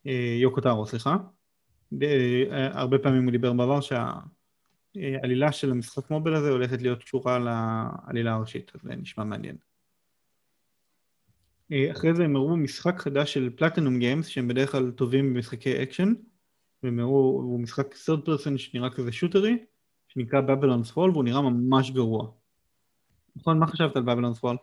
uh, 0.08 0.10
יוקו 0.42 0.62
טארו 0.62 0.86
סליחה, 0.86 1.16
uh, 1.94 1.98
הרבה 2.52 3.00
פעמים 3.00 3.24
הוא 3.24 3.32
דיבר 3.32 3.54
בעבר 3.54 3.82
שה... 3.82 4.12
העלילה 4.96 5.52
של 5.52 5.72
המשחק 5.72 6.10
מובייל 6.10 6.34
הזה 6.34 6.50
הולכת 6.50 6.82
להיות 6.82 7.04
קשורה 7.04 7.40
לעלילה 7.40 8.34
הראשית, 8.34 8.72
אז 8.76 8.82
זה 8.84 8.96
נשמע 8.96 9.24
מעניין. 9.24 9.56
אה, 11.72 11.92
אחרי 11.92 12.16
זה 12.16 12.24
הם 12.24 12.36
הראו 12.36 12.58
משחק 12.58 13.00
חדש 13.00 13.34
של 13.34 13.50
פלטינום 13.56 14.00
גיימס 14.00 14.28
שהם 14.28 14.48
בדרך 14.48 14.72
כלל 14.72 14.92
טובים 14.92 15.34
במשחקי 15.34 15.84
אקשן 15.84 16.14
והם 16.84 17.00
הראו, 17.00 17.42
הוא 17.44 17.60
משחק 17.60 17.96
third 17.96 18.28
person 18.28 18.58
שנראה 18.58 18.90
כזה 18.90 19.12
shooterי 19.12 19.58
שנקרא 20.14 20.42
Babylon's 20.42 20.92
Fall 20.92 21.12
והוא 21.12 21.24
נראה 21.24 21.42
ממש 21.42 21.92
גרוע. 21.92 22.28
נכון, 23.36 23.60
מה 23.60 23.68
חשבת 23.68 23.96
על 23.96 24.02
Babylon's 24.02 24.40
Fall? 24.40 24.58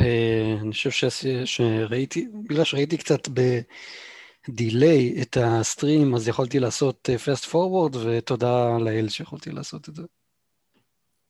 אה, 0.00 0.56
אני 0.60 0.72
חושב 0.72 1.10
שראיתי, 1.44 2.28
בגלל 2.44 2.64
שראיתי 2.64 2.96
קצת 2.96 3.28
delay 4.48 5.22
את 5.22 5.36
ה 5.40 5.49
stream, 5.49 6.14
אז 6.14 6.28
יכולתי 6.28 6.60
לעשות 6.60 7.08
fast 7.24 7.44
forward, 7.44 7.96
ותודה 7.96 8.78
לאל 8.78 9.08
שיכולתי 9.08 9.50
לעשות 9.50 9.88
את 9.88 9.94
זה. 9.94 10.02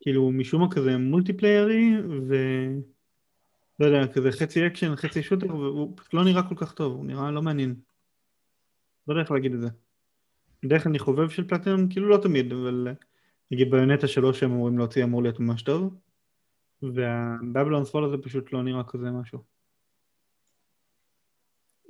כאילו 0.00 0.30
משום 0.30 0.60
מה 0.60 0.70
כזה 0.70 0.98
מולטיפליירי, 0.98 1.92
ו... 2.28 2.34
לא 3.80 3.86
יודע, 3.86 4.12
כזה 4.12 4.32
חצי 4.32 4.66
אקשן, 4.66 4.96
חצי 4.96 5.22
shooter, 5.22 5.56
והוא 5.56 5.96
לא 6.12 6.24
נראה 6.24 6.48
כל 6.48 6.54
כך 6.58 6.72
טוב, 6.72 6.92
הוא 6.92 7.04
נראה 7.04 7.30
לא 7.30 7.42
מעניין. 7.42 7.74
לא 9.08 9.12
יודע 9.12 9.22
איך 9.22 9.30
להגיד 9.30 9.54
את 9.54 9.60
זה. 9.60 9.68
בדרך 10.62 10.82
כלל 10.82 10.90
אני 10.90 10.98
חובב 10.98 11.28
של 11.28 11.48
פלטינום, 11.48 11.88
כאילו 11.88 12.08
לא 12.08 12.16
תמיד, 12.16 12.52
אבל 12.52 12.88
נגיד 13.50 13.70
ביונטה 13.70 14.08
שלוש 14.08 14.40
שהם 14.40 14.52
אמורים 14.52 14.78
להוציא 14.78 15.04
אמור 15.04 15.22
להיות 15.22 15.40
ממש 15.40 15.62
טוב, 15.62 15.94
וה 16.82 17.01
Babylon's 17.01 17.84
Fall 17.84 18.04
הזה 18.04 18.16
פשוט 18.22 18.52
לא 18.52 18.62
נראה 18.62 18.82
כזה 18.84 19.10
משהו. 19.10 19.38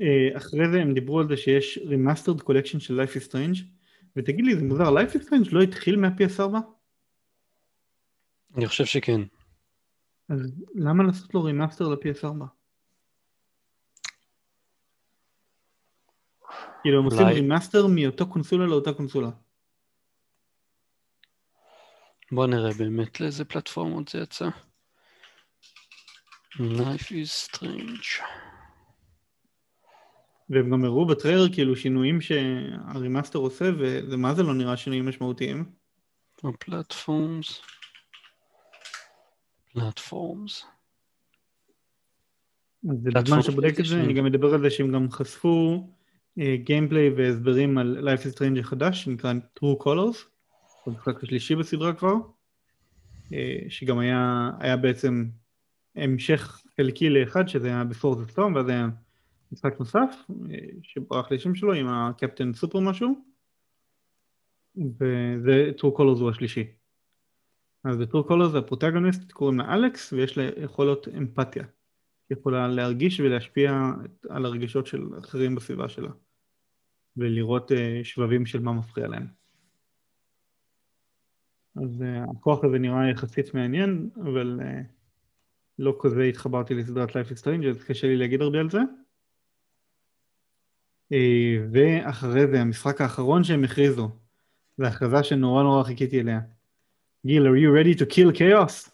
אה, 0.00 0.36
אחרי 0.36 0.70
זה 0.72 0.80
הם 0.80 0.94
דיברו 0.94 1.20
על 1.20 1.28
זה 1.28 1.36
שיש 1.36 1.78
remastered 1.78 2.42
collection 2.42 2.78
של 2.78 3.00
Life 3.00 3.16
is 3.16 3.28
Strange, 3.28 3.64
ותגיד 4.16 4.44
לי, 4.44 4.56
זה 4.56 4.64
מוזר, 4.64 4.94
Life 4.94 5.12
is 5.14 5.24
Strange 5.24 5.48
לא 5.52 5.62
התחיל 5.62 5.96
מה-PS4? 5.96 6.56
אני 8.56 8.66
חושב 8.66 8.84
שכן. 8.84 9.20
אז 10.28 10.52
למה 10.74 11.04
לעשות 11.04 11.34
לו 11.34 11.42
remaster 11.42 11.88
ל-PS4? 11.88 12.61
כאילו 16.82 16.98
הם 16.98 17.04
עושים 17.04 17.26
remaster 17.26 17.86
מאותו 17.86 18.26
קונסולה 18.26 18.66
לאותה 18.66 18.92
קונסולה. 18.92 19.30
בוא 22.32 22.46
נראה 22.46 22.70
באמת 22.78 23.20
לאיזה 23.20 23.44
פלטפורמות 23.44 24.08
זה 24.08 24.18
יצא. 24.18 24.48
Life 26.54 27.08
is 27.08 27.48
strange. 27.48 28.22
והם 30.50 30.70
גם 30.70 30.84
הראו 30.84 31.06
בטריילר 31.06 31.52
כאילו 31.52 31.76
שינויים 31.76 32.20
שה 32.20 32.53
remaster 32.53 33.38
עושה 33.38 33.64
וזה 33.78 34.16
מה 34.16 34.34
זה 34.34 34.42
לא 34.42 34.54
נראה 34.54 34.76
שינויים 34.76 35.08
משמעותיים. 35.08 35.72
ה 36.44 36.55
platforms. 36.55 37.60
platforms. 39.72 40.64
אז 42.90 42.96
בזמן 43.02 43.42
שבודק 43.42 43.80
את 43.80 43.84
זה 43.84 44.00
אני 44.00 44.12
גם 44.12 44.24
מדבר 44.24 44.54
על 44.54 44.62
זה 44.62 44.70
שהם 44.70 44.92
גם 44.92 45.10
חשפו 45.10 45.88
gameplay 46.38 47.08
uh, 47.08 47.12
והסברים 47.16 47.78
על 47.78 48.08
Life 48.08 48.20
is 48.20 48.36
Strange 48.36 48.60
החדש 48.60 49.04
שנקרא 49.04 49.32
True 49.58 49.82
Colors, 49.82 50.16
המשחק 50.86 51.22
השלישי 51.22 51.54
בסדרה 51.56 51.94
כבר, 51.94 52.14
uh, 53.28 53.32
שגם 53.68 53.98
היה, 53.98 54.50
היה 54.60 54.76
בעצם 54.76 55.24
המשך 55.96 56.62
חלקי 56.76 57.10
לאחד 57.10 57.48
שזה 57.48 57.68
היה 57.68 57.84
בפור 57.84 58.14
זה 58.14 58.26
סטורם 58.26 58.54
ואז 58.54 58.68
היה 58.68 58.88
משחק 59.52 59.74
נוסף 59.78 60.14
uh, 60.30 60.34
שברח 60.82 61.30
לי 61.30 61.38
שם 61.38 61.54
שלו 61.54 61.72
עם 61.72 61.88
הקפטן 61.88 62.54
סופר 62.54 62.80
משהו 62.80 63.24
וזה 64.76 65.70
True 65.78 65.98
Colors 65.98 66.20
הוא 66.20 66.30
השלישי. 66.30 66.66
אז 67.84 67.96
ב-True 67.96 68.28
Colors 68.30 68.58
הפרוטגוניסט 68.58 69.32
קוראים 69.32 69.58
לה 69.58 69.74
אלכס 69.74 70.12
ויש 70.12 70.38
לה 70.38 70.50
יכולות 70.56 71.08
אמפתיה. 71.08 71.64
יכולה 72.30 72.68
להרגיש 72.68 73.20
ולהשפיע 73.20 73.92
על 74.28 74.46
הרגשות 74.46 74.86
של 74.86 75.08
אחרים 75.18 75.54
בסביבה 75.54 75.88
שלה 75.88 76.10
ולראות 77.16 77.70
uh, 77.70 77.74
שבבים 78.02 78.46
של 78.46 78.60
מה 78.60 78.72
מפריע 78.72 79.08
להם. 79.08 79.26
אז 81.76 82.02
uh, 82.02 82.30
הכוח 82.30 82.64
הזה 82.64 82.78
נראה 82.78 83.10
יחסית 83.10 83.54
מעניין, 83.54 84.10
אבל 84.22 84.60
uh, 84.60 84.64
לא 85.78 85.98
כזה 86.00 86.22
התחברתי 86.22 86.74
לסדרת 86.74 87.10
Life 87.10 87.30
is 87.30 87.42
Strange, 87.42 87.66
אז 87.70 87.84
קשה 87.84 88.06
לי 88.06 88.16
להגיד 88.16 88.42
הרבה 88.42 88.60
על 88.60 88.70
זה. 88.70 88.80
ואחרי 91.72 92.46
זה, 92.46 92.60
המשחק 92.60 93.00
האחרון 93.00 93.44
שהם 93.44 93.64
הכריזו, 93.64 94.10
זו 94.78 94.84
הכרזה 94.84 95.22
שנורא 95.22 95.62
נורא 95.62 95.82
חיכיתי 95.82 96.20
אליה. 96.20 96.40
גיל, 97.26 97.46
are 97.46 97.56
you 97.56 97.70
ready 97.70 97.98
to 97.98 98.04
kill 98.04 98.38
chaos? 98.38 98.90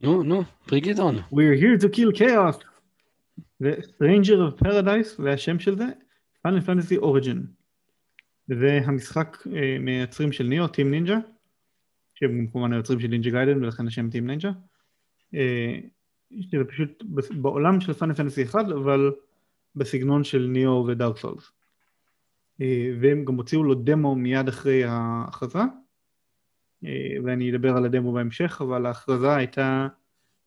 נו, 0.00 0.22
נו, 0.22 0.42
on. 0.98 1.14
We're 1.32 1.54
here 1.54 1.78
to 1.78 1.88
kill 1.88 2.12
chaos. 2.12 2.71
זה 3.62 3.74
Stranger 3.80 4.50
of 4.50 4.64
Paradise, 4.64 5.22
והשם 5.22 5.58
של 5.58 5.76
זה, 5.76 5.86
Final 6.46 6.66
Fantasy 6.66 7.02
Origin. 7.02 7.38
זה 8.48 8.80
המשחק 8.84 9.36
uh, 9.46 9.48
מהיוצרים 9.80 10.32
של 10.32 10.44
ניאו, 10.44 10.68
טים 10.68 10.90
נינג'ה, 10.90 11.18
שהם 12.14 12.46
כמובן 12.52 12.72
היוצרים 12.72 13.00
של 13.00 13.08
נינג'ה 13.08 13.30
גיידן 13.30 13.64
ולכן 13.64 13.86
השם 13.86 14.10
טים 14.10 14.26
נינג'ה. 14.26 14.50
Uh, 15.34 15.36
שזה 16.40 16.64
פשוט 16.64 17.04
בעולם 17.30 17.80
של 17.80 17.92
Final 17.92 18.14
Fantasy 18.14 18.42
1, 18.42 18.64
אבל 18.64 19.12
בסגנון 19.76 20.24
של 20.24 20.46
ניאו 20.50 20.86
ודארק 20.86 21.18
סולס. 21.18 21.52
Uh, 22.60 22.64
והם 23.00 23.24
גם 23.24 23.34
הוציאו 23.34 23.64
לו 23.64 23.74
דמו 23.74 24.14
מיד 24.14 24.48
אחרי 24.48 24.84
ההכרזה. 24.84 25.62
אה, 26.84 27.16
ואני 27.24 27.50
אדבר 27.50 27.76
על 27.76 27.84
הדמו 27.84 28.12
בהמשך, 28.12 28.58
אבל 28.60 28.86
ההכרזה 28.86 29.34
הייתה 29.34 29.88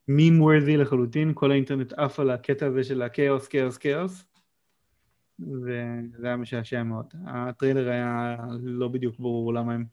meme 0.08 0.40
worthy 0.42 0.76
לחלוטין, 0.76 1.32
כל 1.34 1.50
האינטרנט 1.50 1.92
עף 1.92 2.20
על 2.20 2.30
הקטע 2.30 2.66
הזה 2.66 2.84
של 2.84 3.02
הכאוס, 3.02 3.48
כאוס, 3.48 3.76
כאוס, 3.78 4.24
וזה 5.40 6.26
היה 6.26 6.36
משעשע 6.36 6.82
מאוד. 6.82 7.14
הטריילר 7.26 7.88
היה 7.88 8.36
לא 8.62 8.88
בדיוק 8.88 9.18
ברור 9.18 9.54
למה 9.54 9.74
הם, 9.74 9.84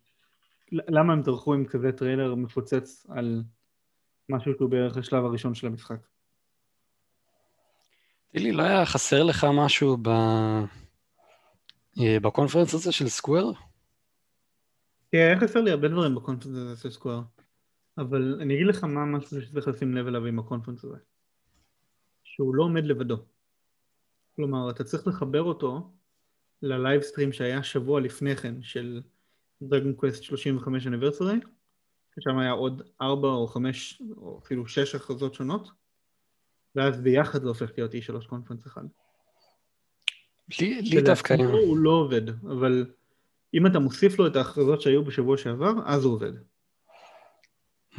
למה 0.72 1.14
הם 1.14 1.24
טרחו 1.24 1.54
עם 1.54 1.66
כזה 1.66 1.92
טריילר 1.92 2.36
מפוצץ 2.36 3.06
על 3.10 3.44
משהו 4.30 4.54
שהוא 4.58 4.70
בערך 4.70 4.98
השלב 4.98 5.26
הראשון 5.26 5.56
של 5.56 5.68
המשחק. 5.68 6.00
תראי, 8.30 8.52
לא 8.52 8.64
היה 8.64 8.86
חסר 8.86 9.24
לך 9.24 9.48
משהו 9.54 9.98
ב... 10.02 10.10
ב 11.98 12.05
conference 12.05 12.74
הזה 12.74 12.92
של 12.92 13.08
סקוואר? 13.08 13.52
תראה, 15.10 15.28
היה 15.28 15.40
חסר 15.40 15.62
לי 15.62 15.72
הרבה 15.72 15.88
דברים 15.88 16.16
ב 16.16 16.20
conference 16.20 16.58
הזה 16.58 16.82
של 16.82 16.90
סקוואר, 16.90 17.22
אבל 17.98 18.38
אני 18.42 18.56
אגיד 18.56 18.68
לך 18.68 18.84
מה 18.84 19.06
משהו 19.06 19.42
שצריך 19.42 19.68
לשים 19.68 19.96
לב 19.96 20.08
אליו 20.08 20.26
עם 20.26 20.40
ה 20.40 20.44
conference 20.44 20.84
הזה. 20.84 20.98
שהוא 22.24 22.56
לא 22.56 22.64
עומד 22.64 22.86
לבדו. 22.86 23.18
כלומר, 24.36 24.70
אתה 24.70 24.84
צריך 24.84 25.08
לחבר 25.08 25.42
אותו 25.42 25.92
ל 26.62 26.70
live 26.70 27.02
stream 27.02 27.34
שהיה 27.34 27.64
שבוע 27.64 28.02
לפני 28.02 28.36
כן 28.36 28.62
של 28.62 29.02
דרגון 29.62 29.94
קווסט 29.94 30.24
35 30.24 30.88
anniversary, 30.88 31.40
ששם 32.16 32.38
היה 32.38 32.52
עוד 32.52 32.82
4 33.02 33.28
או 33.28 33.48
5 33.48 34.02
או 34.18 34.40
אפילו 34.44 34.68
6 34.68 34.96
הכרזות 34.96 35.34
שונות, 35.34 35.70
ואז 36.76 37.02
ביחד 37.02 37.42
זה 37.42 37.48
הופך 37.48 37.72
להיות 37.78 37.92
E3 37.92 38.28
conference 38.28 38.68
אחד. 38.68 38.84
לי, 40.62 40.82
לי 40.82 41.02
דווקא... 41.02 41.34
הוא 41.34 41.78
לא 41.78 41.90
עובד, 41.90 42.30
אבל 42.30 42.86
אם 43.54 43.68
אתה 43.68 43.80
מוסיף 43.80 44.20
לו 44.20 44.28
את 44.28 44.36
ההכרזות 44.36 44.82
שהיו 44.82 45.04
בשבוע 45.04 45.38
שעבר, 45.38 45.74
אז 45.86 46.04
הוא 46.04 46.14
עובד. 46.14 46.32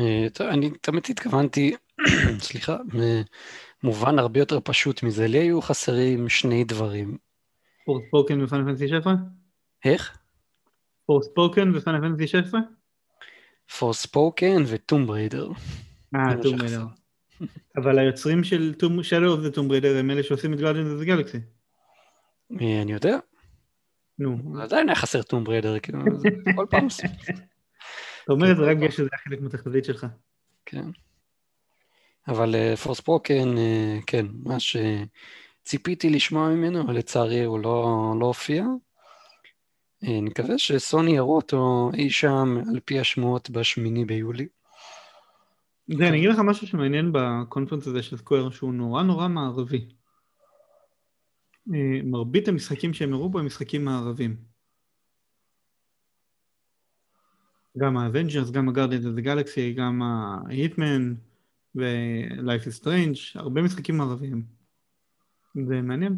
אה, 0.01 0.27
טוב, 0.33 0.47
אני 0.47 0.71
תמיד 0.81 1.03
התכוונתי, 1.09 1.75
סליחה, 2.39 2.77
במובן 3.83 4.19
הרבה 4.19 4.41
יותר 4.41 4.59
פשוט 4.65 5.03
מזה. 5.03 5.27
לי 5.27 5.39
היו 5.39 5.63
חסרים 5.63 6.29
שני 6.29 6.65
דברים. 6.65 7.19
Forspoken 7.85 8.43
ו 8.43 8.47
Final 8.47 8.65
Fantasy 8.65 8.89
16? 8.89 9.15
איך? 9.85 10.19
Forspoken 11.07 11.77
ו 11.77 11.81
Final 11.81 12.01
Fantasy 12.01 12.27
16? 12.27 12.61
Forspoken 13.79 14.63
וטום 14.67 15.07
בריידר. 15.07 15.49
אה, 16.15 16.43
טום 16.43 16.59
בריידר. 16.59 16.85
אבל 17.77 17.99
היוצרים 17.99 18.45
של 18.45 18.75
Shadow 18.81 19.39
of 19.39 19.53
the 19.53 19.57
Tomb 19.57 19.71
Raider 19.71 19.99
הם 19.99 20.11
אלה 20.11 20.23
שעושים 20.23 20.55
את 20.55 20.59
the 20.59 21.07
Galaxy. 21.07 21.39
אה, 22.61 22.83
אני 22.83 22.93
יודע. 22.93 23.19
נו. 24.19 24.55
עדיין 24.63 24.89
היה 24.89 24.97
חסר 24.97 25.23
טום 25.23 25.45
בריידר, 25.45 25.79
כאילו, 25.79 25.99
כל 26.57 26.67
פעם 26.71 26.85
עושים. 26.85 27.11
אתה 28.25 28.33
אומר 28.33 28.53
את 28.53 28.57
זה 28.57 28.63
רק 28.63 28.77
בגלל 28.77 28.91
שזה 28.91 29.09
היה 29.13 29.19
חלק 29.19 29.41
מהתחזית 29.41 29.85
שלך. 29.85 30.07
כן. 30.67 30.87
אבל 32.29 32.77
פורספוקן, 32.77 33.59
אה, 33.59 33.99
כן, 34.07 34.27
מה 34.45 34.57
שציפיתי 34.61 36.11
לשמוע 36.11 36.49
ממנו, 36.49 36.83
אבל 36.83 36.97
לצערי 36.97 37.45
הוא 37.45 37.59
לא, 37.59 38.13
לא 38.21 38.27
הופיע. 38.27 38.65
אה, 40.05 40.21
נקווה 40.23 40.59
שסוני 40.59 41.11
יראו 41.11 41.37
אותו 41.37 41.91
אי 41.95 42.11
שם 42.11 42.57
על 42.71 42.81
פי 42.85 43.01
השמועות 43.01 43.51
בשמיני 43.51 44.05
ביולי. 44.05 44.47
זה, 45.89 46.09
אני 46.09 46.19
אגיד 46.19 46.31
לך 46.31 46.39
משהו 46.39 46.67
שמעניין 46.67 47.13
בקונפרנס 47.13 47.87
הזה 47.87 48.03
של 48.03 48.17
סקוויר, 48.17 48.51
שהוא 48.51 48.75
נורא 48.75 49.03
נורא 49.03 49.29
מערבי. 49.29 49.89
אה, 51.75 52.01
מרבית 52.05 52.49
המשחקים 52.49 52.95
שהם 52.95 53.13
הראו 53.13 53.29
בו 53.29 53.39
הם 53.39 53.47
משחקים 53.47 53.85
מערבים. 53.85 54.54
גם 57.79 57.97
האבנג'רס, 57.97 58.51
גם 58.51 58.69
ה 58.69 58.72
Guardians 58.72 59.05
of 59.05 59.21
Galaxy, 59.21 59.73
גם 59.73 60.03
ההיטמן, 60.03 60.74
Life 60.74 61.15
is 61.77 62.81
Strange, 62.81 63.19
הרבה 63.35 63.63
משחקים 63.63 63.97
מערביים. 63.97 64.43
זה 65.55 65.81
מעניין. 65.81 66.17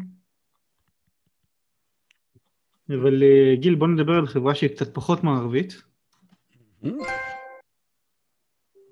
אבל 2.89 3.23
אה, 3.23 3.55
גיל, 3.55 3.75
בוא 3.75 3.87
נדבר 3.87 4.13
על 4.13 4.27
חברה 4.27 4.55
שהיא 4.55 4.69
קצת 4.69 4.93
פחות 4.93 5.23
מערבית. 5.23 5.81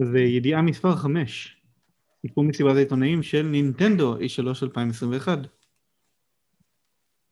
זה 0.01 0.19
ידיעה 0.19 0.61
מספר 0.61 0.95
5, 0.95 1.61
סיפור 2.21 2.43
מסיבת 2.43 2.75
העיתונאים 2.75 3.23
של 3.23 3.41
נינטנדו 3.41 4.17
E3 4.17 4.47
2021. 4.63 5.39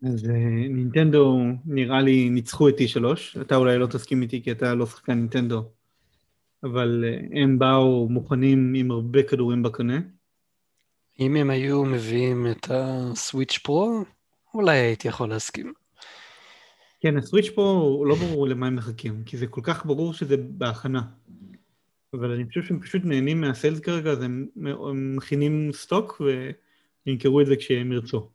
אז 0.03 0.29
אה, 0.29 0.35
נינטנדו 0.69 1.39
נראה 1.65 2.01
לי 2.01 2.29
ניצחו 2.29 2.69
את 2.69 2.73
T3, 2.73 3.41
אתה 3.41 3.55
אולי 3.55 3.77
לא 3.77 3.87
תסכים 3.87 4.21
איתי 4.21 4.43
כי 4.43 4.51
אתה 4.51 4.73
לא 4.73 4.85
שחקן 4.85 5.13
נינטנדו, 5.13 5.71
אבל 6.63 7.05
אה, 7.07 7.41
הם 7.41 7.59
באו 7.59 8.09
מוכנים 8.09 8.73
עם 8.77 8.91
הרבה 8.91 9.23
כדורים 9.23 9.63
בקנה. 9.63 9.99
אם 11.19 11.35
הם 11.35 11.49
היו 11.49 11.85
מביאים 11.85 12.47
את 12.51 12.67
הסוויץ' 12.69 13.57
פרו, 13.57 14.03
אולי 14.53 14.77
הייתי 14.77 15.07
יכול 15.07 15.29
להסכים. 15.29 15.73
כן, 16.99 17.17
הסוויץ' 17.17 17.49
פה 17.55 18.03
לא 18.07 18.15
ברור 18.15 18.47
למה 18.47 18.67
הם 18.67 18.75
מחכים, 18.75 19.23
כי 19.25 19.37
זה 19.37 19.47
כל 19.47 19.61
כך 19.63 19.85
ברור 19.85 20.13
שזה 20.13 20.37
בהכנה. 20.37 21.01
אבל 22.13 22.31
אני 22.31 22.47
חושב 22.47 22.63
שהם 22.63 22.79
פשוט 22.79 23.01
נהנים 23.05 23.41
מה 23.41 23.52
sales 23.52 23.79
כרגע, 23.79 24.11
אז 24.11 24.21
הם, 24.21 24.47
הם 24.65 25.15
מכינים 25.15 25.69
stock 25.73 26.21
וימכרו 27.05 27.41
את 27.41 27.45
זה 27.45 27.55
כשהם 27.55 27.91
ירצו. 27.91 28.29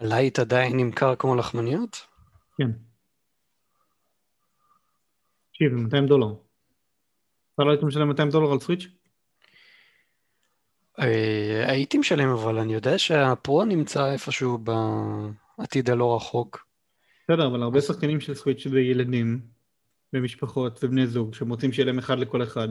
Lite 0.00 0.38
עדיין 0.38 0.76
נמכר 0.76 1.16
כמו 1.16 1.34
לחמניות? 1.34 2.06
כן. 2.58 2.70
תקשיב, 5.50 5.72
זה 5.72 5.76
200 5.76 6.06
דולר. 6.06 6.34
אתה 7.54 7.64
לא 7.64 7.70
היית 7.70 7.82
משלם 7.82 8.08
200 8.08 8.30
דולר 8.30 8.52
על 8.52 8.60
סוויץ'? 8.60 8.86
אה, 10.98 11.64
הייתי 11.68 11.98
משלם, 11.98 12.28
אבל 12.28 12.58
אני 12.58 12.74
יודע 12.74 12.98
שה 12.98 13.31
Pro 13.31 13.64
נמצא 13.64 14.12
איפשהו 14.12 14.58
בעתיד 15.58 15.90
הלא 15.90 16.16
רחוק. 16.16 16.66
בסדר, 17.24 17.46
אבל 17.46 17.62
הרבה 17.62 17.80
שחקנים 17.80 18.20
של 18.20 18.34
סוויץ' 18.34 18.68
זה 18.68 18.80
ילדים 18.80 19.40
ומשפחות 20.12 20.84
ובני 20.84 21.06
זוג 21.06 21.34
שהם 21.34 21.50
רוצים 21.50 21.72
שיהיה 21.72 21.86
להם 21.86 21.98
אחד 21.98 22.18
לכל 22.18 22.42
אחד. 22.42 22.68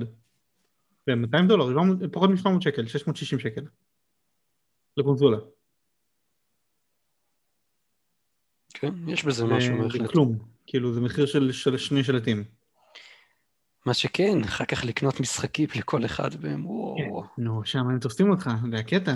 ו-200 1.08 1.48
דולר, 1.48 1.90
פחות 2.12 2.30
מ-700 2.30 2.62
שקל, 2.62 2.88
660 2.88 3.40
שקל. 3.40 3.62
לקונסולה. 4.98 5.38
כן, 8.80 8.94
יש 9.08 9.26
בזה 9.26 9.46
משהו 9.46 9.78
בהחלט. 9.78 10.02
זה 10.02 10.08
כלום, 10.08 10.38
כאילו 10.68 10.94
זה 10.94 11.02
מחיר 11.02 11.26
של, 11.26 11.52
של 11.52 11.78
שני 11.78 12.04
שלטים. 12.04 12.44
מה 13.86 13.94
שכן, 13.94 14.44
אחר 14.44 14.66
כך 14.66 14.86
לקנות 14.86 15.20
משחקים 15.20 15.70
לכל 15.76 16.06
אחד 16.06 16.30
והם 16.42 16.66
וואו. 16.66 17.24
כן, 17.24 17.44
נו, 17.44 17.66
שם 17.66 17.80
הם 17.80 18.00
תופסים 18.00 18.30
אותך, 18.30 18.50
זה 18.72 18.78
הקטע. 18.78 19.14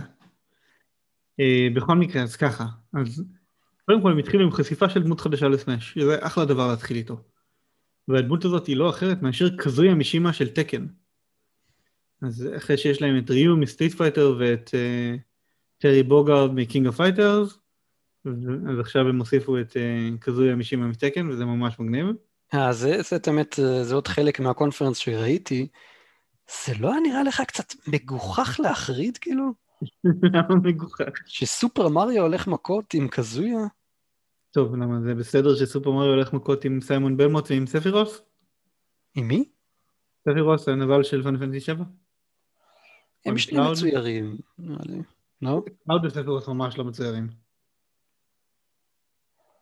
אה, 1.39 1.68
בכל 1.76 1.95
מקרה, 1.95 2.24
אז 2.24 2.36
ככה, 2.36 2.66
אז 2.93 3.24
קודם 3.86 4.01
כל 4.01 4.12
הם 4.12 4.18
התחילו 4.18 4.43
עם 4.43 4.51
חשיפה 4.51 4.89
של 4.89 5.03
דמות 5.03 5.22
חדשה 5.22 5.47
ל 5.47 5.54
Smash, 5.54 5.93
שזה 5.93 6.18
אחלה 6.22 6.45
דבר 6.45 6.68
להתחיל 6.68 6.97
איתו. 6.97 7.24
והדמות 8.07 8.45
הזאת 8.45 8.68
היא 8.68 8.78
לא 8.78 8.89
אחרת 8.89 9.22
מאשר 9.22 9.57
Kazuya 9.57 9.95
Mishima 9.95 10.34
של 10.34 10.49
Tekken. 10.49 10.88
אז 12.22 12.49
אחרי 12.57 12.78
שיש 12.78 13.01
להם 13.01 13.18
את 13.18 13.30
Ryu 13.30 13.57
מ 13.57 13.63
Street 13.63 13.93
Fighter 13.93 14.36
ואת 14.39 14.70
אה, 14.70 15.20
Terry 15.78 16.03
Bogard 16.03 16.53
מ 16.53 16.60
King 16.60 16.88
of 16.88 16.95
Fighters, 16.95 17.59
אז 18.71 18.80
עכשיו 18.80 19.07
הם 19.09 19.19
הוסיפו 19.19 19.59
את 19.59 19.71
uh, 19.71 20.17
קזויה 20.19 20.55
משימה 20.55 20.88
מתקן 20.88 21.30
וזה 21.30 21.45
ממש 21.45 21.80
מגניב. 21.80 22.05
אה, 22.53 22.73
זה, 22.73 23.01
באמת, 23.27 23.59
אה, 23.59 23.84
זה 23.84 23.95
עוד 23.95 24.07
חלק 24.07 24.39
מה 24.39 24.49
conference 24.49 24.97
שראיתי. 24.97 25.67
זה 26.67 26.73
לא 26.80 26.91
היה 26.91 27.01
נראה 27.01 27.23
לך 27.23 27.41
קצת 27.41 27.73
מגוחך 27.88 28.59
להחריד, 28.63 29.17
כאילו? 29.17 29.43
למה 30.34 30.55
מגוחך? 30.63 31.11
ש 31.26 31.44
Super 31.44 31.89
Mario 31.89 32.24
הולך 32.23 32.47
מכות 32.47 32.93
עם 32.93 33.07
Kazuya? 33.07 33.67
טוב, 34.51 34.75
למה 34.75 35.01
זה 35.01 35.15
בסדר 35.15 35.55
ש 35.55 35.66
Super 35.66 35.91
Mario 35.91 36.09
הולך 36.09 36.34
מכות 36.34 36.65
עם 36.65 36.82
Simon 36.82 37.17
Belmont 37.17 37.51
ועם 37.51 37.67
Sephiroth? 37.67 38.22
עם 39.15 39.27
מי? 39.27 39.49
Sephiroth, 40.30 40.67
הנבל 40.67 41.03
של 41.03 41.23
Final 41.24 41.38
Fantasy 41.38 41.59
7. 41.59 41.84
הם 43.25 43.38
שני 43.38 43.59
מצוירים, 43.71 44.38
נראה 44.59 44.82
לי. 44.86 45.01
לא? 45.41 45.61
Cloud 45.86 46.05
ו 46.05 46.10
Sephiroth 46.10 46.47
ממש 46.47 46.77
לא 46.77 46.84
מצוירים. 46.84 47.27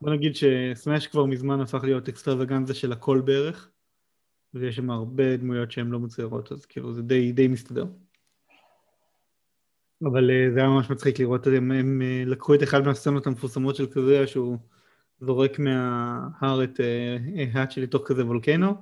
בוא 0.02 0.12
נגיד 0.12 0.36
ש 0.36 0.56
Smash 0.56 1.08
כבר 1.08 1.26
מזמן 1.26 1.62
הפך 1.62 1.84
להיות 1.84 2.10
extravaganza 2.10 2.74
של 2.74 2.92
הכל 2.92 3.22
בערך, 3.22 3.70
ויש 4.54 4.76
שם 4.76 4.90
הרבה 4.90 5.38
דמויות 5.38 5.72
שהן 5.72 5.88
לא 5.88 6.00
מצוירות, 6.00 6.52
אז 6.52 6.66
כאילו 6.66 6.94
זה 6.94 7.02
די, 7.02 7.32
די 7.32 7.48
מסתדר. 7.48 7.86
אבל 10.02 10.30
uh, 10.30 10.54
זה 10.54 10.60
היה 10.60 10.70
ממש 10.70 10.90
מצחיק 10.90 11.20
לראות, 11.20 11.48
הם, 11.48 11.72
הם 11.72 12.02
uh, 12.02 12.30
לקחו 12.30 12.56
את 12.56 12.64
אחד 12.64 12.86
מהסצנות 12.86 13.28
המפורסמות 13.28 13.76
של 13.76 13.88
כזה, 13.88 14.28
שהוא 14.28 14.58
זורק 15.20 15.60
מההר 15.60 16.64
את 16.64 16.80
uh, 16.80 17.58
האט 17.58 17.72
שלי 17.72 17.88
תוך 17.88 18.02
כזה 18.06 18.26
וולקנו, 18.26 18.74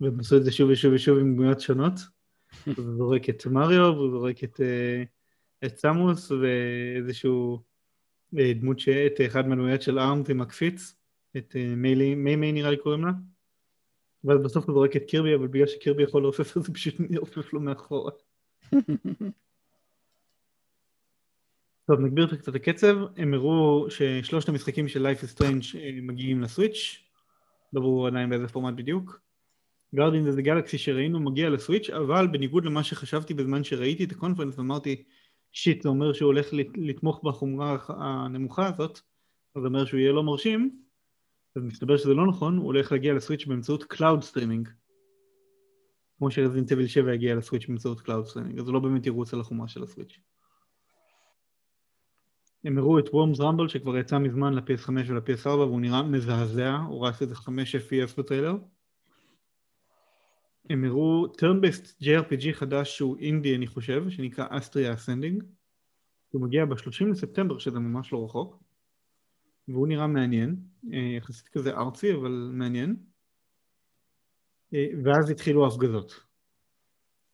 והם 0.00 0.20
עשו 0.20 0.36
את 0.36 0.44
זה 0.44 0.52
שוב 0.52 0.70
ושוב 0.70 0.92
ושוב 0.94 1.18
עם 1.18 1.34
דמויות 1.34 1.60
שונות. 1.60 1.92
הוא 2.76 2.84
זורק 2.96 3.28
את 3.28 3.46
מריו, 3.46 3.92
והוא 3.96 4.10
זורק 4.10 4.44
את, 4.44 4.60
את 5.64 5.76
סמוס, 5.76 6.32
ואיזשהו 6.32 7.62
דמות 8.34 8.78
שאת 8.78 9.20
אחד 9.26 9.48
מהדמויות 9.48 9.82
של 9.82 9.98
ארמס 9.98 10.30
עם 10.30 10.40
הקפיץ, 10.40 10.94
את 11.36 11.56
מיילי, 11.76 12.14
מי 12.14 12.36
מי 12.36 12.52
נראה 12.52 12.70
לי 12.70 12.76
קוראים 12.76 13.04
לה, 13.04 13.12
ואז 14.24 14.38
בסוף 14.38 14.64
הוא 14.66 14.74
זורק 14.74 14.96
את 14.96 15.02
קירבי, 15.08 15.34
אבל 15.34 15.46
בגלל 15.46 15.66
שקירבי 15.66 16.02
יכול 16.02 16.22
לעופף 16.22 16.56
אז 16.56 16.62
זה 16.62 16.72
פשוט 16.72 16.94
יעופף 17.14 17.52
לו 17.52 17.60
מאחורה. 17.60 18.12
טוב, 21.86 22.00
נגביר 22.00 22.36
קצת 22.36 22.54
הקצב, 22.54 22.96
הם 23.16 23.34
הראו 23.34 23.86
ששלושת 23.90 24.48
המשחקים 24.48 24.88
של 24.88 25.06
Life 25.06 25.20
is 25.20 25.38
Strange 25.38 25.78
אה, 25.78 25.98
מגיעים 26.02 26.42
לסוויץ', 26.42 27.02
לא 27.72 27.80
ברור 27.80 28.06
עדיין 28.06 28.30
באיזה 28.30 28.48
פורמט 28.48 28.74
בדיוק. 28.74 29.20
גרדין 29.94 30.30
זה 30.30 30.42
גלקסי 30.42 30.78
שראינו 30.78 31.20
מגיע 31.20 31.50
לסוויץ', 31.50 31.90
אבל 31.90 32.26
בניגוד 32.26 32.64
למה 32.64 32.84
שחשבתי 32.84 33.34
בזמן 33.34 33.64
שראיתי 33.64 34.04
את 34.04 34.12
הקונפרנס 34.12 34.58
ואמרתי 34.58 35.04
שיט, 35.52 35.82
זה 35.82 35.88
אומר 35.88 36.12
שהוא 36.12 36.26
הולך 36.26 36.46
לתמוך 36.74 37.24
בחומרה 37.24 37.76
הנמוכה 37.88 38.68
הזאת, 38.68 39.00
אז 39.56 39.62
זה 39.62 39.68
אומר 39.68 39.84
שהוא 39.84 40.00
יהיה 40.00 40.12
לא 40.12 40.22
מרשים, 40.22 40.82
אז 41.56 41.62
מסתבר 41.62 41.96
שזה 41.96 42.14
לא 42.14 42.26
נכון, 42.26 42.56
הוא 42.56 42.66
הולך 42.66 42.92
להגיע 42.92 43.14
ל 43.14 43.19
Switch 43.19 43.46
באמצעות 43.46 43.84
cloud 43.84 44.22
streaming. 44.22 44.68
כמו 46.18 46.30
ש 46.30 46.38
Resident 46.38 46.72
Evil 46.72 46.86
7 46.86 47.12
הגיע 47.12 47.34
ל 47.34 47.39
Switch 47.39 47.66
באמצעות 47.66 48.00
cloud 48.00 48.26
streaming, 48.26 48.58
אז 48.58 48.66
זה 48.66 48.72
לא 48.72 48.80
באמת 48.80 49.06
ירוץ 49.06 49.34
על 49.34 49.40
החומרה 49.40 49.68
של 49.68 49.82
ה 49.82 49.86
Switch. 49.86 50.18
הם 52.64 52.78
הראו 52.78 52.98
את 52.98 53.08
Worms 53.12 53.40
Rumble 53.40 53.68
שכבר 53.68 53.98
יצא 53.98 54.18
מזמן 54.18 54.54
ל-PS5 54.54 54.88
ול-PS4 55.08 55.48
והוא 55.48 55.80
נראה 55.80 56.02
מזעזע, 56.02 56.76
הוא 56.88 57.06
רץ 57.06 57.22
איזה 57.22 57.34
5 57.34 57.76
FPS 57.76 58.16
בטריילר. 58.18 58.56
הם 60.70 60.84
הראו 60.84 61.26
turn-based 61.26 62.02
JRPG 62.02 62.52
חדש 62.52 62.96
שהוא 62.96 63.16
אינדי 63.18 63.56
אני 63.56 63.66
חושב, 63.66 64.10
שנקרא 64.10 64.46
Astria 64.50 64.94
Ascending. 64.94 65.42
הוא 66.30 66.42
מגיע 66.42 66.64
ב-30 66.64 67.04
לספטמבר 67.10 67.58
שזה 67.58 67.78
ממש 67.78 68.12
לא 68.12 68.24
רחוק. 68.24 68.62
והוא 69.68 69.88
נראה 69.88 70.06
מעניין, 70.06 70.56
אה, 70.92 70.98
יחסית 70.98 71.48
כזה 71.48 71.76
ארצי 71.76 72.14
אבל 72.14 72.50
מעניין. 72.52 72.96
אה, 74.74 74.86
ואז 75.04 75.30
התחילו 75.30 75.64
ההפגזות. 75.64 76.20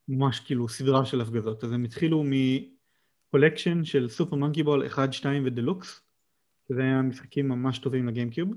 ממש 0.09 0.41
כאילו 0.41 0.69
סדרה 0.69 1.05
של 1.05 1.21
הפגזות. 1.21 1.65
אז 1.65 1.73
הם 1.73 1.85
התחילו 1.85 2.25
מקולקשן 3.29 3.85
של 3.85 4.09
סופר 4.09 4.37
מונקי 4.37 4.63
בול 4.63 4.87
1, 4.87 5.13
2 5.13 5.47
ודלוקס, 5.47 6.01
שזה 6.69 6.81
היה 6.83 7.03
משחקים 7.03 7.49
ממש 7.49 7.79
טובים 7.79 8.09
לגיימקיוב. 8.09 8.55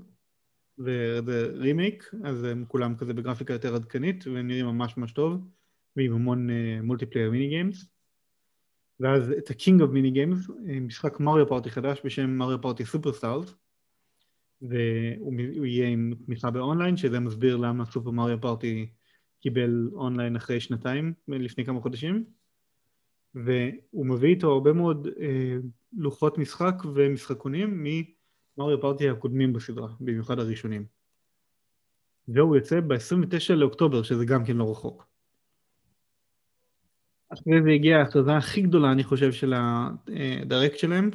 וזה 0.78 1.52
רימייק, 1.54 2.10
אז 2.24 2.44
הם 2.44 2.64
כולם 2.68 2.96
כזה 2.96 3.14
בגרפיקה 3.14 3.52
יותר 3.52 3.74
עדכנית, 3.74 4.26
והם 4.26 4.46
נראים 4.46 4.66
ממש 4.66 4.96
ממש 4.96 5.12
טוב, 5.12 5.48
ועם 5.96 6.12
המון 6.12 6.48
multiplayer 6.82 7.30
mini 7.30 7.48
games. 7.48 7.86
ואז 9.00 9.30
את 9.30 9.50
ה-King 9.50 9.82
of 9.82 9.86
mini 9.86 10.10
games, 10.10 10.50
משחק 10.80 11.20
Mario 11.20 11.48
Party 11.48 11.70
חדש 11.70 12.00
בשם 12.04 12.30
Mario 12.30 12.60
Party 12.60 12.84
Superstars, 12.84 13.54
והוא 14.62 15.66
יהיה 15.66 15.88
עם 15.88 16.12
תמיכה 16.26 16.50
באונליין, 16.50 16.96
שזה 16.96 17.20
מסביר 17.20 17.56
למה 17.56 17.84
Super 17.84 18.10
Mario 18.10 18.40
Party 18.40 18.86
קיבל 19.40 19.90
אונליין 19.92 20.36
אחרי 20.36 20.60
שנתיים, 20.60 21.12
לפני 21.28 21.64
כמה 21.64 21.80
חודשים. 21.80 22.24
והוא 23.34 24.06
מביא 24.06 24.28
איתו 24.28 24.52
הרבה 24.52 24.72
מאוד 24.72 25.08
אה, 25.20 25.56
לוחות 25.92 26.38
משחק 26.38 26.74
ומשחקונים 26.94 27.82
Mario 28.62 28.80
Party 28.80 29.08
הקודמים 29.08 29.52
בסדרה, 29.52 29.88
במיוחד 30.00 30.38
הראשונים. 30.38 30.84
והוא 32.28 32.56
יוצא 32.56 32.80
ב-29 32.80 33.54
לאוקטובר, 33.54 34.02
שזה 34.02 34.24
גם 34.24 34.44
כן 34.44 34.56
לא 34.56 34.70
רחוק. 34.70 35.06
אחרי 37.32 37.62
זה 37.62 37.70
הגיעה 37.70 38.00
ההכרזה 38.00 38.36
הכי 38.36 38.62
גדולה, 38.62 38.92
אני 38.92 39.04
חושב, 39.04 39.32
של 39.32 39.54
ה 39.56 39.73
Direct 39.73 40.78
שלהם, 40.78 41.10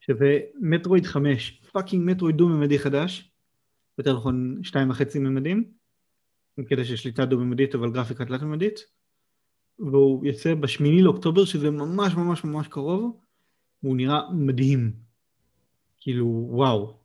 שזה 0.00 0.38
Metroid 0.60 1.06
5, 1.06 1.62
fucking 1.72 2.10
Metroid 2.10 2.36
דו-ממדי 2.36 2.78
חדש, 2.78 3.30
יותר 3.98 4.16
נכון 4.16 4.60
שתיים 4.62 4.90
וחצי 4.90 5.18
ממדים, 5.18 5.64
כזה 6.68 6.84
שליטה 6.84 7.24
דו-ממדית 7.24 7.74
אבל 7.74 7.90
גרפיקה 7.90 8.24
תלת-ממדית, 8.24 8.80
והוא 9.78 10.26
יוצא 10.26 10.54
בשמיני 10.54 11.02
לאוקטובר, 11.02 11.44
שזה 11.44 11.70
ממש 11.70 12.14
ממש 12.14 12.44
ממש 12.44 12.68
קרוב, 12.68 13.20
והוא 13.82 13.96
נראה 13.96 14.20
מדהים. 14.32 15.05
כאילו, 16.06 16.46
וואו. 16.50 16.98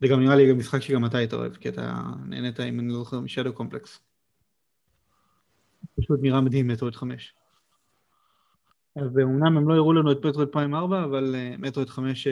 זה 0.00 0.08
גם 0.08 0.20
נראה 0.20 0.36
לי 0.36 0.50
גם 0.50 0.58
משחק 0.58 0.80
שגם 0.80 1.06
אתה 1.06 1.18
היית 1.18 1.32
אוהב, 1.32 1.54
כי 1.54 1.68
אתה 1.68 2.02
נהנית, 2.26 2.60
אם 2.60 2.80
אני 2.80 2.88
לא 2.88 2.94
זוכר, 2.94 3.20
משדו 3.20 3.52
קומפלקס. 3.52 4.00
פשוט 6.00 6.18
נראה 6.22 6.40
מדהים 6.40 6.68
מטרואיד 6.68 6.94
5. 6.94 7.34
אז 8.96 9.18
אמנם 9.22 9.56
הם 9.56 9.68
לא 9.68 9.74
הראו 9.74 9.92
לנו 9.92 10.12
את 10.12 10.26
מטרואיד 10.26 10.48
פריים 10.48 10.74
4, 10.74 11.04
אבל 11.04 11.34
מטרואיד 11.58 11.90
5 11.90 12.26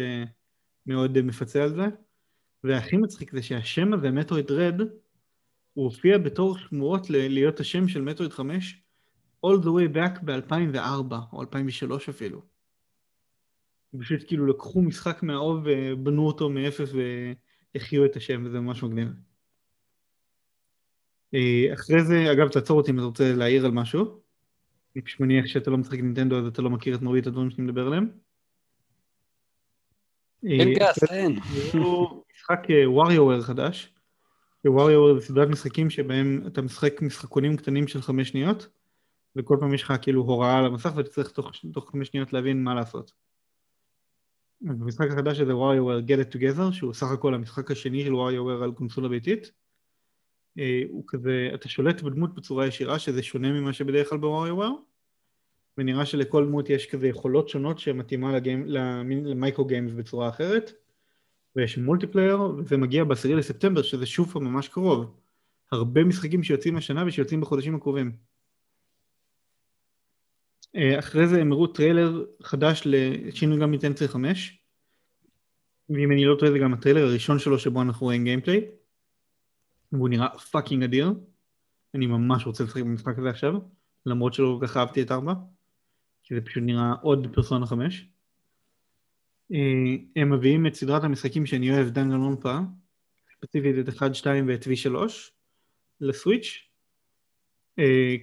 מאוד 0.86 1.20
מפצה 1.20 1.62
על 1.62 1.74
זה. 1.74 1.86
והכי 2.64 2.96
מצחיק 2.96 3.32
זה 3.32 3.42
שהשם 3.42 3.92
הזה, 3.92 4.10
מטרויד 4.10 4.50
רד, 4.50 4.80
הוא 5.74 5.84
הופיע 5.84 6.18
בתור 6.18 6.58
שמועות 6.58 7.10
להיות 7.10 7.60
השם 7.60 7.88
של 7.88 8.02
מטרויד 8.02 8.32
5 8.32 8.82
all 9.46 9.58
the 9.62 9.68
way 9.68 9.94
back 9.94 10.24
ב-2004 10.24 11.14
או 11.32 11.40
2003 11.40 12.08
אפילו. 12.08 12.57
פשוט 13.98 14.20
כאילו 14.26 14.46
לקחו 14.46 14.82
משחק 14.82 15.22
מהאוב 15.22 15.60
ובנו 15.64 16.26
אותו 16.26 16.50
מאפס 16.50 16.90
והחיו 17.74 18.04
את 18.04 18.16
השם 18.16 18.42
וזה 18.46 18.60
ממש 18.60 18.82
מגניב. 18.82 19.08
אה, 21.34 21.74
אחרי 21.74 22.04
זה, 22.04 22.32
אגב 22.32 22.48
תעצור 22.48 22.78
אותי 22.78 22.90
אם 22.90 22.98
אתה 22.98 23.06
רוצה 23.06 23.32
להעיר 23.34 23.64
על 23.64 23.70
משהו. 23.70 24.20
אני 24.96 25.02
פשוט 25.02 25.20
מניח 25.20 25.46
שאתה 25.46 25.70
לא 25.70 25.78
משחק 25.78 25.98
נינטנדו 25.98 26.38
אז 26.38 26.46
אתה 26.46 26.62
לא 26.62 26.70
מכיר 26.70 26.94
את 26.94 27.02
מרבית 27.02 27.26
הדברים 27.26 27.50
שאני 27.50 27.62
מדבר 27.62 27.86
עליהם. 27.86 28.10
אין 30.44 30.74
גס, 30.74 31.10
אין. 31.10 31.38
משחק 32.34 32.60
אה, 32.70 33.42
חדש. 33.42 33.94
ווריואר 34.66 35.14
זה 35.14 35.26
סדרת 35.26 35.48
משחקים 35.48 35.90
שבהם 35.90 36.42
אתה 36.46 36.62
משחק 36.62 37.02
משחקונים 37.02 37.56
קטנים 37.56 37.88
של 37.88 38.02
חמש 38.02 38.28
שניות 38.28 38.68
וכל 39.36 39.56
פעם 39.60 39.74
יש 39.74 39.82
לך 39.82 39.92
כאילו 40.02 40.22
הוראה 40.22 40.58
על 40.58 40.66
המסך 40.66 40.92
ואתה 40.96 41.10
צריך 41.10 41.30
תוך, 41.30 41.50
תוך 41.72 41.90
חמש 41.90 42.08
שניות 42.08 42.32
להבין 42.32 42.64
מה 42.64 42.74
לעשות. 42.74 43.12
במשחק 44.60 45.10
החדש 45.10 45.40
הזה 45.40 45.52
WarioWare 45.52 46.08
Get 46.08 46.28
It 46.28 46.36
Together 46.36 46.72
שהוא 46.72 46.92
סך 46.94 47.10
הכל 47.10 47.34
המשחק 47.34 47.70
השני 47.70 48.04
של 48.04 48.12
WarioWare 48.12 48.64
על 48.64 48.72
קונסולה 48.72 49.08
ביתית 49.08 49.52
אה, 50.58 50.82
הוא 50.88 51.04
כזה, 51.06 51.50
אתה 51.54 51.68
שולט 51.68 52.02
בדמות 52.02 52.34
בצורה 52.34 52.66
ישירה 52.66 52.98
שזה 52.98 53.22
שונה 53.22 53.52
ממה 53.52 53.72
שבדרך 53.72 54.08
כלל 54.08 54.18
ב-WarioWare 54.18 54.80
ונראה 55.78 56.06
שלכל 56.06 56.46
דמות 56.46 56.70
יש 56.70 56.86
כזה 56.86 57.08
יכולות 57.08 57.48
שונות 57.48 57.78
שמתאימה 57.78 58.38
ל 59.24 59.31
micro 59.31 59.64
games 59.64 59.92
בצורה 59.92 60.28
אחרת 60.28 60.72
ויש 61.56 61.78
multiplayer 61.78 62.40
וזה 62.42 62.76
מגיע 62.76 63.04
בעשירי 63.04 63.34
לספטמבר 63.34 63.82
שזה 63.82 64.06
שוב 64.06 64.32
פעם 64.32 64.44
ממש 64.44 64.68
קרוב. 64.68 65.14
הרבה 65.72 66.04
משחקים 66.04 66.42
שיוצאים 66.42 66.76
השנה 66.76 67.04
ושיוצאים 67.06 67.40
בחודשים 67.40 67.74
הקרובים 67.74 68.12
אחרי 70.98 71.28
זה 71.28 71.40
הם 71.40 71.52
הראו 71.52 71.66
טריילר 71.66 72.24
חדש 72.42 72.82
ל 72.84 72.99
Shin 72.99 73.60
Megami 73.60 73.70
Tensei 73.70 74.08
5 74.08 74.62
ואם 75.90 76.12
אני 76.12 76.24
לא 76.24 76.36
טועה 76.38 76.52
זה 76.52 76.58
גם 76.58 76.74
הטריילר 76.74 77.02
הראשון 77.02 77.38
שלו 77.38 77.58
שבו 77.58 77.82
אנחנו 77.82 78.06
רואים 78.06 78.24
gameplay 78.24 78.66
והוא 79.92 80.08
נראה 80.08 80.38
fucking 80.38 80.82
אדיר. 80.82 81.12
אני 81.94 82.06
ממש 82.06 82.46
רוצה 82.46 82.64
לשחק 82.64 82.80
במשחק 82.80 83.18
הזה 83.18 83.30
עכשיו 83.30 83.54
למרות 84.06 84.34
שלא 84.34 84.58
כל 84.60 84.66
כך 84.66 84.76
אהבתי 84.76 85.02
את 85.02 85.12
4 85.12 85.34
כי 86.22 86.34
זה 86.34 86.40
פשוט 86.40 86.62
נראה 86.66 86.92
עוד 87.02 87.26
פרסונה 87.32 87.66
5 87.66 88.08
אה, 89.52 89.58
הם 90.16 90.32
מביאים 90.32 90.66
את 90.66 90.74
סדרת 90.74 91.04
המשחקים 91.04 91.46
שאני 91.46 91.70
אוהב 91.70 91.88
Danganronpa 91.88 92.36
ספציפית 93.36 93.74
את 93.78 93.88
1, 93.88 94.14
2 94.14 94.48
ואת 94.48 94.64
V3 94.64 94.90
ל 96.00 96.07
Switch 96.07 96.46
אה, 96.46 96.67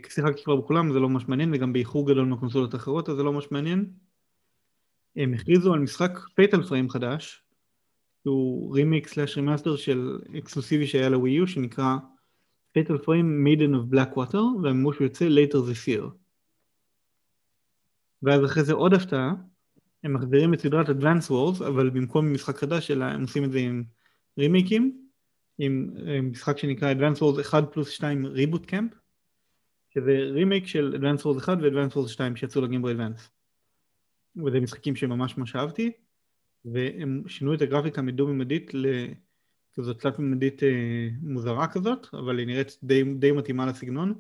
שיחקתי 0.10 0.44
כבר 0.44 0.56
בכולם, 0.56 0.94
זה 0.94 1.00
לא 1.00 1.10
ממש 1.10 1.28
מעניין, 1.28 1.54
וגם 1.54 1.74
באיחור 1.74 2.12
גדול 2.12 2.26
מהקונסולות 2.26 2.74
האחרות, 2.74 3.10
אז 3.10 3.16
זה 3.16 3.24
לא 3.24 3.34
ממש 3.34 3.48
מעניין. 3.52 3.90
הם 5.16 5.34
הכריזו 5.34 5.74
על 5.74 5.80
משחק 5.80 6.20
Fatal 6.36 6.64
Frame 6.64 6.90
חדש, 6.90 7.44
שהוא 8.24 8.76
remake 8.76 9.08
slash 9.08 9.36
remaster 9.36 9.76
של 9.76 10.20
exclusive 10.38 10.88
שהיה 10.88 11.10
ל 11.10 11.32
Wii 11.32 11.41
U, 11.41 11.48
שנקרא 11.48 11.96
Fatal 12.72 12.98
Frame 12.98 13.44
Maiden 13.44 13.74
of 13.74 13.86
Black 13.86 14.18
Water, 14.18 14.44
והמימוש 14.64 15.02
יוצא 15.02 15.28
later 15.28 15.56
this 15.56 15.88
year. 15.88 16.06
ואז 18.24 18.46
אחרי 18.46 18.64
זה 18.64 18.74
עוד 18.74 18.94
הפתעה, 18.94 19.34
הם 20.04 20.14
מחזירים 20.14 20.54
את 20.54 20.60
סדרת 20.60 20.90
Advance 20.90 21.30
Wars, 21.30 21.68
אבל 21.68 21.90
במקום 21.90 22.34
משחק 22.34 22.58
חדש, 22.58 22.92
אלא 22.92 23.06
הם 23.06 23.22
עושים 23.22 23.44
את 23.44 23.52
זה 23.52 23.60
עם 23.60 23.84
רימיקים, 24.38 25.08
עם 25.58 25.90
אה, 26.08 26.22
משחק 26.22 26.58
שנקרא 26.58 26.94
Advance 26.94 27.20
Wars 27.20 27.42
1 27.42 27.74
פלוס 27.74 27.90
2 27.90 28.26
ריבוט 28.26 28.66
קמפ, 28.66 28.92
שזה 29.96 30.12
רימייק 30.12 30.68
של 30.68 30.96
Advance 30.96 31.22
Wars 31.22 31.38
1 31.38 31.58
ו-Advance 31.62 31.96
Wars 31.96 32.08
2 32.08 32.36
שיצאו 32.36 32.62
לגימבוי 32.62 32.92
אדוונס. 32.92 33.30
וזה 34.46 34.60
משחקים 34.60 34.96
שממש 34.96 35.38
ממש 35.38 35.56
אהבתי, 35.56 35.92
והם 36.66 37.24
שינו 37.28 37.54
את 37.54 37.62
הגרפיקה 37.62 38.02
מדו-ממדית 38.02 38.72
לכזאת 38.74 40.02
תלת-ממדית 40.02 40.64
אה, 40.64 41.10
מוזרה 41.22 41.68
כזאת, 41.68 42.08
אבל 42.14 42.38
היא 42.38 42.48
נראית 42.48 42.78
די, 42.84 43.04
די 43.04 43.32
מתאימה 43.32 43.66
לסגנון, 43.66 44.14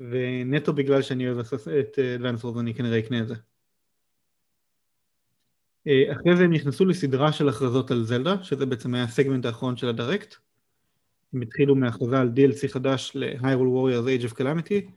ונטו 0.00 0.72
בגלל 0.72 1.02
שאני 1.02 1.28
אוהב 1.28 1.38
את 1.80 1.98
אה, 1.98 2.16
Advance 2.16 2.42
Wars 2.42 2.60
אני 2.60 2.74
כנראה 2.74 2.98
אקנה 2.98 3.20
את 3.20 3.28
זה. 3.28 3.34
אה, 5.86 6.12
אחרי 6.12 6.36
זה 6.36 6.44
הם 6.44 6.52
נכנסו 6.52 6.84
לסדרה 6.84 7.32
של 7.32 7.48
הכרזות 7.48 7.90
על 7.90 8.04
זלדה, 8.04 8.44
שזה 8.44 8.66
בעצם 8.66 8.94
היה 8.94 9.04
הסגמנט 9.04 9.44
האחרון 9.44 9.76
של 9.76 9.88
ה 9.88 9.95
Direct. 9.95 10.45
הם 11.36 11.42
התחילו 11.42 11.74
מהכרזה 11.74 12.18
על 12.18 12.30
DLC 12.36 12.68
חדש 12.68 13.12
ל-Hyrule 13.14 13.44
Warriors 13.44 14.22
Age 14.22 14.32
of 14.32 14.38
Calamity, 14.38 14.90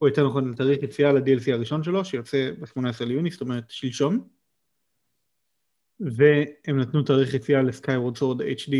או 0.00 0.08
יותר 0.08 0.26
נכון 0.26 0.50
לתאריך 0.50 0.82
יציאה 0.82 1.12
ל-DLC 1.12 1.52
הראשון 1.52 1.82
שלו, 1.82 2.04
שיוצא 2.04 2.50
ב-18 2.60 3.04
ליוני, 3.04 3.30
זאת 3.30 3.40
אומרת 3.40 3.64
שלשום. 3.70 4.28
והם 6.00 6.80
נתנו 6.80 7.02
תאריך 7.02 7.34
יציאה 7.34 7.62
ל-Skyward 7.62 8.18
Sword 8.18 8.40
HD, 8.66 8.74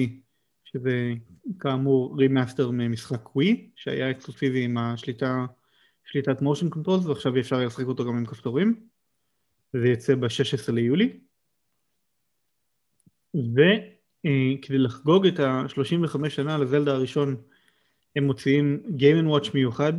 שזה 0.64 1.12
כאמור 1.60 2.16
remaster 2.18 2.70
ממשחק 2.70 3.36
Wii, 3.36 3.70
שהיה 3.76 4.10
אקסקלוסיבי 4.10 4.64
עם 4.64 4.78
השליטה, 4.78 5.46
שליטת 6.04 6.42
motion 6.42 6.70
controls, 6.70 7.06
ועכשיו 7.06 7.38
אפשר 7.38 7.64
לשחק 7.64 7.84
אותו 7.84 8.04
גם 8.04 8.16
עם 8.16 8.26
כפתורים. 8.26 8.80
וזה 9.74 9.88
יצא 9.88 10.14
ב-16 10.14 10.72
ליולי. 10.72 11.20
ו... 13.34 13.60
אה, 14.26 14.52
כדי 14.62 14.78
לחגוג 14.78 15.26
את 15.26 15.40
ה-35 15.40 16.28
שנה 16.28 16.58
לזלדה 16.58 16.92
הראשון 16.92 17.36
הם 18.16 18.24
מוציאים 18.24 18.82
Game 18.86 19.30
Watch 19.30 19.50
מיוחד 19.54 19.92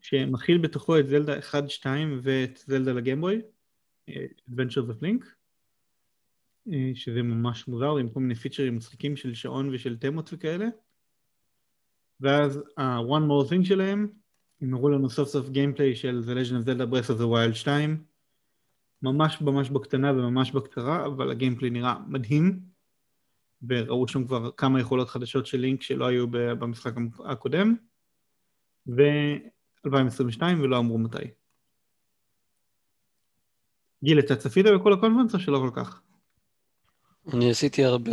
שמכיל 0.00 0.58
בתוכו 0.58 0.98
את 0.98 1.08
זלדה 1.08 1.38
1-2 1.38 1.86
ואת 2.22 2.62
זלדה 2.66 2.92
לגמבוי, 2.92 3.40
אה, 4.08 4.26
Adventures 4.50 4.90
of 4.90 5.02
Link, 5.02 5.24
אה, 6.72 6.90
שזה 6.94 7.22
ממש 7.22 7.68
מוזר 7.68 7.96
עם 7.96 8.08
כל 8.08 8.20
מיני 8.20 8.34
פיצ'רים 8.34 8.76
מצחיקים 8.76 9.16
של 9.16 9.34
שעון 9.34 9.74
ושל 9.74 9.96
תמות 9.96 10.30
וכאלה. 10.32 10.66
ואז 12.20 12.62
ה-one 12.76 13.22
more 13.28 13.50
thing 13.50 13.64
שלהם, 13.64 14.08
הם 14.60 14.74
הראו 14.74 14.88
לנו 14.88 15.10
סוף 15.10 15.28
סוף 15.28 15.48
gameplay 15.48 15.96
של 15.96 16.22
The 16.26 16.30
Legend 16.30 16.64
of 16.64 16.68
Zelda 16.68 16.92
Breath 16.92 17.10
of 17.10 17.20
the 17.20 17.24
Wild 17.24 17.54
2, 17.54 18.04
ממש 19.02 19.40
ממש 19.40 19.70
בקטנה 19.70 20.12
וממש 20.12 20.52
בקצרה, 20.52 21.06
אבל 21.06 21.30
ה 21.30 21.34
gameplay 21.34 21.70
נראה 21.70 21.94
מדהים. 22.08 22.73
וראו 23.68 24.08
שם 24.08 24.26
כבר 24.26 24.50
כמה 24.56 24.80
יכולות 24.80 25.08
חדשות 25.08 25.46
של 25.46 25.58
לינק 25.58 25.82
שלא 25.82 26.06
היו 26.06 26.30
במשחק 26.30 26.92
הקודם, 27.24 27.74
ו-2022 28.86 30.42
ולא 30.62 30.78
אמרו 30.78 30.98
מתי. 30.98 31.24
גיל, 34.04 34.18
אתה 34.18 34.36
צפית 34.36 34.66
בכל 34.66 34.92
ה 34.92 34.96
conference 34.96 35.34
או 35.34 35.40
שלא 35.40 35.58
כל 35.58 35.70
כך? 35.74 36.00
אני 37.32 37.50
עשיתי 37.50 37.84
הרבה 37.84 38.12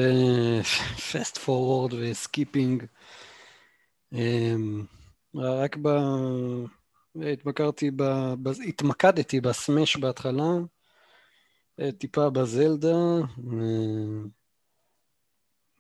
fast 1.12 1.38
forward 1.46 1.96
ו 2.00 2.08
skipping. 2.08 2.86
אמ, 4.14 4.86
רק 5.36 5.78
ב... 5.82 5.88
התמקרתי, 7.16 7.92
ב... 7.96 8.04
התמקדתי 8.68 9.42
בסמש 9.42 9.98
בהתחלה, 9.98 10.52
טיפה 11.98 12.30
בזלדה. 12.30 12.96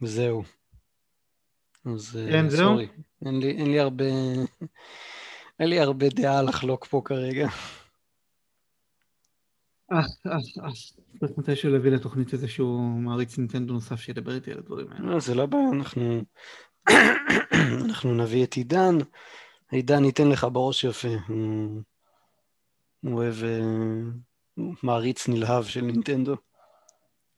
וזהו. 0.01 0.43
אז 1.85 2.19
כן, 2.31 2.49
זהו? 2.49 2.69
סורי. 2.69 2.87
אין 3.25 3.39
לי, 3.39 3.51
אין 3.51 3.71
לי 3.71 3.79
הרבה... 3.79 4.05
אין 5.59 5.69
לי 5.69 5.79
הרבה 5.79 6.09
דעה 6.09 6.41
לחלוק 6.41 6.85
פה 6.85 7.01
כרגע. 7.05 7.47
אה, 9.91 9.97
אה, 9.97 10.31
אה. 10.65 10.71
צריך 11.19 11.31
מתישהו 11.37 11.71
להביא 11.71 11.91
לתוכנית 11.91 12.33
איזשהו 12.33 12.79
מעריץ 12.81 13.37
נינטנדו 13.37 13.73
נוסף 13.73 13.99
שידבר 13.99 14.35
איתי 14.35 14.51
על 14.51 14.57
הדברים 14.57 14.87
האלה. 14.91 15.05
לא, 15.05 15.19
זה 15.19 15.35
לא 15.35 15.45
בעיה, 15.45 15.69
אנחנו... 15.73 16.21
אנחנו 17.85 18.13
נביא 18.13 18.43
את 18.43 18.53
עידן, 18.53 18.97
עידן 19.71 20.05
ייתן 20.05 20.29
לך 20.29 20.47
בראש 20.51 20.83
יפה. 20.83 21.15
הוא 23.01 23.13
אוהב... 23.13 23.35
מעריץ 24.83 25.27
נלהב 25.27 25.63
של 25.63 25.81
נינטנדו. 25.81 26.35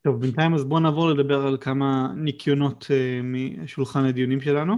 טוב, 0.04 0.22
בינתיים 0.22 0.54
אז 0.54 0.64
בואו 0.64 0.80
נעבור 0.80 1.10
לדבר 1.10 1.48
על 1.48 1.58
כמה 1.62 2.14
ניקיונות 2.16 2.84
uh, 2.84 3.24
משולחן 3.24 4.06
הדיונים 4.06 4.42
שלנו. 4.42 4.78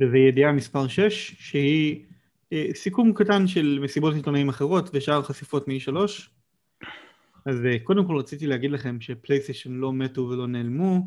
וזה 0.00 0.18
ידיעה 0.18 0.52
מספר 0.52 0.88
6, 0.88 1.34
שהיא 1.38 2.06
uh, 2.54 2.56
סיכום 2.74 3.12
קטן 3.12 3.46
של 3.46 3.78
מסיבות 3.82 4.14
עיתונאים 4.14 4.48
אחרות 4.48 4.90
ושאר 4.94 5.22
חשיפות 5.22 5.68
מ-E3. 5.68 5.96
אז 7.46 7.56
אה, 7.56 7.82
קודם 7.84 8.06
כל 8.06 8.16
רציתי 8.16 8.46
להגיד 8.46 8.70
לכם 8.70 9.00
ש 9.00 9.11
PlayStation 9.11 9.72
לא 9.72 9.92
מתו 9.92 10.20
ולא 10.20 10.46
נעלמו, 10.46 11.06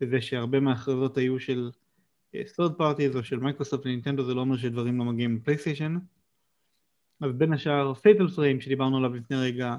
וזה 0.00 0.20
שהרבה 0.20 0.60
מההכרזות 0.60 1.16
היו 1.16 1.40
של 1.40 1.70
third 2.34 2.80
parties 2.80 3.16
או 3.16 3.24
של 3.24 3.38
Microsoft 3.38 3.86
ו 3.86 3.90
Nintendo, 3.90 4.24
זה 4.24 4.34
לא 4.34 4.40
אומר 4.40 4.56
שדברים 4.56 4.98
לא 4.98 5.04
מגיעים 5.04 5.34
מ 5.34 5.39
PlayStation. 5.39 5.96
אז 7.20 7.32
בין 7.32 7.52
השאר 7.52 7.94
Fatal 7.94 8.28
Frame 8.28 8.60
שדיברנו 8.60 8.96
עליו 8.96 9.14
לפני 9.14 9.36
רגע, 9.36 9.76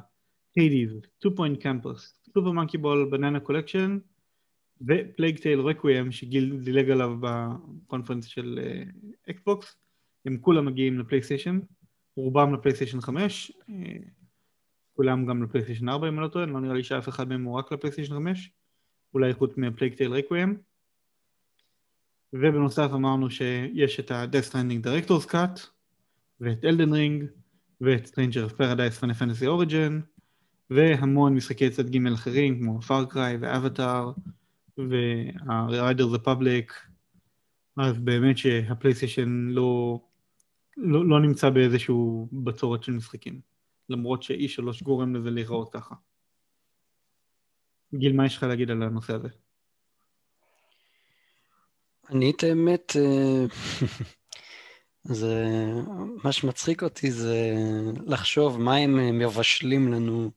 Hades, 0.56 0.92
Two 1.20 1.36
Point 1.36 1.62
Campus, 1.64 2.00
Super 2.30 2.54
Monkey 2.54 2.78
Ball, 2.78 3.12
Banana 3.12 3.48
Mania 3.48 4.00
ו 4.82 4.90
Plague 4.90 5.40
Tale 5.40 5.60
Requiem 5.60 6.12
שגיל 6.12 6.58
דילג 6.64 6.90
עליו 6.90 7.18
ב 7.20 7.29
conference 7.29 8.26
של 8.26 8.60
Xbox, 9.30 9.72
אה, 9.72 9.76
הם 10.26 10.38
כולם 10.38 10.66
מגיעים 10.66 11.00
ל 11.00 11.04
PlayStation, 11.04 11.60
רובם 12.16 12.54
ל 12.54 12.58
PlayStation 12.58 13.02
5, 13.02 13.52
אה, 13.52 13.72
כולם 14.94 15.26
גם 15.26 15.44
ל 15.44 15.47
PlayStation 15.47 15.90
4 15.90 16.08
אם 16.08 16.14
אני 16.14 16.24
לא 16.24 16.28
טועה, 16.28 16.46
לא 16.46 16.60
נראה 16.60 16.74
לי 16.74 16.84
שאף 16.84 17.10
אחד 17.10 17.30
מהם 17.30 17.44
הוא 17.44 17.58
רק 17.58 17.72
ל 17.72 17.75
PlayStation 17.75 18.14
5, 18.14 18.52
אולי 19.14 19.34
חוץ 19.34 19.58
מ 19.58 19.63
Plague 19.63 19.94
Tale 19.94 20.14
Requiem. 20.14 20.56
ובנוסף 22.34 22.90
אמרנו 22.94 23.30
שיש 23.30 24.00
את 24.00 24.12
ה-Death 24.12 24.52
Stranding 24.52 24.86
Director's 24.86 25.32
Cut 25.32 25.60
ואת 26.40 26.66
Elden 26.66 26.94
Ring 26.94 27.26
ואת 27.82 28.06
Stranger 28.06 28.50
of 28.50 28.54
Paradise 28.54 29.02
Final 29.02 29.16
Fantasy 29.20 29.46
Origin 29.46 30.11
והמון 30.76 31.36
משחקי 31.36 31.70
צד 31.70 31.90
ג' 31.90 32.08
אחרים 32.14 32.60
כמו 32.60 32.82
Far 32.82 33.10
Cry 33.10 33.38
ו 33.42 33.52
Avatar 33.52 34.12
וה-Riders 34.78 36.18
Republic 36.18 36.74
אז 37.78 38.00
באמת 38.00 38.38
שהפלייסטיישן 38.38 39.48
לא, 39.50 40.00
לא, 40.78 41.10
לא 41.10 41.20
נמצא 41.20 41.50
באיזשהו 41.50 42.30
בצורת 42.32 42.84
של 42.84 42.92
משחקים 42.92 43.42
למרות 43.90 44.24
ש-E3 44.24 44.84
גורם 44.84 45.16
לזה 45.16 45.30
להיראות 45.30 45.74
ככה. 45.74 45.96
גיל, 47.96 48.14
מה 48.14 48.26
יש 48.26 48.38
לך 48.38 48.44
להגיד 48.44 48.72
על 48.72 48.84
הנושא 48.84 49.14
הזה? 49.14 49.28
אני 52.10 52.32
את 52.32 52.44
האמת, 52.44 52.94
אה, 52.96 53.46
זה, 55.16 55.46
מה 56.24 56.32
שמצחיק 56.32 56.84
אותי 56.84 57.12
זה 57.12 57.54
לחשוב 58.06 58.62
מה 58.62 58.76
הם 58.76 59.20
מבשלים 59.20 59.94
לנו 59.94 60.32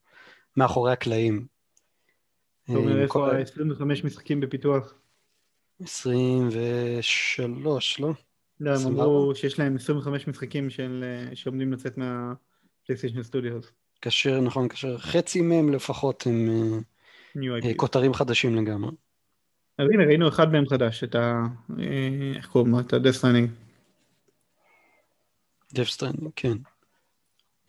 מאחורי 0.57 0.91
הקלעים. 0.91 1.45
אתה 2.63 2.73
אומר 2.73 3.01
איפה 3.01 3.31
ה-25 3.31 3.83
משחקים 4.03 4.39
בפיתוח? 4.39 4.93
23, 5.79 7.99
לא? 7.99 8.11
לא, 8.59 8.75
הם 8.75 8.87
אמרו 8.87 9.35
שיש 9.35 9.59
להם 9.59 9.75
25 9.75 10.27
משחקים 10.27 10.69
של, 10.69 11.03
אה, 11.03 11.35
שעומדים 11.35 11.73
לצאת 11.73 11.97
מהפלייסטיישן 11.97 13.23
סטודיוס. 13.23 13.71
כאשר, 14.01 14.41
נכון, 14.41 14.67
כאשר 14.67 14.97
חצי 14.97 15.41
מהם 15.41 15.73
לפחות 15.73 16.27
הם 16.27 16.49
אה, 17.43 17.73
כותרים 17.75 18.13
חדשים 18.13 18.55
לגמרי. 18.55 18.91
אז 19.77 19.87
הנה 19.93 20.05
ראינו 20.05 20.27
אחד 20.27 20.51
מהם 20.51 20.65
חדש, 20.65 21.03
את 21.03 21.15
ה... 21.15 21.41
אה, 21.79 22.31
איך 22.35 22.47
קוראים 22.47 22.71
לו? 22.71 22.79
את 22.79 22.93
ה-Death 22.93 23.21
Stranding. 23.21 23.47
Death 25.73 25.97
Stranding, 25.97 26.29
כן. 26.35 26.57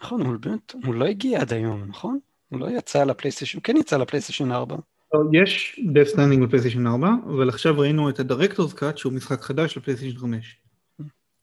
נכון, 0.03 0.21
הוא 0.21 0.37
באמת, 0.37 0.75
הוא 0.85 0.95
לא 0.95 1.05
הגיע 1.05 1.41
עד 1.41 1.53
היום, 1.53 1.85
נכון? 1.85 2.19
הוא 2.49 2.61
לא 2.61 2.71
יצא 2.79 3.05
לפלייסטיישן, 3.05 3.59
כן 3.63 3.77
יצא 3.77 3.97
לפלייסטיישן 3.97 4.53
4. 4.53 4.77
לא, 5.15 5.21
יש 5.33 5.81
Death 5.95 6.15
Stranding 6.15 6.47
בפלייסטיישן 6.47 6.87
4, 6.87 7.09
אבל 7.27 7.49
עכשיו 7.49 7.79
ראינו 7.79 8.11
את 8.11 8.21
ה-Director's 8.21 8.75
Cut 8.75 8.97
שהוא 8.97 9.13
משחק 9.13 9.41
חדש 9.41 9.77
לפלייסטיישן 9.77 10.19
5. 10.19 10.57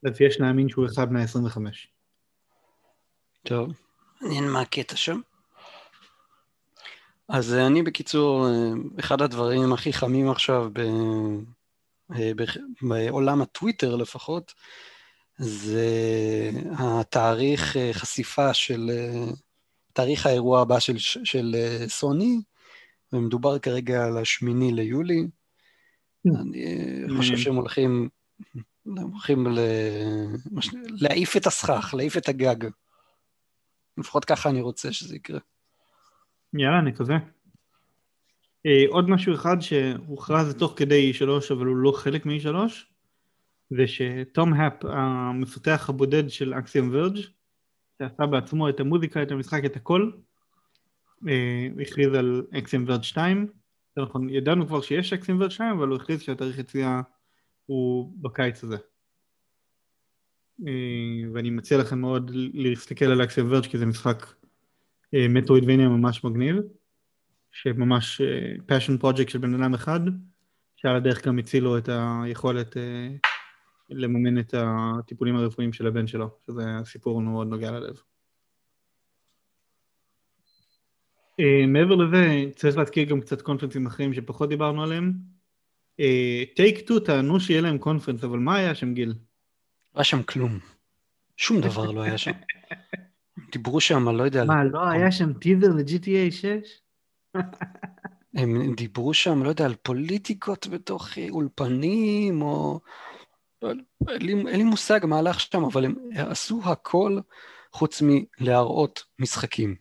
אז 0.05 0.21
יש 0.21 0.39
להאמין 0.39 0.69
שהוא 0.69 0.85
אחד 0.85 1.11
מה-25. 1.11 1.57
טוב, 3.43 3.69
מעניין 4.21 4.49
מה 4.49 4.61
הקטע 4.61 4.95
שם. 4.95 5.19
אז 7.29 7.53
אה, 7.53 7.67
אני 7.67 7.83
בקיצור, 7.83 8.47
אה, 8.47 8.71
אחד 8.99 9.21
הדברים 9.21 9.73
הכי 9.73 9.93
חמים 9.93 10.29
עכשיו 10.29 10.69
ב... 10.73 10.79
אה, 12.15 12.31
בעולם 12.81 13.41
הטוויטר 13.41 13.95
לפחות, 13.95 14.53
זה 15.37 15.89
התאריך 16.79 17.77
חשיפה 17.91 18.53
של, 18.53 18.91
תאריך 19.93 20.25
האירוע 20.25 20.61
הבא 20.61 20.79
של, 20.79 20.97
של 20.97 21.55
סוני, 21.87 22.41
ומדובר 23.13 23.59
כרגע 23.59 24.05
על 24.05 24.17
השמיני 24.17 24.71
ליולי. 24.71 25.27
Mm. 26.27 26.41
אני 26.41 27.17
חושב 27.17 27.37
שהם 27.37 27.55
הולכים, 27.55 28.09
הולכים 28.85 29.47
ל... 29.47 29.59
להעיף 30.87 31.37
את 31.37 31.47
הסכך, 31.47 31.93
להעיף 31.97 32.17
את 32.17 32.29
הגג. 32.29 32.69
לפחות 33.97 34.25
ככה 34.25 34.49
אני 34.49 34.61
רוצה 34.61 34.93
שזה 34.93 35.15
יקרה. 35.15 35.39
יאללה, 36.53 36.81
נקווה. 36.81 37.17
Uh, 38.67 38.89
עוד 38.89 39.09
משהו 39.09 39.35
אחד 39.35 39.55
שהוכרז 39.59 40.55
תוך 40.55 40.73
כדי 40.77 41.11
E3 41.11 41.53
אבל 41.53 41.65
הוא 41.65 41.75
לא 41.75 41.91
חלק 41.95 42.25
מ-E3 42.25 42.55
זה 43.69 43.87
תום 43.87 44.53
האפ 44.53 44.85
המפתח 44.85 45.85
הבודד 45.89 46.29
של 46.29 46.53
Axiom 46.53 46.89
Verge 46.93 47.17
שעשה 48.09 48.25
בעצמו 48.25 48.69
את 48.69 48.79
המוזיקה, 48.79 49.23
את 49.23 49.31
המשחק, 49.31 49.65
את 49.65 49.75
הכל. 49.75 50.11
uh, 51.21 51.81
הכריז 51.81 52.13
על 52.13 52.45
Axiom 52.57 52.85
Verge 52.87 53.03
2 53.03 53.47
נכון, 53.97 54.29
ידענו 54.29 54.67
כבר 54.67 54.81
שיש 54.81 55.13
Axiom 55.13 55.41
Verge 55.41 55.51
2 55.51 55.71
אבל 55.71 55.87
הוא 55.87 55.95
הכריז 55.95 56.21
שהתאריך 56.21 56.59
יציאה 56.59 57.01
הוא 57.65 58.13
בקיץ 58.21 58.63
הזה. 58.63 58.77
uh, 60.61 60.63
ואני 61.33 61.49
מציע 61.49 61.77
לכם 61.77 61.99
מאוד 61.99 62.31
להסתכל 62.33 63.05
על 63.05 63.23
Axiom 63.23 63.51
Verge 63.51 63.65
כי 63.65 63.77
זה 63.77 63.85
משחק 63.85 64.25
Metroidvania 65.29 65.89
ממש 65.89 66.23
מגניב, 66.23 66.55
שממש 67.51 68.21
passion 68.65 68.97
project 68.97 69.29
של 69.29 69.39
בן 69.39 69.63
אדם 69.63 69.73
אחד, 69.73 69.99
שעל 70.75 70.95
הדרך 70.95 71.27
גם 71.27 71.39
הצילו 71.39 71.77
את 71.77 71.89
היכולת 72.23 72.77
אה, 72.77 73.07
לממן 73.89 74.39
את 74.39 74.53
הטיפולים 74.57 75.35
הרפואיים 75.35 75.73
של 75.73 75.87
הבן 75.87 76.07
שלו, 76.07 76.29
שזה 76.45 76.63
סיפור 76.85 77.21
מאוד 77.21 77.47
נוגע 77.47 77.71
ללב. 77.71 78.01
Uh, 81.41 81.67
מעבר 81.67 81.95
לזה, 81.95 82.45
צריך 82.55 82.77
להזכיר 82.77 83.09
גם 83.09 83.21
קצת 83.21 83.41
קונפרנסים 83.41 83.85
אחרים 83.85 84.13
שפחות 84.13 84.49
דיברנו 84.49 84.83
עליהם. 84.83 85.13
טייק 86.55 86.77
uh, 86.77 86.87
טו 86.87 86.99
טענו 86.99 87.39
שיהיה 87.39 87.61
להם 87.61 87.77
קונפרנס, 87.77 88.23
אבל 88.23 88.39
מה 88.39 88.55
היה 88.55 88.75
שם, 88.75 88.93
גיל? 88.93 89.09
לא 89.09 89.15
היה 89.95 90.03
שם 90.03 90.23
כלום. 90.23 90.59
שום 91.37 91.61
דבר 91.61 91.91
לא 91.91 92.01
היה 92.01 92.17
שם. 92.17 92.31
דיברו 93.51 93.81
שם, 93.81 94.09
לא 94.09 94.23
יודע... 94.23 94.43
מה, 94.45 94.63
לא 94.63 94.89
היה 94.89 95.11
שם 95.11 95.33
טיזר 95.33 95.67
ל-GTA 95.67 96.31
6? 96.31 96.45
הם 98.35 98.75
דיברו 98.75 99.13
שם, 99.13 99.43
לא 99.43 99.49
יודע, 99.49 99.65
על 99.65 99.75
פוליטיקות 99.75 100.67
בתוך 100.67 101.07
אולפנים, 101.29 102.41
או... 102.41 102.79
אין 103.69 104.21
לי, 104.21 104.33
אין 104.33 104.57
לי 104.57 104.63
מושג 104.63 104.99
מה 105.03 105.19
הלך 105.19 105.39
שם, 105.39 105.63
אבל 105.63 105.85
הם 105.85 105.95
עשו 106.15 106.61
הכל 106.65 107.19
חוץ 107.71 108.01
מלהראות 108.01 109.03
משחקים. 109.19 109.75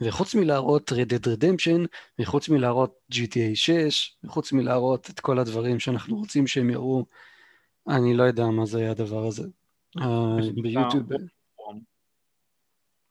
וחוץ 0.00 0.34
מלהראות 0.34 0.92
Red 0.92 1.12
Dead 1.12 1.26
Redemption, 1.26 1.86
וחוץ 2.18 2.48
מלהראות 2.48 2.94
GTA 3.12 3.54
6, 3.54 4.16
וחוץ 4.24 4.52
מלהראות 4.52 5.10
את 5.10 5.20
כל 5.20 5.38
הדברים 5.38 5.80
שאנחנו 5.80 6.16
רוצים 6.16 6.46
שהם 6.46 6.70
יראו, 6.70 7.04
אני 7.88 8.14
לא 8.14 8.22
יודע 8.22 8.46
מה 8.46 8.66
זה 8.66 8.78
היה 8.78 8.90
הדבר 8.90 9.26
הזה. 9.26 9.42
אה, 10.00 10.36
ביוטיוב. 10.62 11.06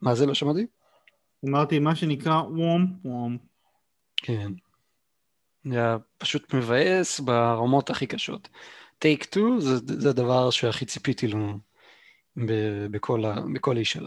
מה 0.01 0.15
זה? 0.15 0.25
לא 0.25 0.33
שמעתי? 0.33 0.65
אמרתי 1.45 1.79
מה 1.79 1.95
שנקרא 1.95 2.41
וום 2.41 2.99
וום. 3.05 3.37
כן. 4.17 4.51
זה 5.65 5.77
היה 5.77 5.97
פשוט 6.17 6.53
מבאס 6.53 7.19
ברמות 7.19 7.89
הכי 7.89 8.07
קשות. 8.07 8.49
טייק 8.99 9.23
2 9.23 9.59
זה, 9.59 9.75
זה 9.77 10.09
הדבר 10.09 10.49
שהכי 10.49 10.85
ציפיתי 10.85 11.27
לו 11.27 11.59
ב- 12.37 12.87
בכל, 12.91 13.25
ה- 13.25 13.45
בכל 13.53 13.75
E3, 13.77 14.05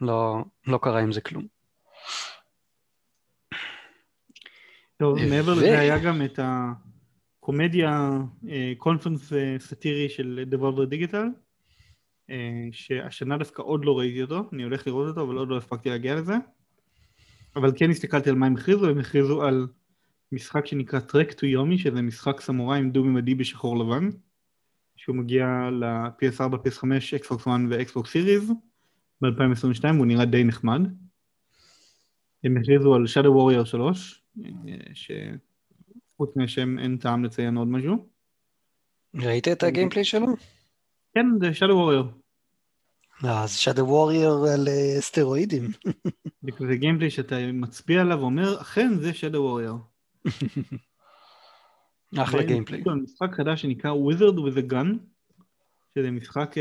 ולא 0.00 0.44
לא 0.66 0.78
קרה 0.82 1.00
עם 1.00 1.12
זה 1.12 1.20
כלום. 1.20 1.46
טוב, 4.96 5.18
ו... 5.18 5.30
מעבר 5.30 5.54
לזה 5.54 5.78
היה 5.78 5.98
גם 5.98 6.22
את 6.24 6.38
הקומדיה, 6.42 8.10
קונפרנס 8.78 9.32
אה, 9.32 9.38
אה, 9.38 9.56
סאטירי 9.58 10.08
של 10.08 10.44
Devolver 10.50 10.94
Digital, 10.94 11.26
אה, 12.30 12.68
שהשנה 12.72 13.38
דווקא 13.38 13.62
עוד 13.62 13.84
לא 13.84 13.98
ראיתי 13.98 14.22
אותו, 14.22 14.48
אני 14.52 14.62
הולך 14.62 14.86
לראות 14.86 15.08
אותו 15.08 15.22
אבל 15.22 15.36
עוד 15.36 15.48
לא 15.48 15.56
הספקתי 15.56 15.90
להגיע 15.90 16.14
לזה 16.14 16.34
אבל 17.56 17.72
כן 17.76 17.90
הסתכלתי 17.90 18.30
על 18.30 18.36
מה 18.36 18.46
הם 18.46 18.56
הכריזו, 18.56 18.88
הם 18.88 18.98
הכריזו 18.98 19.42
על 19.42 19.66
משחק 20.34 20.66
שנקרא 20.66 21.00
טרק 21.00 21.32
טו 21.32 21.46
יומי 21.46 21.78
שזה 21.78 22.02
משחק 22.02 22.40
סמוראי 22.40 22.78
עם 22.78 22.90
דו-ממדי 22.90 23.34
בשחור 23.34 23.78
לבן 23.78 24.08
שהוא 24.96 25.16
מגיע 25.16 25.46
ל-PS4, 25.72 26.54
PS5, 26.54 26.82
Xbox 27.22 27.42
One 27.44 27.66
ו-Xbox 27.70 28.06
Series 28.06 28.52
ב-2022 29.20 29.84
והוא 29.94 30.06
נראה 30.06 30.24
די 30.24 30.44
נחמד 30.44 30.80
הם 32.44 32.56
הכריזו 32.56 32.94
על 32.94 33.04
Shadow 33.04 33.62
Warrior 33.62 33.64
3 33.64 34.22
אה, 34.44 34.50
שחוץ 34.94 36.36
מהשם 36.36 36.78
אין 36.78 36.96
טעם 36.96 37.24
לציין 37.24 37.56
עוד 37.56 37.68
משהו 37.68 38.08
ראית 39.14 39.48
את 39.48 39.62
ה 39.62 39.67
gameplay 39.67 40.04
שלו? 40.04 40.26
כן, 41.14 41.26
זה 41.40 41.50
Shadow 41.50 41.72
Warrior. 41.72 42.24
לא, 43.22 43.46
זה 43.46 43.70
Shadow 43.70 43.84
Warrior 43.84 44.48
על 44.54 44.68
אה, 44.68 45.00
סטרואידים. 45.00 45.70
זה 46.68 46.76
gameplay 46.76 47.10
שאתה 47.10 47.36
מצביע 47.52 48.00
עליו 48.00 48.18
ואומר, 48.18 48.60
אכן 48.60 48.94
זה 49.00 49.10
Shadow 49.10 49.36
Warrior. 49.36 49.93
אחלה 52.22 52.42
gameplay. 52.42 52.82
משחק 53.02 53.34
חדש 53.34 53.62
שנקרא 53.62 53.90
Wizard 53.92 54.36
with 54.36 54.58
a 54.58 54.72
Gun, 54.72 54.86
שזה 55.94 56.10
משחק 56.10 56.54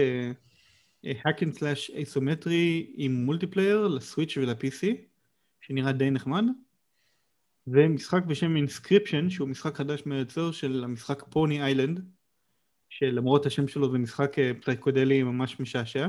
hack 1.06 1.40
and 1.42 1.58
slash 1.58 1.94
איזומטרי 1.94 2.94
עם 2.96 3.26
multiplayer 3.26 3.88
ל 3.88 3.95
Switch 3.95 4.38
ול-PC, 4.38 4.88
שנראה 5.62 5.92
די 5.92 6.12
נחמד, 6.12 6.44
ומשחק 7.68 8.26
בשם 8.26 8.56
Inscryption, 8.56 9.30
שהוא 9.30 9.48
משחק 9.48 9.76
חדש 9.76 10.04
מהיוצר 10.06 10.52
של 10.52 10.84
המשחק 10.84 11.24
Pony 11.30 11.62
Island, 11.62 12.00
שלמרות 12.90 13.46
השם 13.46 13.68
שלו 13.68 13.92
זה 13.92 13.98
משחק 13.98 14.36
פסיכודלי 14.62 15.24
ממש 15.24 15.60
משעשע, 15.60 16.08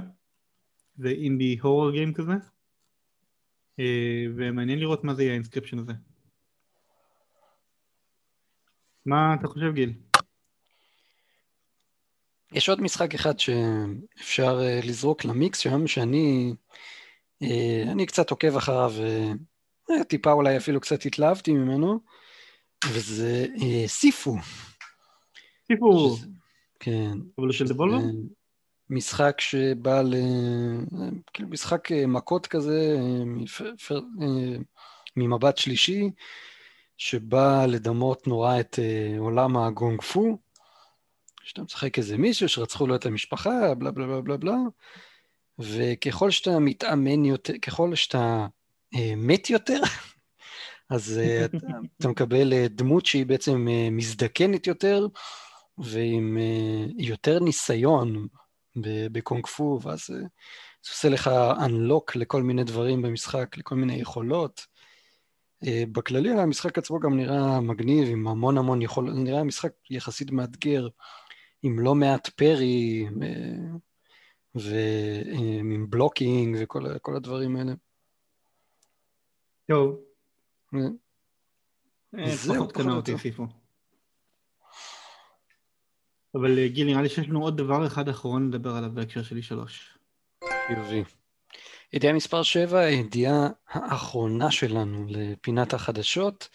זה 0.97 1.09
indie 1.09 1.59
horror 1.63 1.91
game 1.91 2.15
כזה, 2.15 2.33
ומעניין 4.37 4.79
לראות 4.79 5.05
מה 5.05 5.15
זה 5.15 5.23
יהיה 5.23 5.33
ה 5.33 5.36
Inscryption 5.36 5.79
הזה. 5.79 5.93
מה 9.07 9.35
אתה 9.35 9.49
חושב 9.49 9.75
גיל? 9.75 9.93
יש 12.53 12.69
עוד 12.69 12.81
משחק 12.81 13.15
אחד 13.15 13.39
שאפשר 13.39 14.61
uh, 14.61 14.87
לזרוק 14.87 15.25
למיקס 15.25 15.59
שם, 15.59 15.87
שאני 15.87 16.55
uh, 17.45 17.47
אני 17.93 18.07
קצת 18.07 18.31
עוקב 18.31 18.57
אחריו, 18.57 18.93
uh, 19.91 20.05
טיפה 20.05 20.33
אולי 20.33 20.57
אפילו 20.57 20.81
קצת 20.81 21.07
התלהבתי 21.07 21.53
ממנו, 21.53 22.01
וזה 22.93 23.47
סיפו. 23.87 24.37
סיפו. 25.67 26.17
שזה, 26.17 26.27
כן. 26.81 27.13
אבל 27.39 27.53
של 27.53 27.69
דבולבר? 27.69 27.99
משחק 28.91 29.41
שבא 29.41 30.03
ל... 30.03 30.15
כאילו 31.33 31.49
משחק 31.49 31.89
מכות 31.93 32.47
כזה. 32.47 32.97
ממבט 35.17 35.59
שלישי, 35.59 36.11
שבא 36.97 37.67
לדמות 37.67 38.27
נורא 38.27 38.61
את 38.61 38.79
עולם 39.19 39.57
הגונג 39.57 40.03
פו. 40.03 40.39
שאתה 41.45 41.63
משחק 41.63 41.99
איזה 41.99 42.17
מישהו 42.19 42.49
שרצחו 42.49 42.87
לו 42.87 42.95
את 42.95 43.07
המשפחה, 43.07 43.75
בלה 43.79 43.91
בלה 43.91 44.07
בלה 44.07 44.21
בלה 44.21 44.37
בלה, 44.37 44.57
וככל 45.59 46.31
שאתה 46.31 46.59
מתאמן 46.59 47.25
יותר, 47.25 47.59
ככל 47.59 47.95
שאתה 47.95 48.47
אה, 48.95 49.13
מת 49.17 49.51
יותר, 49.51 49.81
אז 50.91 51.19
אה, 51.19 51.45
אתה, 51.45 51.57
אתה 51.99 52.09
מקבל 52.09 52.53
אה, 52.53 52.67
דמות 52.69 53.07
שהיא 53.07 53.27
בעצם 53.27 53.69
אה, 53.69 53.89
מזדקנת 53.91 54.67
יותר, 54.67 55.07
ועם 55.79 56.39
אה, 56.39 56.87
יותר 56.99 57.39
ניסיון 57.41 58.27
בקונג 59.13 59.47
פו, 59.47 59.81
ואז 59.83 60.11
אה, 60.11 60.17
זה 60.85 60.91
עושה 60.91 61.09
לך 61.09 61.31
unlock 61.59 62.19
לכל 62.19 62.43
מיני 62.43 62.65
דברים 62.65 63.03
במשחק, 63.03 63.57
לכל 63.57 63.75
מיני 63.75 63.95
יכולות. 63.95 64.74
אה, 65.67 65.83
בכללי 65.93 66.31
המשחק 66.31 66.79
עצמו 66.79 67.01
גם 67.01 67.17
נראה 67.17 67.61
מגניב, 67.61 68.09
עם 68.09 68.29
המון 68.29 68.59
המון 68.59 68.83
יכולות, 68.83 69.15
נראה 69.15 69.45
משחק 69.45 69.73
יחסית 69.91 70.31
מאתגר. 70.31 70.89
עם 71.65 71.79
לא 71.79 71.95
מעט 71.95 72.29
פרי 72.29 73.07
אה, 73.23 73.77
ועם 74.55 75.91
בלוקינג 75.91 76.57
וכל 76.61 77.17
הדברים 77.17 77.57
האלה. 77.57 77.73
טוב. 79.69 80.01
אה, 80.75 80.81
אה, 82.19 82.37
זהו, 82.37 82.69
אותי. 82.91 83.13
אבל 86.35 86.67
גיל, 86.67 86.87
נראה 86.87 87.03
לי 87.03 87.09
שיש 87.09 87.29
לנו 87.29 87.43
עוד 87.43 87.57
דבר 87.57 87.87
אחד 87.87 88.09
אחרון 88.09 88.49
לדבר 88.49 88.71
עליו 88.71 88.91
בהקשר 88.95 89.23
שלי 89.23 89.43
שלוש. 89.43 89.99
חיובי. 90.67 91.05
ידיעה 91.95 92.13
מספר 92.13 92.43
7, 92.43 92.81
הידיעה 92.81 93.49
האחרונה 93.69 94.51
שלנו 94.51 95.07
לפינת 95.09 95.75
החדשות, 95.75 96.49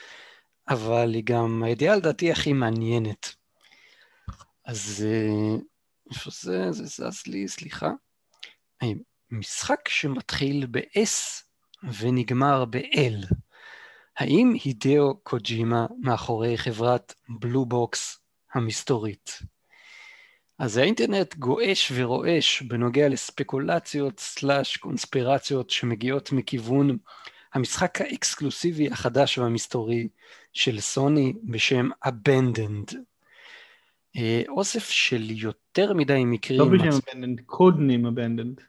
אבל 0.70 1.14
היא 1.14 1.24
גם 1.26 1.64
הידיעה 1.64 1.96
לדעתי 1.96 2.32
הכי 2.32 2.54
מעניינת. 2.54 3.36
אז 4.66 5.06
אה, 5.08 5.58
איפה 6.10 6.30
זה? 6.42 6.72
זה 6.72 6.86
זז 6.86 7.28
לי, 7.28 7.48
סליחה. 7.48 7.90
משחק 9.32 9.88
שמתחיל 9.88 10.66
ב-S 10.72 11.44
ונגמר 12.00 12.66
ב-L. 12.66 13.34
האם 14.18 14.54
הידאו 14.64 15.20
קוג'ימה 15.24 15.86
מאחורי 16.00 16.58
חברת 16.58 17.14
Blue 17.40 17.66
Box 17.66 18.20
המסתורית? 18.54 19.40
אז 20.60 20.78
האינטרנט 20.78 21.36
גועש 21.36 21.92
ורועש 21.96 22.62
בנוגע 22.62 23.10
לספקולציות 23.10 24.20
slash 24.20 24.78
קונספירציות 24.78 25.70
שמגיעות 25.70 26.32
מכיוון 26.32 26.98
המשחק 27.54 28.02
האקסקלוסיבי 28.02 28.88
החדש 28.88 29.38
והמסתורי 29.38 30.08
של 30.54 30.80
סוני 30.80 31.34
בשם 31.44 31.90
Abandoned. 32.06 32.96
אה, 34.16 34.42
אוסף 34.48 34.90
של 34.90 35.24
יותר 35.30 35.94
מדי 35.94 36.26
מקרים... 36.26 36.60
לא 36.60 36.66
בשם 36.70 36.90
abandoned, 36.90 37.42
קוד 37.46 37.76
name 37.76 38.06
abandoned. 38.06 38.62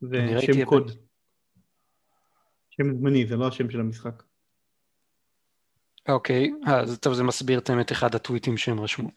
זה 0.00 0.36
שם 0.40 0.64
קוד. 0.64 0.90
שם 2.70 2.94
זמני, 2.98 3.26
זה 3.26 3.36
לא 3.36 3.48
השם 3.48 3.70
של 3.70 3.80
המשחק. 3.80 4.22
אוקיי, 6.08 6.50
אז 6.66 6.98
טוב, 6.98 7.14
זה 7.14 7.22
מסביר 7.22 7.58
את 7.58 7.92
אחד 7.92 8.14
הטוויטים 8.14 8.56
שהם 8.56 8.80
רשמו. 8.80 9.10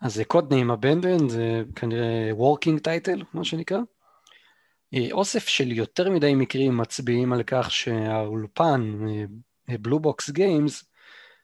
אז 0.00 0.14
זה 0.14 0.24
קוד 0.24 0.52
name 0.52 0.82
abandoned, 0.82 1.28
זה 1.28 1.62
כנראה 1.76 2.30
working 2.30 2.80
title, 2.86 3.24
מה 3.32 3.44
שנקרא. 3.44 3.78
אה, 4.94 5.08
אוסף 5.12 5.48
של 5.48 5.72
יותר 5.72 6.10
מדי 6.10 6.34
מקרים 6.34 6.76
מצביעים 6.76 7.32
על 7.32 7.42
כך 7.42 7.70
שהאולפן, 7.70 8.98
Blue 9.68 10.00
Box 10.00 10.30
Games, 10.30 10.84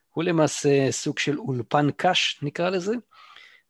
הוא 0.09 0.23
למעשה 0.23 0.91
סוג 0.91 1.19
של 1.19 1.37
אולפן 1.37 1.91
קש, 1.91 2.39
נקרא 2.41 2.69
לזה, 2.69 2.93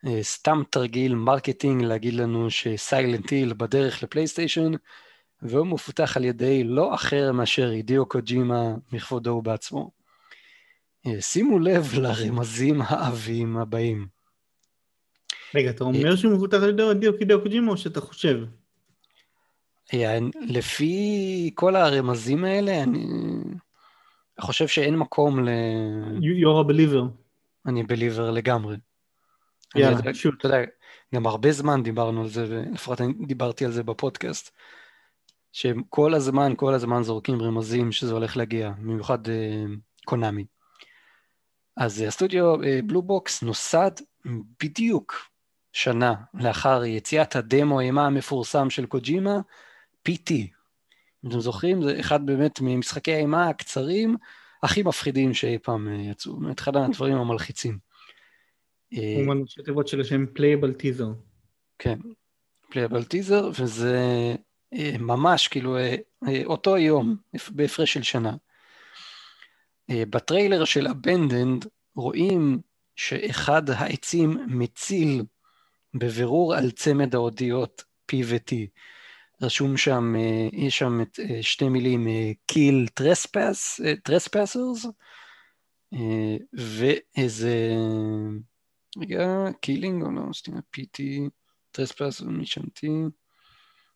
אה, 0.07 0.23
סתם 0.23 0.63
תרגיל 0.69 1.15
marketing 1.15 1.84
להגיד 1.84 2.13
לנו 2.13 2.49
ש 2.49 2.69
Silent 2.69 3.30
Hill 3.30 3.53
בדרך 3.53 4.03
לפלייסטיישן, 4.03 4.71
והוא 5.41 5.67
מפותח 5.67 6.17
על 6.17 6.25
ידי 6.25 6.63
לא 6.63 6.95
אחר 6.95 7.31
מאשר 7.31 7.69
הידיו 7.69 8.05
קוג'ימה 8.05 8.75
מכבודו 8.91 9.29
ובעצמו. 9.31 9.91
אה, 11.07 11.21
שימו 11.21 11.59
לב 11.59 11.93
לרמזים 11.93 12.81
העבים 12.81 13.57
הבאים. 13.57 14.12
רגע, 15.55 15.70
אתה 15.70 15.84
אומר 15.84 16.12
אה, 16.12 16.17
שהוא 16.17 16.34
מפותח 16.34 16.58
על 16.63 16.70
ידי 16.70 16.84
הידיו 16.84 17.42
קוג'ימה 17.42 17.71
או 17.71 17.78
שאתה 17.78 18.01
חושב? 18.01 18.39
לפי 20.47 21.51
כל 21.55 21.75
הרמזים 21.75 22.43
האלה, 22.43 22.84
אני 22.84 23.05
חושב 24.42 24.67
שאין 24.67 24.97
מקום 24.97 25.46
ל... 25.46 25.50
You're 26.20 26.66
a 26.66 26.71
believer. 26.71 27.24
אני 27.66 27.84
בליבר 27.84 28.32
לגמרי. 28.32 28.78
יאללה, 29.75 30.13
שוט. 30.13 30.36
אתה 30.38 30.47
יודע, 30.47 30.58
גם 31.16 31.28
הרבה 31.28 31.51
זמן 31.51 31.84
דיברנו 31.84 32.21
על 32.21 32.28
זה, 32.28 32.46
ולפחות 32.50 33.01
אני 33.01 33.13
דיברתי 33.28 33.66
על 33.66 33.71
זה 33.71 33.84
בפודקאסט, 33.84 34.51
שהם 35.51 35.84
כל 35.89 36.13
הזמן, 36.13 36.54
כל 36.58 36.74
הזמן 36.74 37.04
זורקים 37.04 37.42
רמזים 37.42 37.92
שזה 37.92 38.13
הולך 38.13 38.38
להגיע, 38.38 38.71
במיוחד 38.80 39.30
אה, 39.30 39.66
קונאמי. 40.05 40.46
אז 41.78 42.01
הסטודיו 42.01 42.55
Blue 42.86 43.01
Box 43.01 43.43
נוסד 43.43 43.92
בדיוק 44.63 45.33
שנה 45.74 46.13
לאחר 46.33 46.83
יציאת 46.83 47.36
הדמו 47.36 47.79
האימה 47.79 48.05
המפורסם 48.05 48.70
של 48.70 48.86
קוג'ימה, 48.86 49.39
PT. 50.09 50.32
אם 51.24 51.29
אתם 51.29 51.39
זוכרים, 51.39 51.82
זה 51.82 52.00
אחד 52.00 52.25
באמת 52.25 52.59
ממשחקי 52.62 53.13
האימה 53.13 53.50
הקצרים 53.50 54.16
הכי 54.63 54.83
מפחידים 54.83 55.33
שאי 55.33 55.58
פעם 55.59 55.87
אה, 55.87 55.93
יצאו, 55.93 56.37
באמת 56.37 56.59
אחד 56.59 56.75
הדברים 56.75 57.17
המלחיצים. 57.17 57.78
כמובן 58.91 59.41
ראשי 59.41 59.63
תיבות 59.63 59.87
של 59.87 60.01
השם 60.01 60.25
playable 60.33 60.74
teaser. 60.74 61.08
כן, 61.79 62.00
playable 62.70 63.04
teaser, 63.04 63.50
וזה 63.59 64.36
אה, 64.74 64.95
ממש 65.00 65.47
כאילו 65.47 65.78
אה, 65.78 65.95
אה, 66.28 66.41
אותו 66.45 66.78
יום, 66.78 67.16
בהפרש 67.51 67.93
של 67.93 68.04
שנה. 68.04 68.36
בטריילר 69.91 70.66
של 70.66 70.87
אבנדנד 70.87 71.66
רואים 71.95 72.59
שאחד 72.95 73.70
העצים 73.70 74.37
מציל 74.47 75.24
בבירור 75.93 76.55
על 76.55 76.71
צמד 76.71 77.15
האותיות 77.15 77.83
P 78.11 78.15
ו-T. 78.25 78.55
רשום 79.41 79.78
שם, 79.78 80.13
יש 80.51 80.79
שם 80.79 81.01
את 81.01 81.20
שתי 81.41 81.70
מילים 81.70 82.07
kill 82.51 83.01
trespass, 83.01 83.83
trespassers, 84.09 84.87
ואיזה 86.53 87.75
רגע, 88.97 89.28
קילינג 89.61 90.03
או 90.03 90.11
לא, 90.11 90.21
סליחה, 90.33 90.59
פיטי, 90.70 91.29
טרספס 91.71 92.21
ומישנתי. 92.21 92.91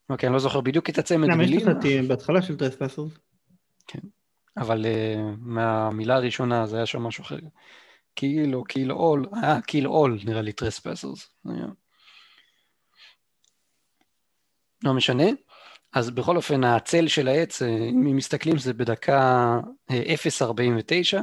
אוקיי, 0.09 0.27
אני 0.27 0.33
לא 0.33 0.39
זוכר 0.39 0.61
בדיוק 0.61 0.89
את 0.89 0.97
הצמד 0.97 1.27
מילים. 1.35 1.59
למה 1.59 1.87
יש 1.87 2.05
בהתחלה 2.07 2.41
של 2.41 2.57
טרספסר? 2.57 3.03
כן, 3.87 3.99
אבל 4.57 4.85
מהמילה 5.39 6.15
הראשונה 6.15 6.67
זה 6.67 6.77
היה 6.77 6.85
שם 6.85 7.01
משהו 7.01 7.21
אחר. 7.21 7.39
kill 8.15 8.55
או 8.55 8.63
kill 8.63 8.91
all, 8.91 9.25
אה, 9.43 9.61
kill 9.61 9.87
all 9.87 10.19
נראה 10.25 10.41
לי 10.41 10.51
trespassers. 10.53 11.29
לא 14.83 14.93
משנה. 14.93 15.25
אז 15.93 16.09
בכל 16.09 16.37
אופן, 16.37 16.63
הצל 16.63 17.07
של 17.07 17.27
העץ, 17.27 17.61
אה, 17.61 17.67
אם 17.67 18.15
מסתכלים, 18.15 18.57
זה 18.57 18.73
בדקה 18.73 19.59
0.49, 19.91 21.21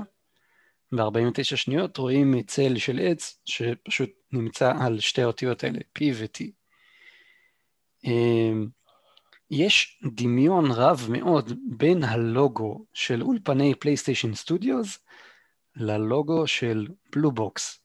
ב-49 0.92 1.42
שניות 1.56 1.96
רואים 1.96 2.42
צל 2.42 2.78
של 2.78 3.00
עץ 3.02 3.40
שפשוט 3.44 4.10
נמצא 4.32 4.72
על 4.80 5.00
שתי 5.00 5.22
האותיות 5.22 5.64
האלה, 5.64 5.78
P 5.98 6.02
ו-T. 6.14 6.44
אמ, 8.04 8.68
יש 9.50 10.00
דמיון 10.14 10.70
רב 10.70 11.06
מאוד 11.10 11.52
בין 11.76 12.04
הלוגו 12.04 12.84
של 12.92 13.22
אולפני 13.22 13.74
PlayStation 13.74 14.34
Studios 14.34 14.98
ללוגו 15.76 16.46
של 16.46 16.86
Blue 17.12 17.32
Box. 17.32 17.80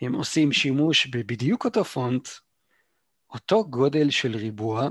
הם 0.00 0.14
עושים 0.14 0.52
שימוש 0.52 1.06
בבדיוק 1.06 1.64
אותו 1.64 1.84
פונט, 1.84 2.28
אותו 3.36 3.64
גודל 3.64 4.10
של 4.10 4.36
ריבוע, 4.36 4.88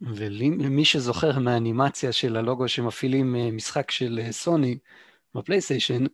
ולמי 0.00 0.84
שזוכר 0.84 1.38
מהאנימציה 1.38 2.12
של 2.12 2.36
הלוגו 2.36 2.68
שמפעילים 2.68 3.36
אה, 3.36 3.50
משחק 3.50 3.90
של 3.90 4.20
אה, 4.22 4.32
סוני 4.32 4.78
בפלייסטיישן, 5.34 6.04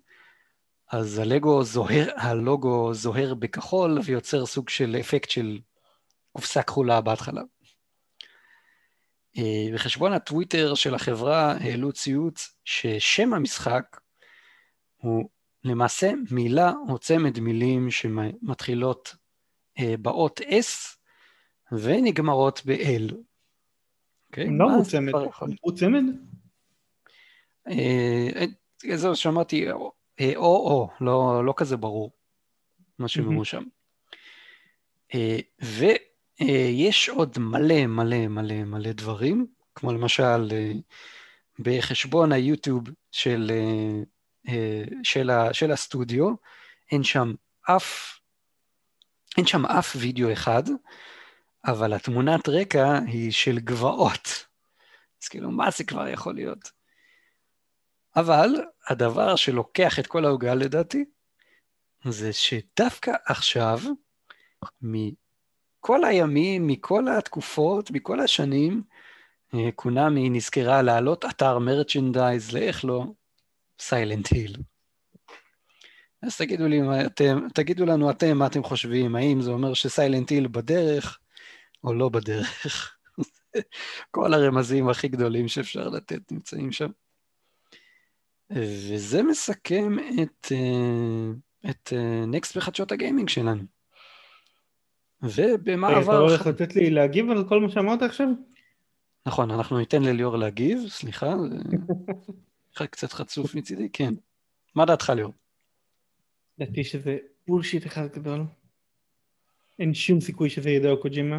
אז 0.92 1.18
הלוגו 1.18 1.64
זוהר, 1.64 2.08
הלוגו 2.16 2.94
זוהר 2.94 3.34
בכחול 3.34 3.98
ויוצר 4.04 4.46
סוג 4.46 4.68
של 4.68 4.96
אפקט 5.00 5.30
של 5.30 5.58
קופסה 6.32 6.62
כחולה 6.62 7.00
בהתחלה. 7.00 7.42
אה, 9.38 9.74
בחשבון 9.74 10.12
הטוויטר 10.12 10.74
של 10.74 10.94
החברה 10.94 11.52
העלו 11.52 11.92
ציוץ 11.92 12.56
ששם 12.64 13.34
המשחק 13.34 14.00
הוא 14.96 15.28
למעשה 15.64 16.12
מילה 16.30 16.72
או 16.88 16.98
צמד 16.98 17.40
מילים 17.40 17.90
שמתחילות 17.90 19.14
באות 20.00 20.40
S 20.40 20.94
ונגמרות 21.82 22.62
ב-L. 22.66 23.14
אוקיי? 24.26 24.46
לא 24.58 24.64
הוא 24.64 24.84
צמד, 24.84 25.12
הוא 25.60 25.72
צמד? 25.76 26.02
זהו, 28.94 29.16
שמעתי 29.16 29.70
או-או, 30.36 30.88
לא, 31.00 31.44
לא 31.44 31.54
כזה 31.56 31.76
ברור 31.76 32.10
מה 32.98 33.08
שהם 33.08 33.28
אמרו 33.28 33.44
שם. 33.44 33.62
אה, 35.14 35.38
ויש 35.60 37.08
עוד 37.08 37.38
מלא 37.38 37.86
מלא 37.86 38.28
מלא 38.28 38.64
מלא 38.64 38.92
דברים, 38.92 39.46
כמו 39.74 39.92
למשל 39.92 40.48
אה, 40.52 40.72
בחשבון 41.58 42.32
היוטיוב 42.32 42.84
של, 43.12 43.50
אה, 44.48 44.84
של, 45.02 45.30
של 45.52 45.72
הסטודיו, 45.72 46.34
אין 46.92 47.02
שם 47.02 47.34
אף, 47.62 48.18
אין 49.36 49.46
שם 49.46 49.66
אף 49.66 49.96
וידאו 49.98 50.32
אחד 50.32 50.62
אבל 51.66 51.92
התמונת 51.92 52.48
רקע 52.48 52.98
היא 53.06 53.32
של 53.32 53.58
גבעות. 53.58 54.46
אז 55.22 55.28
כאילו, 55.28 55.50
מה 55.50 55.70
זה 55.70 55.84
כבר 55.84 56.08
יכול 56.08 56.34
להיות? 56.34 56.70
אבל 58.16 58.48
הדבר 58.88 59.36
שלוקח 59.36 59.98
את 59.98 60.06
כל 60.06 60.24
העוגה 60.24 60.54
לדעתי, 60.54 61.04
זה 62.08 62.32
שדווקא 62.32 63.12
עכשיו, 63.26 63.78
מכל 64.82 66.04
הימים, 66.04 66.66
מכל 66.66 67.08
התקופות, 67.08 67.90
מכל 67.90 68.20
השנים, 68.20 68.82
אה, 69.54 69.72
קונאמי 69.74 70.30
נזכרה 70.30 70.82
להעלות 70.82 71.24
אתר 71.24 71.58
מרצ'נדייז 71.58 72.52
לאיך 72.52 72.84
לא, 72.84 73.04
סיילנט 73.80 74.28
היל. 74.32 74.56
אז 76.22 76.36
תגידו 76.36 76.68
לי 76.68 76.80
אתם, 77.06 77.46
תגידו 77.54 77.86
לנו 77.86 78.10
אתם 78.10 78.38
מה 78.38 78.46
אתם 78.46 78.62
חושבים, 78.62 79.16
האם 79.16 79.40
זה 79.40 79.50
אומר 79.50 79.74
שסיילנט 79.74 80.30
היל 80.30 80.46
בדרך, 80.46 81.18
או 81.84 81.94
לא 81.94 82.08
בדרך. 82.08 82.96
כל 84.10 84.34
הרמזים 84.34 84.88
הכי 84.88 85.08
גדולים 85.08 85.48
שאפשר 85.48 85.88
לתת 85.88 86.32
נמצאים 86.32 86.72
שם. 86.72 86.90
וזה 88.50 89.22
מסכם 89.22 89.96
את, 90.22 90.52
אה, 90.52 91.70
את 91.70 91.92
נקסט 92.26 92.56
אה, 92.56 92.60
בחדשות 92.60 92.92
הגיימינג 92.92 93.28
שלנו. 93.28 93.62
ובמעבר... 95.22 96.02
אתה 96.02 96.16
הולך 96.16 96.46
לתת 96.46 96.76
לי 96.76 96.90
להגיב 96.90 97.30
על 97.30 97.48
כל 97.48 97.60
מה 97.60 97.70
שאמרת 97.70 98.02
עכשיו? 98.02 98.28
נכון, 99.26 99.50
אנחנו 99.50 99.78
ניתן 99.78 100.02
לליאור 100.02 100.36
להגיב, 100.36 100.88
סליחה, 100.88 101.34
זה 102.78 102.86
קצת 102.86 103.12
חצוף 103.12 103.54
מצידי, 103.54 103.88
כן. 103.92 104.14
מה 104.74 104.84
דעתך 104.84 105.12
ליאור? 105.16 105.32
לדעתי 106.58 106.84
שזה 106.84 107.16
בולשיט 107.46 107.86
אחד 107.86 108.06
גדול. 108.06 108.44
אין 109.78 109.94
שום 109.94 110.20
סיכוי 110.20 110.50
שזה 110.50 110.70
ידעו 110.70 111.00
קוג'ימה. 111.00 111.38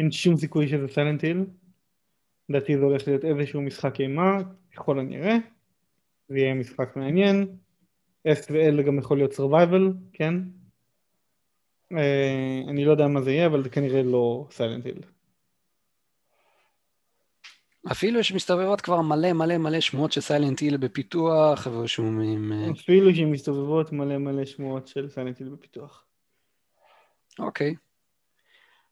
אין 0.00 0.12
שום 0.12 0.36
סיכוי 0.36 0.68
שזה 0.68 0.88
סיילנט 0.88 1.24
היל. 1.24 1.44
לדעתי 2.48 2.78
זה 2.78 2.84
הולך 2.84 3.08
להיות 3.08 3.24
איזשהו 3.24 3.62
משחק 3.62 4.00
אימה, 4.00 4.38
ככל 4.76 4.98
הנראה. 4.98 5.36
זה 6.28 6.38
יהיה 6.38 6.54
משחק 6.54 6.96
מעניין. 6.96 7.56
S 8.28 8.50
ו-L 8.50 8.82
גם 8.82 8.98
יכול 8.98 9.16
להיות 9.16 9.32
survival, 9.32 9.82
כן? 10.12 10.34
אה, 11.92 12.60
אני 12.68 12.84
לא 12.84 12.90
יודע 12.90 13.06
מה 13.06 13.22
זה 13.22 13.30
יהיה, 13.30 13.46
אבל 13.46 13.62
זה 13.62 13.70
כנראה 13.70 14.02
לא 14.02 14.46
סיילנט 14.50 14.86
היל. 14.86 15.00
אפילו 17.92 18.24
שמסתובבות 18.24 18.80
כבר 18.80 19.00
מלא 19.00 19.32
מלא 19.32 19.58
מלא 19.58 19.80
שמועות 19.80 20.12
של 20.12 20.20
סיילנט 20.20 20.60
היל 20.60 20.76
בפיתוח, 20.76 21.66
ושומעים... 21.66 22.52
אה, 22.52 22.70
אפילו 22.70 23.14
שמסתובבות 23.14 23.92
מלא 23.92 24.18
מלא 24.18 24.44
שמועות 24.44 24.86
של 24.86 25.08
סיילנט 25.08 25.38
היל 25.38 25.48
בפיתוח. 25.48 26.04
אוקיי. 27.38 27.74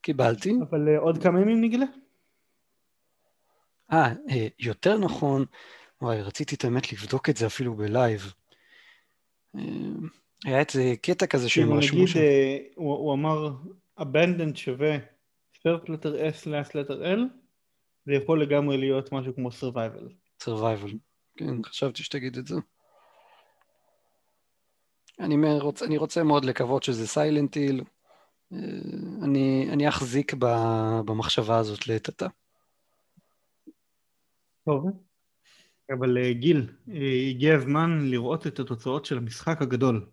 קיבלתי. 0.00 0.52
אבל 0.70 0.96
uh, 0.96 1.00
עוד 1.00 1.22
כמה 1.22 1.40
ימים 1.40 1.60
נגלה? 1.60 1.86
אה, 3.92 4.12
אה, 4.30 4.46
יותר 4.58 4.98
נכון, 4.98 5.44
וואי, 6.02 6.22
רציתי 6.22 6.54
את 6.54 6.64
האמת 6.64 6.92
לבדוק 6.92 7.28
את 7.28 7.36
זה 7.36 7.46
אפילו 7.46 7.74
בלייב. 7.74 8.32
אה, 9.56 9.62
היה 10.44 10.62
איזה 10.68 10.94
קטע 11.02 11.26
כזה 11.26 11.48
שהם 11.48 11.72
רשמו 11.72 12.06
שם. 12.06 12.18
אה, 12.18 12.58
הוא, 12.74 12.94
הוא 12.94 13.14
אמר, 13.14 13.50
abandoned 14.00 14.56
שווה 14.56 14.96
first 15.56 15.84
letter 15.84 16.14
S 16.34 16.46
last 16.46 16.70
letter 16.70 17.02
L, 17.02 17.20
זה 18.06 18.12
יכול 18.12 18.42
לגמרי 18.42 18.76
להיות 18.76 19.12
משהו 19.12 19.34
כמו 19.34 19.48
survival. 19.48 20.12
survival, 20.44 20.96
כן, 21.36 21.62
חשבתי 21.64 22.02
שתגיד 22.02 22.36
את 22.36 22.46
זה. 22.46 22.56
אני 25.20 25.58
רוצה, 25.60 25.84
אני 25.84 25.96
רוצה 25.96 26.22
מאוד 26.22 26.44
לקוות 26.44 26.82
שזה 26.82 27.06
סיילנטיל, 27.06 27.80
אה, 27.80 27.84
אני, 29.22 29.68
אני 29.72 29.88
אחזיק 29.88 30.34
במחשבה 31.04 31.58
הזאת 31.58 31.88
לעת 31.88 32.08
עתה. 32.08 32.26
טוב, 34.64 34.86
אבל 35.90 36.18
אה, 36.18 36.32
גיל, 36.32 36.72
אה, 36.88 37.28
הגיע 37.30 37.54
הזמן 37.54 37.98
לראות 38.02 38.46
את 38.46 38.60
התוצאות 38.60 39.04
של 39.04 39.18
המשחק 39.18 39.62
הגדול. 39.62 40.06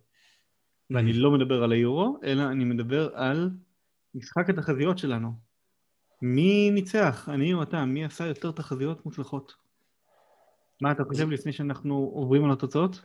ואני 0.89 1.13
לא 1.13 1.31
מדבר 1.31 1.63
על 1.63 1.71
היורו, 1.71 2.19
אלא 2.23 2.43
אני 2.43 2.63
מדבר 2.63 3.15
על 3.15 3.51
משחק 4.15 4.49
התחזיות 4.49 4.97
שלנו. 4.97 5.33
מי 6.21 6.71
ניצח, 6.71 7.29
אני 7.29 7.53
או 7.53 7.63
אתה, 7.63 7.85
מי 7.85 8.05
עשה 8.05 8.27
יותר 8.27 8.51
תחזיות 8.51 9.05
מוצלחות? 9.05 9.55
מה 10.81 10.91
אתה 10.91 11.03
חושב 11.03 11.29
לפני 11.29 11.53
שאנחנו 11.53 11.95
עוברים 11.95 12.45
על 12.45 12.51
התוצאות? 12.51 13.01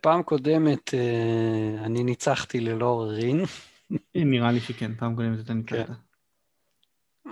פעם 0.00 0.22
קודמת 0.22 0.94
אה, 0.94 1.84
אני 1.84 2.04
ניצחתי 2.04 2.60
ללא 2.60 2.86
עוררין. 2.86 3.40
נראה 4.14 4.52
לי 4.52 4.60
שכן, 4.60 4.94
פעם 4.94 5.16
קודמת 5.16 5.40
אתה 5.40 5.54
ניצחת. 5.54 5.86
כן. 5.86 5.92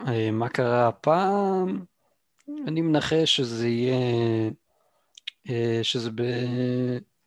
אה, 0.09 0.31
מה 0.31 0.49
קרה 0.49 0.89
הפעם? 0.89 1.85
אני 2.67 2.81
מנחש 2.81 3.37
שזה 3.37 3.69
יהיה... 3.69 3.97
אה, 5.51 5.81
שזה 5.83 6.11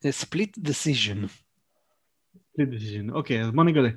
ב 0.03 0.12
split 0.12 0.58
decision. 0.58 1.28
split 2.52 2.70
decision, 2.70 3.10
אוקיי, 3.10 3.44
אז 3.44 3.52
בוא 3.52 3.64
נגלה. 3.64 3.90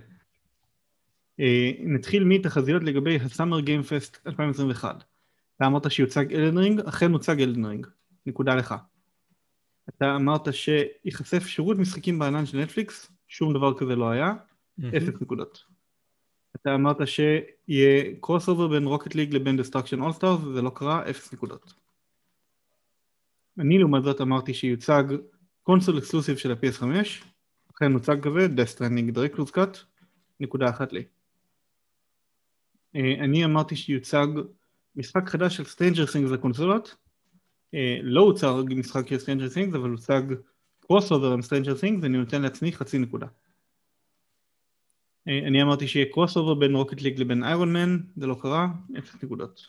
נתחיל 1.80 2.24
מתחזיות 2.24 2.82
לגבי 2.82 3.16
ה 3.16 3.23
Summer 3.23 3.60
Game 3.60 3.82
Fest 3.82 4.26
2021. 4.26 5.04
אתה 5.56 5.66
אמרת 5.66 5.90
שיוצג 5.90 6.34
Elden 6.34 6.57
Ring, 6.57 6.80
אכן 6.80 7.12
הוצג 7.12 7.42
Elden 7.42 7.64
Ring. 7.64 7.86
נקודה 8.26 8.54
לך. 8.54 8.74
אתה 9.88 10.16
אמרת 10.16 10.48
שיחשף 10.52 11.46
שירות 11.46 11.78
משחקים 11.78 12.18
בענן 12.18 12.46
של 12.46 12.58
נטפליקס, 12.58 13.10
שום 13.28 13.54
דבר 13.54 13.78
כזה 13.78 13.96
לא 13.96 14.10
היה, 14.10 14.32
אפס 14.80 15.20
נקודות. 15.20 15.64
אתה 16.56 16.74
אמרת 16.74 16.96
שיהיה 17.06 18.14
crossover 18.20 18.68
בין 18.68 18.84
Rocket 18.84 19.14
League 19.14 19.34
לבין 19.34 19.56
Destruction 19.56 20.00
AllStars, 20.00 20.40
זה 20.54 20.62
לא 20.62 20.70
קרה, 20.74 21.10
אפס 21.10 21.32
נקודות. 21.32 21.74
אני 23.58 23.78
לעומת 23.78 24.04
זאת 24.04 24.20
אמרתי 24.20 24.54
שיוצג 24.54 25.04
console 25.62 25.98
exclusive 25.98 26.36
של 26.36 26.52
ה-PS5, 26.52 26.84
אכן 27.74 27.92
הוצג 27.92 28.16
כזה, 28.22 28.48
Death 28.48 28.72
Stranding 28.72 29.14
Director's 29.14 29.50
Cut, 29.50 29.78
נקודה 30.40 30.70
אחת 30.70 30.92
לי. 30.92 31.04
אה, 32.96 33.14
אני 33.24 33.44
אמרתי 33.44 33.76
שיוצג 33.76 34.26
משחק 34.96 35.28
חדש 35.28 35.56
של 35.56 35.64
Stranger 35.64 36.06
Things 36.06 36.30
לקונסולות, 36.30 36.96
לא 38.02 38.20
הוצג 38.20 38.74
משחק 38.76 39.08
של 39.08 39.18
Stranger 39.18 39.48
Things 39.48 39.74
אבל 39.74 39.90
הוצג 39.90 40.22
crossover 40.80 41.32
עם 41.32 41.42
Stranger 41.42 41.76
Things 41.76 42.02
ואני 42.02 42.18
נותן 42.18 42.42
לעצמי 42.42 42.72
חצי 42.72 42.98
נקודה. 42.98 43.26
אה, 45.28 45.38
אני 45.38 45.62
אמרתי 45.62 45.88
שיהיה 45.88 46.06
crossover 46.12 46.54
בין 46.54 46.74
Rocket 46.74 47.00
League 47.00 47.20
לבין 47.20 47.44
Iron 47.44 47.72
Man, 47.72 47.98
זה 48.16 48.26
לא 48.26 48.36
קרה, 48.40 48.68
אפס 48.98 49.14
נקודות. 49.22 49.66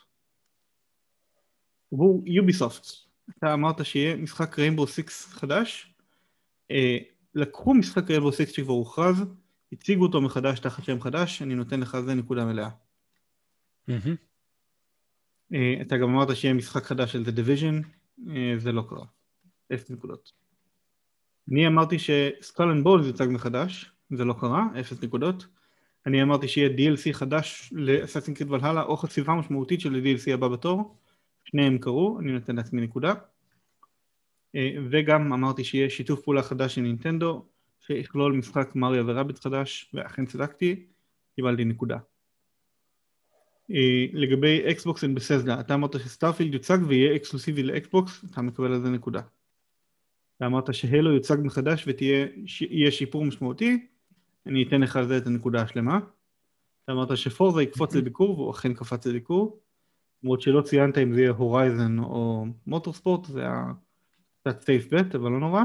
עבור 1.93 2.23
יוביסופט, 2.25 2.85
אתה 3.29 3.53
אמרת 3.53 3.85
שיהיה 3.85 4.15
משחק 4.15 4.59
Rainbow 4.59 4.87
Six 4.87 5.25
חדש, 5.25 5.93
אה, 6.71 6.97
לקחו 7.35 7.73
משחק 7.73 8.09
Rainbow 8.09 8.31
Six 8.31 8.51
שכבר 8.51 8.73
הוכרז, 8.73 9.23
הציגו 9.71 10.03
אותו 10.03 10.21
מחדש 10.21 10.59
תחת 10.59 10.83
שם 10.83 11.01
חדש, 11.01 11.41
אני 11.41 11.55
נותן 11.55 11.79
לך 11.79 11.99
זה 11.99 12.13
נקודה 12.13 12.45
מלאה. 12.45 12.69
אה, 13.89 13.97
אתה 15.81 15.97
גם 15.97 16.09
אמרת 16.09 16.35
שיהיה 16.35 16.53
משחק 16.53 16.83
חדש 16.83 17.11
של 17.11 17.23
The 17.23 17.39
Division, 17.39 17.87
אה, 18.29 18.53
זה 18.57 18.71
לא 18.71 18.83
קרה. 18.89 19.05
אפס 19.73 19.91
נקודות. 19.91 20.31
אני 21.51 21.67
אמרתי 21.67 21.97
ש 21.99 22.18
Skull 22.18 22.63
and 22.63 22.83
Bones 22.83 23.05
יוצג 23.05 23.27
מחדש, 23.29 23.91
זה 24.09 24.25
לא 24.25 24.35
קרה, 24.39 24.65
אפס 24.79 25.03
נקודות. 25.03 25.47
אני 26.05 26.23
אמרתי 26.23 26.47
שיהיה 26.47 26.69
DLC 26.69 27.13
חדש 27.13 27.73
ל 27.75 27.81
Assassin's 27.81 28.37
Creed 28.37 28.51
Valhalla 28.51 28.83
או 28.83 28.97
חשיפה 28.97 29.35
משמעותית 29.35 29.81
של 29.81 29.95
ה-DLC 29.95 30.33
הבא 30.33 30.47
בתור, 30.47 30.97
שניהם 31.43 31.77
קרו, 31.77 32.19
אני 32.19 32.31
נותן 32.31 32.55
לעצמי 32.55 32.81
נקודה. 32.81 33.13
אה, 34.55 34.75
וגם 34.91 35.33
אמרתי 35.33 35.63
שיהיה 35.63 35.89
שיתוף 35.89 36.21
פעולה 36.21 36.43
חדש 36.43 36.75
של 36.75 36.81
נינטנדו, 36.81 37.45
שיכלול 37.79 38.33
משחק 38.33 38.75
מריו 38.75 39.03
ו 39.05 39.10
Rabbids 39.10 39.39
חדש, 39.39 39.91
ואכן 39.93 40.25
צדקתי, 40.25 40.85
קיבלתי 41.35 41.65
נקודה. 41.65 41.97
אה, 43.71 44.05
לגבי 44.13 44.71
אקסבוקס 44.71 45.03
and 45.03 45.15
Bethesda, 45.15 45.59
אתה 45.59 45.73
אמרת 45.73 45.99
ש 45.99 46.09
Starfield 46.09 46.53
יוצג 46.53 46.77
ויהיה 46.87 47.15
אקסקלוסיבי 47.15 47.63
לאקסבוקס, 47.63 48.25
אתה 48.31 48.41
מקבל 48.41 48.73
על 48.73 48.81
זה 48.81 48.89
נקודה. 48.89 49.21
אתה 50.37 50.45
אמרת 50.45 50.73
ש 50.73 50.87
Halo 50.87 51.13
יוצג 51.13 51.37
מחדש 51.43 51.87
ויהיה 51.87 52.91
שיפור 52.91 53.25
משמעותי, 53.25 53.87
אני 54.45 54.63
אתן 54.63 54.81
לך 54.81 54.95
על 54.95 55.07
זה 55.07 55.17
את 55.17 55.27
הנקודה 55.27 55.61
השלמה. 55.61 55.99
אתה 56.83 56.91
אמרת 56.91 57.17
ש 57.17 57.31
Forza 57.31 57.63
יקפוץ 57.63 57.95
לביקור, 57.95 58.39
והוא 58.39 58.51
אכן 58.51 58.73
קפץ 58.73 59.05
לביקור. 59.05 59.59
למרות 60.23 60.41
שלא 60.41 60.61
ציינת 60.61 60.97
אם 60.97 61.13
זה 61.13 61.21
יהיה 61.21 61.31
Horizon 61.31 61.99
או 61.99 62.45
Motorsport, 62.67 63.25
זה 63.25 63.41
היה 63.41 63.65
קצת 64.41 64.61
safe 64.61 64.93
bet, 64.93 65.15
אבל 65.15 65.31
לא 65.31 65.39
נורא. 65.39 65.63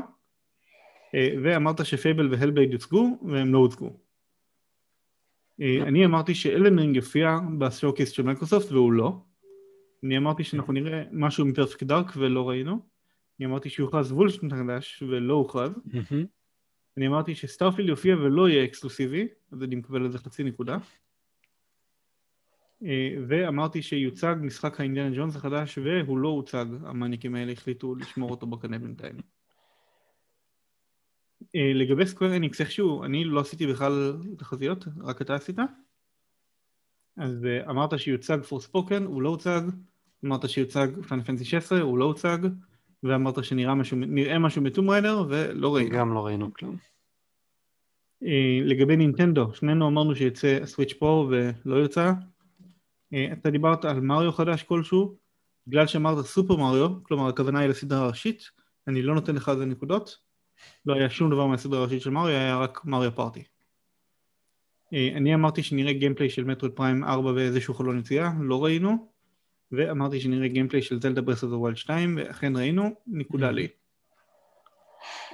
אה, 1.15 1.35
ואמרת 1.43 1.87
ש 1.87 2.01
Fable 2.01 2.35
ו 2.35 2.39
Hellblade 2.39 2.73
יוצגו, 2.73 3.19
והם 3.23 3.53
לא 3.53 3.59
הוצגו. 3.59 3.97
אה, 5.61 5.83
אני 5.83 6.05
אמרתי 6.05 6.35
ש 6.35 6.46
Elden 6.46 6.74
Ring 6.74 6.97
יופיע 6.97 7.39
ב 7.59 7.65
showcase 7.65 8.11
של 8.11 8.23
מייקרוסופט, 8.23 8.73
והוא 8.73 8.93
לא. 8.93 9.19
אני 10.05 10.19
אמרתי 10.19 10.45
שאנחנו 10.45 10.73
נראה 10.73 11.03
משהו 11.13 11.47
מ 11.47 11.51
Perfect 11.51 11.83
Dark 11.83 12.13
ולא 12.17 12.49
ראינו. 12.49 12.79
אני 13.39 13.47
אמרתי 13.47 13.71
שיוכרז 13.71 14.13
Wolfenstein 14.13 14.51
חדש 14.51 15.03
ולא 15.09 15.35
הוכרז. 15.35 15.71
אני 16.97 17.07
אמרתי 17.07 17.35
ש 17.35 17.45
Starfield 17.45 17.89
יופיע 17.89 18.17
ולא 18.17 18.49
יהיה 18.49 18.65
אקסקלוסיבי, 18.65 19.29
אז 19.53 19.63
אני 19.63 19.77
מקבל 19.77 20.05
על 20.05 20.11
זה 20.11 20.19
חצי 20.19 20.45
נקודה. 20.45 20.79
אה, 22.85 23.15
ואמרתי 23.29 23.83
שיוצג 23.83 24.37
משחק 24.41 24.81
האינדיאנה 24.81 25.17
ג'ונס 25.17 25.37
החדש 25.37 25.79
והוא 25.79 26.19
לא 26.19 26.29
הוצג, 26.29 26.67
המניאקים 26.85 27.35
האלה 27.35 27.53
החליטו 27.53 27.95
לשמור 27.95 28.31
אותו 28.31 28.47
בקנה 28.47 28.79
בינתיים. 28.79 29.17
אה, 31.57 31.73
לגבי 31.75 32.07
סקוויר 32.07 32.37
אניקס 32.37 32.61
איכשהו, 32.61 33.05
אני 33.05 33.25
לא 33.25 33.41
עשיתי 33.41 33.67
בכלל 33.67 34.17
תחזיות, 34.39 34.85
רק 35.01 35.23
אתה 35.23 35.35
עשית. 35.35 35.59
אז 37.17 37.45
אה, 37.45 37.71
אמרת 37.71 37.99
שיוצג 37.99 38.43
פור 38.43 38.61
ספוקן, 38.61 39.05
הוא 39.05 39.23
לא 39.23 39.29
הוצג, 39.29 39.61
אמרת 40.25 40.49
שיוצג 40.49 40.89
פאנל 41.09 41.23
פנסי 41.23 41.45
16, 41.45 41.81
הוא 41.81 41.99
לא 41.99 42.05
הוצג, 42.05 42.39
ואמרת 43.03 43.45
שנראה 43.45 43.75
משהו, 43.75 43.99
משהו 44.41 44.63
בטום 44.63 44.91
ריידר 44.91 45.25
ולא 45.29 45.75
ראינו. 45.75 45.97
גם 45.97 46.15
לא 46.15 46.27
ראינו 46.27 46.55
כלום. 46.55 46.77
אה, 48.23 48.61
לגבי 48.65 48.97
נינטנדו, 48.97 49.55
שנינו 49.55 49.89
אמרנו 49.89 50.15
שיצא 50.15 50.59
סוויץ' 50.65 50.93
פרו 50.93 51.31
ולא 51.31 51.85
יצא. 51.85 52.13
אה, 53.15 53.33
אתה 53.33 53.51
דיברת 53.51 53.85
על 53.85 54.01
מריו 54.01 54.33
חדש 54.33 54.63
כלשהו, 54.63 55.17
בגלל 55.67 55.87
שאמרת 55.87 56.25
סופר 56.25 56.57
מריו, 56.57 57.03
כלומר 57.03 57.29
הכוונה 57.29 57.59
היא 57.59 57.69
לסדרה 57.69 58.05
הראשית, 58.05 58.43
אני 58.87 59.03
לא 59.03 59.15
נותן 59.15 59.35
לך 59.35 59.49
על 59.49 59.59
זה 59.59 59.65
נקודות, 59.67 60.19
לא 60.87 60.95
היה 60.95 61.11
שום 61.11 61.31
דבר 61.31 61.47
מהסדרה 61.47 61.81
הראשית 61.81 62.03
של 62.03 62.11
מריו, 62.11 62.37
היה 62.37 62.57
רק 62.57 62.85
Mario 62.85 63.15
Party. 63.15 63.43
אה, 64.95 65.09
אני 65.17 65.35
אמרתי 65.35 65.63
שנראה 65.63 65.93
gameplay 65.93 66.31
של 66.31 66.45
Metroid 66.45 66.73
Prime 66.73 67.05
4 67.05 67.33
ואיזשהו 67.33 67.75
חלון 67.75 67.99
יציאה, 67.99 68.33
לא 68.41 68.65
ראינו, 68.65 69.11
ואמרתי 69.73 70.21
שנראה 70.21 70.49
gameplay 70.49 70.83
של 70.83 71.01
Zelda 71.01 71.23
Breath 71.23 71.45
of 71.45 71.53
the 71.53 71.63
Wild 71.63 71.77
2, 71.77 72.19
ואכן 72.19 72.57
ראינו, 72.57 72.95
נקודה 73.07 73.49
mm-hmm. 73.49 73.53
לי. 73.53 73.69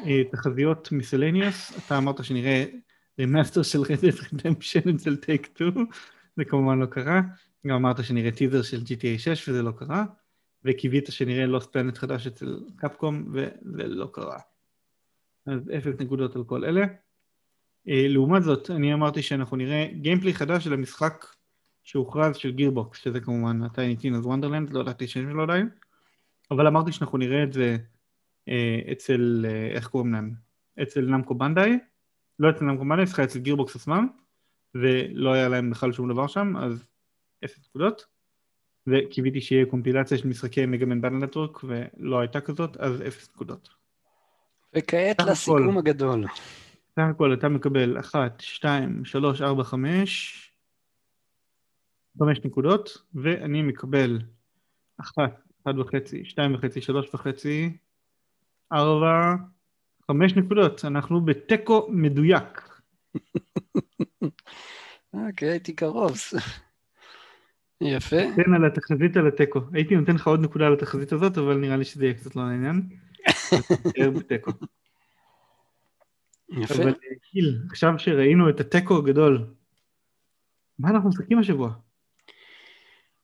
אה, 0.06 0.22
תחזיות 0.32 0.92
miscellaneous, 0.92 1.86
אתה 1.86 1.98
אמרת 1.98 2.24
שנראה 2.24 2.64
remaster 3.20 3.62
של 3.62 3.80
Red 3.80 3.94
Dead 3.94 4.12
Redemption 4.32 4.88
אצל 4.94 5.16
Take 5.16 5.46
2, 5.54 5.86
זה 6.36 6.44
כמובן 6.44 6.78
לא 6.78 6.86
קרה, 6.86 7.20
גם 7.66 7.76
אמרת 7.76 8.04
שנראה 8.04 8.30
טיזר 8.30 8.62
של 8.62 8.80
GTA 8.80 9.18
6 9.18 9.48
וזה 9.48 9.62
לא 9.62 9.70
קרה, 9.70 10.04
וקיווית 10.64 11.06
שנראה 11.10 11.46
Lost 11.46 11.72
Planet 11.72 11.98
חדש 11.98 12.26
אצל 12.26 12.60
Capcom 12.76 13.32
וזה 13.32 13.86
לא 13.86 14.08
קרה. 14.12 14.38
אז 15.46 15.70
אפס 15.76 16.00
נקודות 16.00 16.36
על 16.36 16.44
כל 16.44 16.64
אלה. 16.64 16.86
אה, 17.88 18.08
לעומת 18.08 18.42
זאת, 18.42 18.70
אני 18.70 18.94
אמרתי 18.94 19.22
שאנחנו 19.22 19.56
נראה 19.56 19.86
gameplay 19.92 20.34
חדש 20.34 20.64
של 20.64 20.72
המשחק 20.72 21.26
שהוכרז 21.82 22.36
של 22.36 22.52
Gearbox, 22.52 22.98
שזה 22.98 23.20
כמובן 23.20 23.62
ה 23.62 23.69
Tiny 23.69 23.96
Tina's 23.96 24.26
Wonderlands, 24.26 24.70
לא 24.70 24.80
ידעתי 24.80 25.08
שם 25.08 25.30
שלו 25.30 25.42
עדיין, 25.42 25.68
אבל 26.50 26.66
אמרתי 26.66 26.92
שאנחנו 26.92 27.18
נראה 27.18 27.42
את 27.42 27.52
זה 27.52 27.76
אה, 28.48 28.80
אצל, 28.92 29.46
אה, 29.48 29.68
איך 29.68 29.88
קוראים 29.88 30.12
להם? 30.12 30.34
אצל 30.82 31.00
Namco 31.00 31.34
Bandai, 31.34 31.78
לא 32.38 32.50
אצל 32.50 32.64
Namco 32.64 32.84
Bandai, 32.84 33.06
סליחה 33.06 33.24
אצל 33.24 33.38
Gearbox 33.38 33.76
עצמם, 33.76 34.08
ולא 34.74 35.32
היה 35.32 35.48
להם 35.48 35.70
בכלל 35.70 35.92
שום 35.92 36.08
דבר 36.08 36.26
שם, 36.26 36.56
אז 36.56 36.84
אפס 37.44 37.68
נקודות, 37.68 38.06
וקיוויתי 38.86 39.40
שיהיה 39.40 39.66
קומפילציה 39.66 40.18
של 40.18 40.28
משחקי 40.28 40.66
מגמן 40.66 41.00
בנדל 41.00 41.26
נטוורק, 41.26 41.64
ולא 41.64 42.20
הייתה 42.20 42.40
כזאת, 42.40 42.76
אז 42.76 43.02
אפס 43.02 43.30
נקודות. 43.34 43.75
וכעת 44.78 45.20
לסיכום 45.20 45.68
הכל, 45.68 45.78
הגדול. 45.78 46.24
סך 46.96 47.02
הכל 47.10 47.34
אתה 47.34 47.48
מקבל 47.48 47.98
1, 48.00 48.40
2, 48.40 49.04
3, 49.04 49.42
4, 49.42 49.64
5, 49.64 50.52
5 52.18 52.38
נקודות, 52.44 53.02
ואני 53.14 53.62
מקבל 53.62 54.18
1, 55.00 55.18
1 55.62 55.74
וחצי, 55.78 56.24
2 56.24 56.54
וחצי, 56.54 56.80
3 56.80 57.14
וחצי, 57.14 57.76
4, 58.72 59.34
5 60.10 60.36
נקודות. 60.36 60.84
אנחנו 60.84 61.20
בתיקו 61.20 61.88
מדויק. 61.90 62.68
אוקיי, 65.14 65.48
הייתי 65.48 65.72
קרוב. 65.72 66.12
יפה. 67.80 68.16
תן 68.36 68.54
על 68.54 68.66
התחזית 68.66 69.16
על 69.16 69.26
התיקו. 69.26 69.60
הייתי 69.72 69.96
נותן 69.96 70.14
לך 70.14 70.26
עוד 70.26 70.40
נקודה 70.40 70.66
על 70.66 70.72
התחזית 70.72 71.12
הזאת, 71.12 71.38
אבל 71.38 71.56
נראה 71.56 71.76
לי 71.76 71.84
שזה 71.84 72.04
יהיה 72.04 72.14
קצת 72.14 72.36
לא 72.36 72.42
לעניין. 73.52 74.14
בתיקו. 74.14 74.50
יפה. 76.50 76.74
אבל 76.74 76.94
גיל, 77.32 77.62
עכשיו 77.70 77.98
שראינו 77.98 78.50
את 78.50 78.60
התיקו 78.60 78.96
הגדול, 78.96 79.46
מה 80.78 80.90
אנחנו 80.90 81.08
משחקים 81.08 81.38
השבוע? 81.38 81.70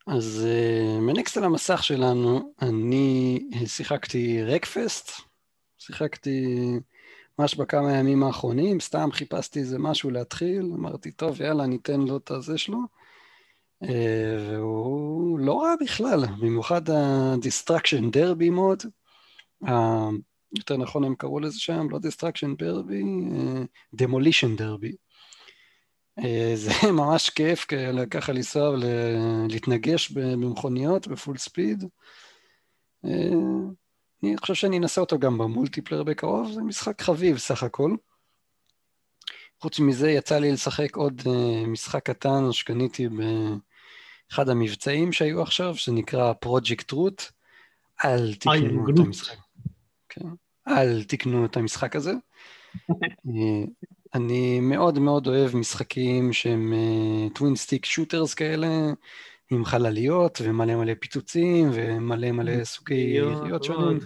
אז 0.06 0.46
uh, 0.46 1.00
מנקסט 1.00 1.36
על 1.36 1.44
המסך 1.44 1.84
שלנו, 1.84 2.54
אני 2.62 3.40
שיחקתי 3.66 4.42
רקפסט, 4.42 5.10
שיחקתי 5.78 6.46
ממש 7.38 7.54
בכמה 7.54 7.92
ימים 7.92 8.22
האחרונים, 8.22 8.80
סתם 8.80 9.08
חיפשתי 9.12 9.58
איזה 9.58 9.78
משהו 9.78 10.10
להתחיל, 10.10 10.72
אמרתי, 10.74 11.10
טוב, 11.10 11.40
יאללה, 11.40 11.66
ניתן 11.66 12.00
לו 12.00 12.16
את 12.16 12.30
הזה 12.30 12.58
שלו. 12.58 12.78
Uh, 13.84 13.88
והוא 14.50 15.38
לא 15.38 15.62
רע 15.62 15.74
בכלל, 15.80 16.24
במיוחד 16.40 16.90
ה-Destruction 16.90 18.02
Derby 18.16 18.50
מוד, 18.50 18.82
יותר 20.58 20.76
נכון 20.76 21.04
הם 21.04 21.14
קראו 21.14 21.40
לזה 21.40 21.60
שם, 21.60 21.86
לא 21.90 21.98
uh, 23.32 24.02
Demolition 24.02 24.60
Derby. 24.60 24.96
אה, 26.18 26.52
זה 26.54 26.70
ממש 26.92 27.30
כיף 27.30 27.64
כאלה, 27.64 28.06
ככה 28.06 28.32
לנסוע 28.32 28.70
ולהתנגש 28.70 30.10
במכוניות 30.10 31.08
בפול 31.08 31.38
ספיד. 31.38 31.84
אה, 33.04 33.10
אני 34.22 34.36
חושב 34.36 34.54
שאני 34.54 34.78
אנסה 34.78 35.00
אותו 35.00 35.18
גם 35.18 35.38
במולטיפלר 35.38 36.02
בקרוב, 36.02 36.52
זה 36.52 36.62
משחק 36.62 37.02
חביב 37.02 37.38
סך 37.38 37.62
הכל. 37.62 37.94
חוץ 39.60 39.80
מזה 39.80 40.10
יצא 40.10 40.38
לי 40.38 40.52
לשחק 40.52 40.96
עוד 40.96 41.22
אה, 41.26 41.66
משחק 41.66 42.02
קטן 42.02 42.52
שקניתי 42.52 43.08
באחד 43.08 44.48
המבצעים 44.48 45.12
שהיו 45.12 45.42
עכשיו, 45.42 45.76
שנקרא 45.76 46.32
פרויקט 46.32 46.90
רוט. 46.90 47.22
אל 48.04 48.34
תקנו 48.34 48.90
את 48.90 48.98
המשחק. 48.98 49.36
כן. 50.14 50.28
אל 50.68 51.02
תקנו 51.02 51.44
את 51.44 51.56
המשחק 51.56 51.96
הזה. 51.96 52.12
אני 54.14 54.60
מאוד 54.60 54.98
מאוד 54.98 55.26
אוהב 55.26 55.56
משחקים 55.56 56.32
שהם 56.32 56.72
טווין 57.34 57.56
סטיק 57.56 57.84
שוטרס 57.84 58.34
כאלה, 58.34 58.68
עם 59.52 59.64
חלליות 59.64 60.38
ומלא 60.44 60.74
מלא 60.74 60.92
פיצוצים 61.00 61.70
ומלא 61.72 62.32
מלא 62.32 62.64
סוגי 62.64 62.94
יריות 62.94 63.64
שונים. 63.64 63.98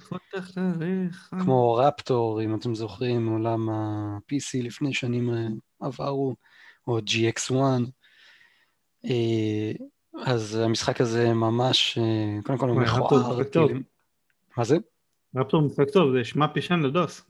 כמו 1.44 1.74
רפטור, 1.74 2.42
אם 2.42 2.54
אתם 2.54 2.74
זוכרים, 2.74 3.26
מעולם 3.26 3.68
ה-PC 3.68 4.62
לפני 4.62 4.94
שנים 4.94 5.34
אה, 5.34 5.46
עברו, 5.80 6.34
או 6.86 6.98
GX1. 6.98 7.54
אה, 9.04 9.72
אז 10.24 10.56
המשחק 10.56 11.00
הזה 11.00 11.34
ממש, 11.34 11.98
אה, 11.98 12.42
קודם 12.44 12.58
כל 12.58 12.68
הוא 12.68 12.80
מכוער. 12.80 13.40
מה 14.56 14.64
זה? 14.64 14.76
רפטור 15.36 15.62
משחק 15.62 15.90
טוב, 15.90 16.12
זה 16.12 16.24
שמע 16.24 16.48
פישן 16.48 16.80
לדוס. 16.80 17.22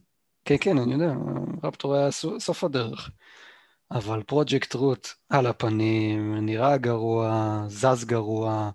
כן, 0.44 0.56
כן, 0.60 0.78
אני 0.78 0.92
יודע, 0.92 1.14
רפטור 1.62 1.94
היה 1.94 2.10
סוף 2.38 2.64
הדרך. 2.64 3.10
אבל 3.90 4.22
Project 4.22 4.74
Root 4.74 5.08
על 5.28 5.46
הפנים, 5.46 6.34
נראה 6.34 6.76
גרוע, 6.76 7.64
זז 7.68 8.04
גרוע, 8.04 8.70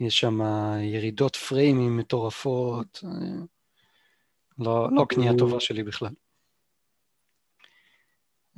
יש 0.00 0.20
שם 0.20 0.40
ירידות 0.82 1.36
פריימים 1.36 1.96
מטורפות, 1.96 3.04
לא, 4.58 4.88
לא 4.92 5.06
קנייה 5.08 5.32
טובה 5.38 5.60
שלי 5.60 5.82
בכלל. 5.82 6.10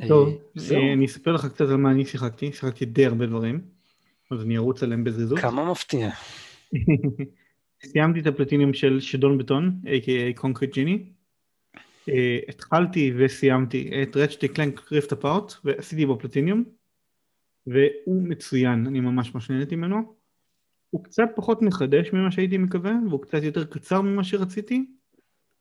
טוב, 0.09 0.28
אה, 0.73 0.93
אני 0.93 1.07
אספר 1.07 1.32
לך 1.32 1.47
קצת 1.47 1.69
על 1.69 1.77
מה 1.77 1.90
אני 1.90 2.05
שיחקתי, 2.05 2.53
שיחקתי 2.53 2.85
די 2.85 3.07
הרבה 3.07 3.27
דברים, 3.27 3.61
אז 4.31 4.43
אני 4.43 4.57
ארוץ 4.57 4.82
עליהם 4.82 5.05
בזריזות. 5.05 5.39
כמה 5.39 5.70
מפתיע. 5.70 6.11
סיימתי 7.85 8.20
את 8.20 8.27
הפלטיניום 8.27 8.74
של 8.74 9.01
שדון 9.01 9.39
בטון, 9.39 9.81
a.k.a. 9.85 10.40
Concrete 10.40 10.74
Genie. 10.74 11.12
התחלתי 12.48 13.12
וסיימתי 13.16 14.03
את 14.03 14.16
רצ'טי 14.16 14.48
קלנק 14.48 14.93
ריפט 14.93 15.12
אפארט, 15.12 15.53
ועשיתי 15.65 16.07
בו 16.07 16.19
פלטיניום, 16.19 16.65
והוא 17.66 18.28
מצוין, 18.28 18.86
אני 18.86 19.01
ממש 19.01 19.35
ממש 19.35 19.51
נהניתי 19.51 19.77
ממנו. 19.77 20.16
הוא 20.90 21.05
קצת 21.05 21.28
פחות 21.36 21.62
מחדש 21.62 22.12
ממה 22.12 22.31
שהייתי 22.31 22.59
מקווה, 22.59 22.93
והוא 23.09 23.23
קצת 23.23 23.43
יותר 23.43 23.65
קצר 23.65 24.01
ממה 24.01 24.24
שרציתי, 24.24 24.86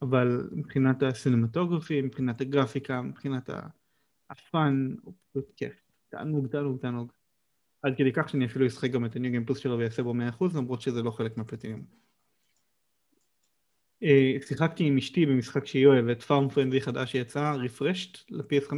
אבל 0.01 0.49
מבחינת 0.51 1.03
הסינמטוגרפי, 1.03 2.01
מבחינת 2.01 2.41
הגרפיקה, 2.41 3.01
מבחינת 3.01 3.49
הפאן, 4.29 4.95
הוא 5.03 5.13
פשוט 5.29 5.51
כיף. 5.57 5.81
תענוג, 6.09 6.47
תענוג, 6.47 6.79
תענוג. 6.81 7.11
עד 7.81 7.93
כדי 7.97 8.11
כך 8.13 8.29
שאני 8.29 8.45
אפילו 8.45 8.67
אשחק 8.67 8.91
גם 8.91 9.05
את 9.05 9.15
הניו 9.15 9.31
גיים 9.31 9.45
פלוס 9.45 9.57
שלו 9.57 9.77
ויעשה 9.77 10.03
בו 10.03 10.13
100% 10.39 10.45
למרות 10.55 10.81
שזה 10.81 11.03
לא 11.03 11.11
חלק 11.11 11.37
מהפלטיניום. 11.37 12.04
אה, 14.05 14.35
שיחקתי 14.47 14.83
עם 14.83 14.97
אשתי 14.97 15.25
במשחק 15.25 15.65
שהיא 15.65 15.85
אוהבת, 15.85 16.23
Farm 16.23 16.49
Frenzy 16.49 16.81
חדש 16.81 17.11
שיצא, 17.11 17.53
Refreshed 17.63 18.31
ל-PS5. 18.31 18.73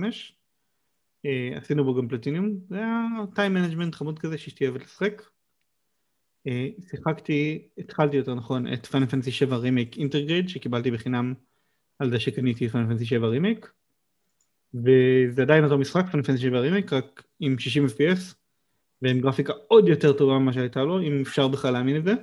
אה, 1.25 1.57
עשינו 1.57 1.83
בו 1.83 1.95
גם 1.95 2.07
פלטיניום, 2.07 2.49
זה 2.69 2.75
היה 2.75 3.05
time 3.35 3.53
management 3.53 3.95
חמוד 3.95 4.19
כזה 4.19 4.37
שאשתי 4.37 4.67
אוהבת 4.67 4.81
לשחק. 4.81 5.21
אה, 6.47 6.67
שיחקתי, 6.89 7.67
התחלתי 7.77 8.17
יותר 8.17 8.35
נכון, 8.35 8.73
את 8.73 8.85
Final 8.85 9.05
Fantasy 9.05 9.31
7 9.31 9.57
Remake 9.57 9.97
Intergrade 9.97 10.49
שקיבלתי 10.49 10.91
בחינם 10.91 11.33
על 11.99 12.09
זה 12.09 12.19
שקניתי 12.19 12.65
את 12.65 12.71
Final 12.71 12.87
Fantasy 12.87 13.05
7 13.05 13.27
רימייק. 13.27 13.71
וזה 14.73 15.41
עדיין 15.41 15.63
אותו 15.63 15.77
משחק, 15.77 16.05
Final 16.11 16.23
Fantasy 16.23 16.41
7 16.41 16.59
רימייק, 16.59 16.93
רק 16.93 17.23
עם 17.39 17.59
60 17.59 17.85
FPS. 17.85 18.35
ועם 19.01 19.21
גרפיקה 19.21 19.53
עוד 19.67 19.87
יותר 19.87 20.13
טובה 20.13 20.39
ממה 20.39 20.53
שהייתה 20.53 20.83
לו, 20.83 21.01
אם 21.01 21.21
אפשר 21.21 21.47
בכלל 21.47 21.73
להאמין 21.73 21.97
את 21.97 22.03
זה. 22.03 22.13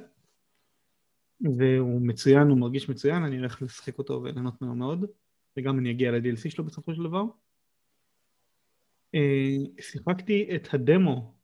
והוא 1.41 2.01
מצוין, 2.01 2.49
הוא 2.49 2.59
מרגיש 2.59 2.89
מצוין, 2.89 3.25
אני 3.25 3.37
הולך 3.37 3.63
לשחק 3.63 3.99
אותו 3.99 4.23
וליהנות 4.23 4.63
ממנו 4.63 4.75
מאוד, 4.75 5.05
וגם 5.57 5.79
אני 5.79 5.91
אגיע 5.91 6.13
ל-DLC 6.13 6.51
שלו 6.51 6.65
בסופו 6.65 6.95
של 6.95 7.03
דבר. 7.03 7.25
אה, 9.15 9.57
שיחקתי 9.81 10.57
את 10.57 10.75
הדמו 10.75 11.35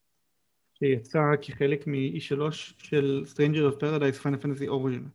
שיצא 0.78 1.20
כחלק 1.42 1.86
מ-E3 1.86 2.50
של 2.78 3.24
Stranger 3.34 3.72
of 3.72 3.80
Paradise 3.80 4.22
Final 4.22 4.44
Fantasy 4.44 4.68
Origin. 4.68 5.08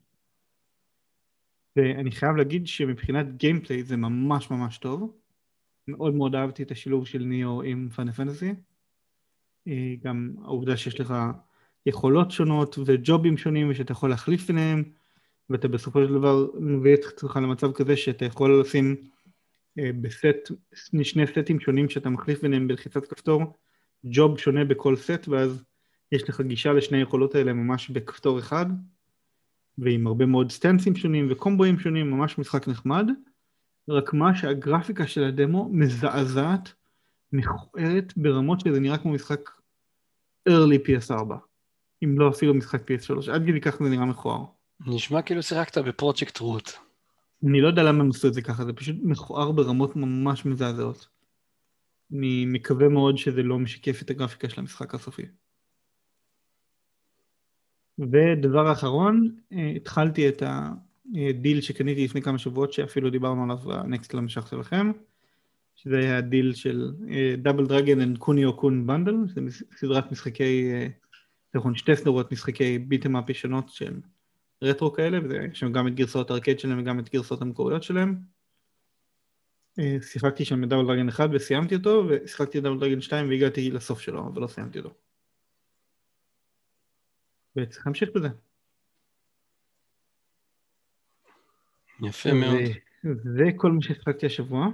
ואני 1.76 2.12
חייב 2.12 2.36
להגיד 2.36 2.68
שמבחינת 2.68 3.38
גיימפליי 3.38 3.84
זה 3.84 3.98
ממש 3.98 4.52
ממש 4.52 4.78
טוב. 4.78 5.18
מאוד 5.88 6.14
מאוד 6.14 6.36
אהבתי 6.36 6.64
את 6.64 6.72
השילוב 6.72 7.08
של 7.08 7.24
ניאו 7.24 7.62
עם 7.62 7.90
פאנל 7.90 8.12
פנטסי. 8.12 8.54
אה, 9.68 9.96
גם 10.04 10.36
העובדה 10.44 10.78
שיש 10.78 11.00
לך 11.00 11.14
יכולות 11.86 12.32
שונות 12.32 12.80
וג'ובים 12.86 13.38
שונים 13.38 13.70
ושאתה 13.70 13.92
יכול 13.92 14.10
להחליף 14.10 14.48
ביניהם 14.48 14.84
ואתה 15.50 15.68
בסופו 15.68 16.04
של 16.04 16.14
דבר 16.14 16.48
מביא 16.60 16.94
את 16.94 17.06
עצמך 17.06 17.36
למצב 17.36 17.72
כזה 17.72 17.98
שאתה 17.98 18.26
יכול 18.26 18.62
לשים 18.62 18.96
אה, 19.80 19.90
בסט, 20.02 20.52
שני 21.04 21.28
סטים 21.28 21.60
שונים 21.60 21.90
שאתה 21.90 22.10
מחליף 22.10 22.42
ביניהם 22.42 22.68
בלחיצת 22.68 23.06
כפתור, 23.06 23.58
ג'וב 24.06 24.38
שונה 24.40 24.66
בכל 24.66 24.96
סט 24.96 25.28
ואז 25.28 25.64
יש 26.12 26.30
לך 26.30 26.42
גישה 26.42 26.74
לשני 26.74 26.98
היכולות 26.98 27.36
האלה 27.36 27.54
ממש 27.54 27.90
בכפתור 27.90 28.40
אחד 28.40 28.66
ועם 29.78 30.08
הרבה 30.08 30.26
מאוד 30.26 30.52
סטנסים 30.52 30.96
שונים 30.96 31.28
וקומבואים 31.32 31.80
שונים, 31.80 32.12
ממש 32.12 32.38
משחק 32.38 32.68
נחמד. 32.68 33.08
רק 33.90 34.14
מה 34.14 34.36
שהגרפיקה 34.36 35.08
של 35.08 35.24
הדמו 35.24 35.70
מזעזעת 35.72 36.74
מכוערת 37.34 38.14
ברמות 38.18 38.60
שזה 38.60 38.80
נראה 38.80 38.98
כמו 38.98 39.12
משחק 39.12 39.50
early 40.50 40.88
PS4, 40.88 41.36
אם 42.04 42.20
לא 42.20 42.30
אפילו 42.30 42.54
משחק 42.54 42.92
PS3, 42.92 43.32
עד 43.32 43.44
כדי 43.48 43.62
כך 43.62 43.78
זה 43.84 43.90
נראה 43.90 44.06
מכוער. 44.06 44.46
נשמע 44.88 45.22
כאילו 45.22 45.44
שיחקת 45.44 45.78
ב 45.78 45.85
Project 45.85 46.38
Root. 46.38 46.72
אני 47.44 47.62
לא 47.62 47.68
יודע 47.68 47.84
למה 47.84 48.04
הם 48.04 48.10
עשו 48.10 48.28
את 48.28 48.34
זה 48.34 48.42
ככה, 48.42 48.66
זה 48.66 48.74
פשוט 48.74 48.96
מכוער 49.04 49.52
ברמות 49.52 49.96
ממש 49.96 50.46
מזעזעות. 50.46 51.08
אני 52.12 52.46
מקווה 52.46 52.90
מאוד 52.90 53.18
שזה 53.18 53.44
לא 53.44 53.60
משקף 53.60 54.02
את 54.02 54.10
הגרפיקה 54.10 54.50
של 54.50 54.62
המשחק 54.62 54.96
הסופי. 54.96 55.26
ודבר 58.00 58.72
אחרון, 58.72 59.36
אה, 59.54 59.72
התחלתי 59.76 60.30
את 60.30 60.44
הדיל 61.16 61.62
שקניתי 61.62 62.06
לפני 62.06 62.22
כמה 62.22 62.38
שבועות, 62.38 62.74
שאפילו 62.74 63.10
דיברנו 63.10 63.44
עליו 63.44 63.58
בנקסט 63.58 64.14
למשך 64.14 64.48
שלכם. 64.48 64.92
שזה 65.76 65.98
היה 65.98 66.18
הדיל 66.18 66.54
של 66.54 66.92
Double 67.38 67.66
Dragon 67.66 68.02
and 68.02 68.18
Kunio 68.18 68.46
Kun 68.46 68.88
Bundle, 68.88 69.16
זה 69.28 69.42
סדרת 69.78 70.12
משחקי, 70.12 70.72
נכון, 71.56 71.76
שתי 71.76 71.96
סדרות 71.96 72.32
משחקי 72.32 72.80
beat 72.80 73.00
'em 73.00 73.16
up 73.16 73.30
ישנות 73.30 73.70
של 73.70 74.00
רטרו 74.62 74.94
כאלה, 74.94 75.20
ויש 75.30 75.60
שם 75.60 75.72
גם 75.72 75.88
את 75.88 75.96
גרסאות 75.96 76.32
הארקד 76.32 76.60
שלהם 76.60 76.80
וגם 76.80 77.00
את 77.00 77.10
גרסאות 77.10 77.42
המקוריות 77.42 77.84
שלהם. 77.84 78.16
אה, 79.80 79.98
שיחקתי 80.02 80.46
שם 80.46 80.62
ב 80.62 80.65
Double 80.65 80.88
Dragon 80.88 81.10
1 81.10 81.30
וסיימתי 81.34 81.76
אותו, 81.76 82.08
ושיחקתי 82.10 82.60
ב 82.60 82.62
Double 82.62 82.80
Dragon 82.80 83.02
2 83.02 83.30
והגעתי 83.30 83.72
לסוף 83.72 84.00
שלו, 84.00 84.28
אבל 84.28 84.42
לא 84.42 84.48
סיימתי 84.48 84.80
אותו. 84.80 84.94
וצריך 87.56 87.88
להמשיך 87.88 88.10
בזה. 88.16 88.30
יפה 92.02 92.34
מאוד. 92.34 92.62
זה 93.04 93.44
כל 93.56 93.72
מה 93.72 93.82
ששיחקתי 93.82 94.26
השבוע. 94.26 94.68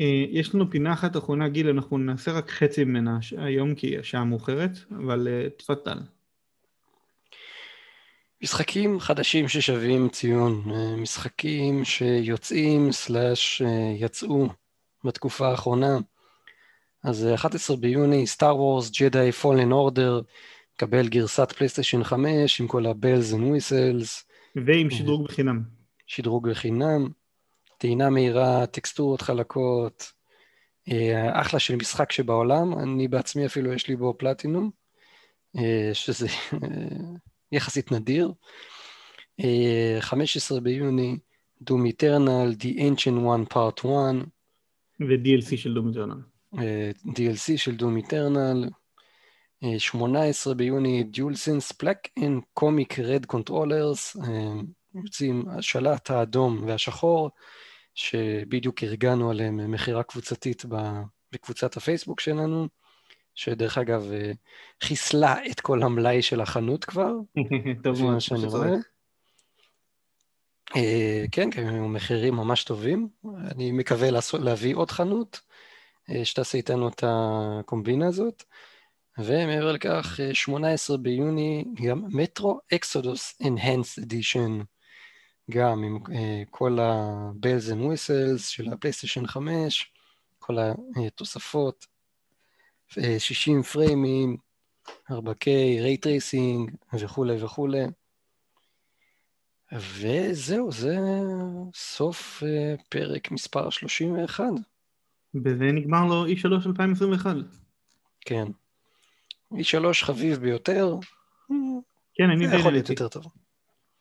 אה, 0.00 0.24
יש 0.30 0.54
לנו 0.54 0.70
פינה 0.70 0.92
אחת 0.92 1.16
אחרונה, 1.16 1.48
גיל, 1.48 1.68
אנחנו 1.68 1.98
נעשה 1.98 2.32
רק 2.32 2.50
חצי 2.50 2.84
ממנה 2.84 3.18
היום 3.36 3.74
כי 3.74 3.98
השעה 3.98 4.24
מאוחרת, 4.24 4.78
אבל 4.90 5.28
אה, 5.28 5.50
תפתל. 5.50 5.98
משחקים 8.42 9.00
חדשים 9.00 9.48
ששווים 9.48 10.08
ציון, 10.08 10.62
אה, 10.70 10.96
משחקים 10.96 11.84
שיוצאים 11.84 12.92
slash 12.92 13.62
יצאו 13.98 14.48
בתקופה 15.04 15.48
האחרונה. 15.48 15.98
אז 17.04 17.26
11 17.34 17.76
ביוני, 17.76 18.26
Star 18.26 18.56
Wars, 18.56 18.90
Jedi 19.00 19.32
Fallen 19.32 19.72
Order, 19.72 20.20
קיבל 20.76 21.08
גרסת 21.08 21.52
פלייסטיישן 21.52 22.04
5 22.04 22.60
עם 22.60 22.68
כל 22.68 22.86
ה 22.86 22.94
bells 22.94 23.34
and 23.34 23.42
whistles. 23.42 24.24
ועם 24.66 24.90
שדרוג 24.90 25.24
בחינם. 25.24 25.62
שדרוג 26.06 26.48
בחינם. 26.48 27.08
טעינה 27.78 28.10
מהירה, 28.10 28.66
טקסטורות 28.66 29.22
חלקות, 29.22 30.12
אה, 30.92 31.40
אחלה 31.40 31.60
של 31.60 31.76
משחק 31.76 32.12
שבעולם, 32.12 32.78
אני 32.78 33.08
בעצמי 33.08 33.46
אפילו 33.46 33.72
יש 33.72 33.88
לי 33.88 33.96
בו 33.96 34.14
פלטינום, 34.18 34.70
אה, 35.56 35.90
שזה 35.92 36.26
אה, 36.52 36.58
יחסית 37.52 37.92
נדיר. 37.92 38.32
15 40.00 40.60
ביוני, 40.60 41.16
דום 41.62 41.86
איטרנל, 41.86 42.54
The 42.60 42.78
Ancient 42.78 43.18
One 43.24 43.54
Part 43.54 43.80
1. 43.80 43.88
ו-DLC 45.00 45.56
של 45.56 45.74
דום 45.74 45.88
איטרנל. 45.88 46.20
DLC 47.06 47.56
של 47.56 47.76
דום 47.76 47.96
איטרנל. 47.96 48.68
18 49.78 50.54
ביוני, 50.54 51.04
DualSense 51.14 51.74
Black 51.82 52.20
and 52.20 52.60
Comic 52.60 52.92
Red 52.92 53.34
Controllers, 53.34 54.20
יוצאים 54.94 55.48
השלט 55.48 56.10
האדום 56.10 56.64
והשחור. 56.66 57.30
שבדיוק 57.98 58.82
ארגנו 58.82 59.30
עליהם 59.30 59.70
מכירה 59.70 60.02
קבוצתית 60.02 60.64
בקבוצת 61.32 61.76
הפייסבוק 61.76 62.20
שלנו, 62.20 62.68
שדרך 63.34 63.78
אגב 63.78 64.12
אה, 64.12 64.32
חיסלה 64.82 65.46
את 65.50 65.60
כל 65.60 65.82
המלאי 65.82 66.22
של 66.22 66.40
החנות 66.40 66.84
כבר, 66.84 67.12
טוב 67.84 68.02
מאוד, 68.02 68.18
שאני 68.18 68.46
רואה. 68.46 68.74
אה, 70.76 71.24
כן, 71.32 71.50
כן, 71.50 71.66
הם 71.66 71.92
מחירים 71.92 72.34
ממש 72.34 72.64
טובים. 72.64 73.08
אני 73.50 73.72
מקווה 73.72 74.08
להביא 74.40 74.76
עוד 74.76 74.90
חנות 74.90 75.40
אה, 76.10 76.24
שתעשה 76.24 76.58
איתנו 76.58 76.88
את 76.88 77.04
הקומבינה 77.06 78.06
הזאת. 78.06 78.44
ומעבר 79.18 79.72
לכך, 79.72 80.20
18 80.32 80.96
ביוני, 80.96 81.64
גם 81.86 82.02
Metro 82.08 82.60
Exodus 82.74 83.42
Enhanced 83.42 84.04
Edition. 84.04 84.64
גם 85.50 85.84
עם 85.84 85.98
uh, 86.06 86.10
כל 86.50 86.78
ה-Bells 86.78 87.72
and 87.72 87.80
Whistles 87.80 88.38
של 88.38 88.72
הפלייסטיישן 88.72 89.26
5, 89.26 89.92
כל 90.38 90.56
התוספות, 91.06 91.86
60 93.18 93.62
פריימים, 93.62 94.36
4K, 95.10 95.46
ray 95.80 96.07
tracing 96.07 96.70
וכולי 96.92 97.44
וכולי. 97.44 97.84
וזהו, 99.72 100.72
זה 100.72 100.96
סוף 101.74 102.42
uh, 102.42 102.82
פרק 102.88 103.30
מספר 103.30 103.70
31. 103.70 104.44
בזה 105.34 105.64
נגמר 105.64 106.04
לו 106.06 106.26
E3 106.26 106.66
2021. 106.66 107.36
כן. 108.20 108.44
E3 109.54 109.84
חביב 109.92 110.38
ביותר, 110.38 110.96
כן, 112.14 112.30
אני 112.30 112.48
זה 112.48 112.56
יכול 112.56 112.72
להיות. 112.72 112.90
יותר 112.90 113.08
טוב. 113.08 113.24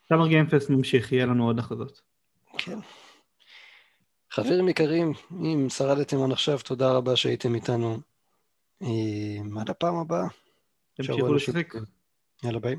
סאמר 0.09 0.27
גיימפסט 0.27 0.69
ממשיך, 0.69 1.11
יהיה 1.11 1.25
לנו 1.25 1.47
עוד 1.47 1.59
הכרזות. 1.59 2.01
כן. 2.57 2.79
חברים 4.31 4.69
יקרים, 4.69 5.13
אם 5.31 5.67
שרדתם 5.69 6.23
עד 6.23 6.31
עכשיו, 6.31 6.59
תודה 6.63 6.91
רבה 6.91 7.15
שהייתם 7.15 7.55
איתנו. 7.55 7.97
אה, 8.81 9.61
עד 9.61 9.69
הפעם 9.69 9.95
הבאה. 9.95 10.27
תמשיכו 10.93 11.33
לשחק. 11.33 11.73
יאללה 12.43 12.59
ביי. 12.59 12.75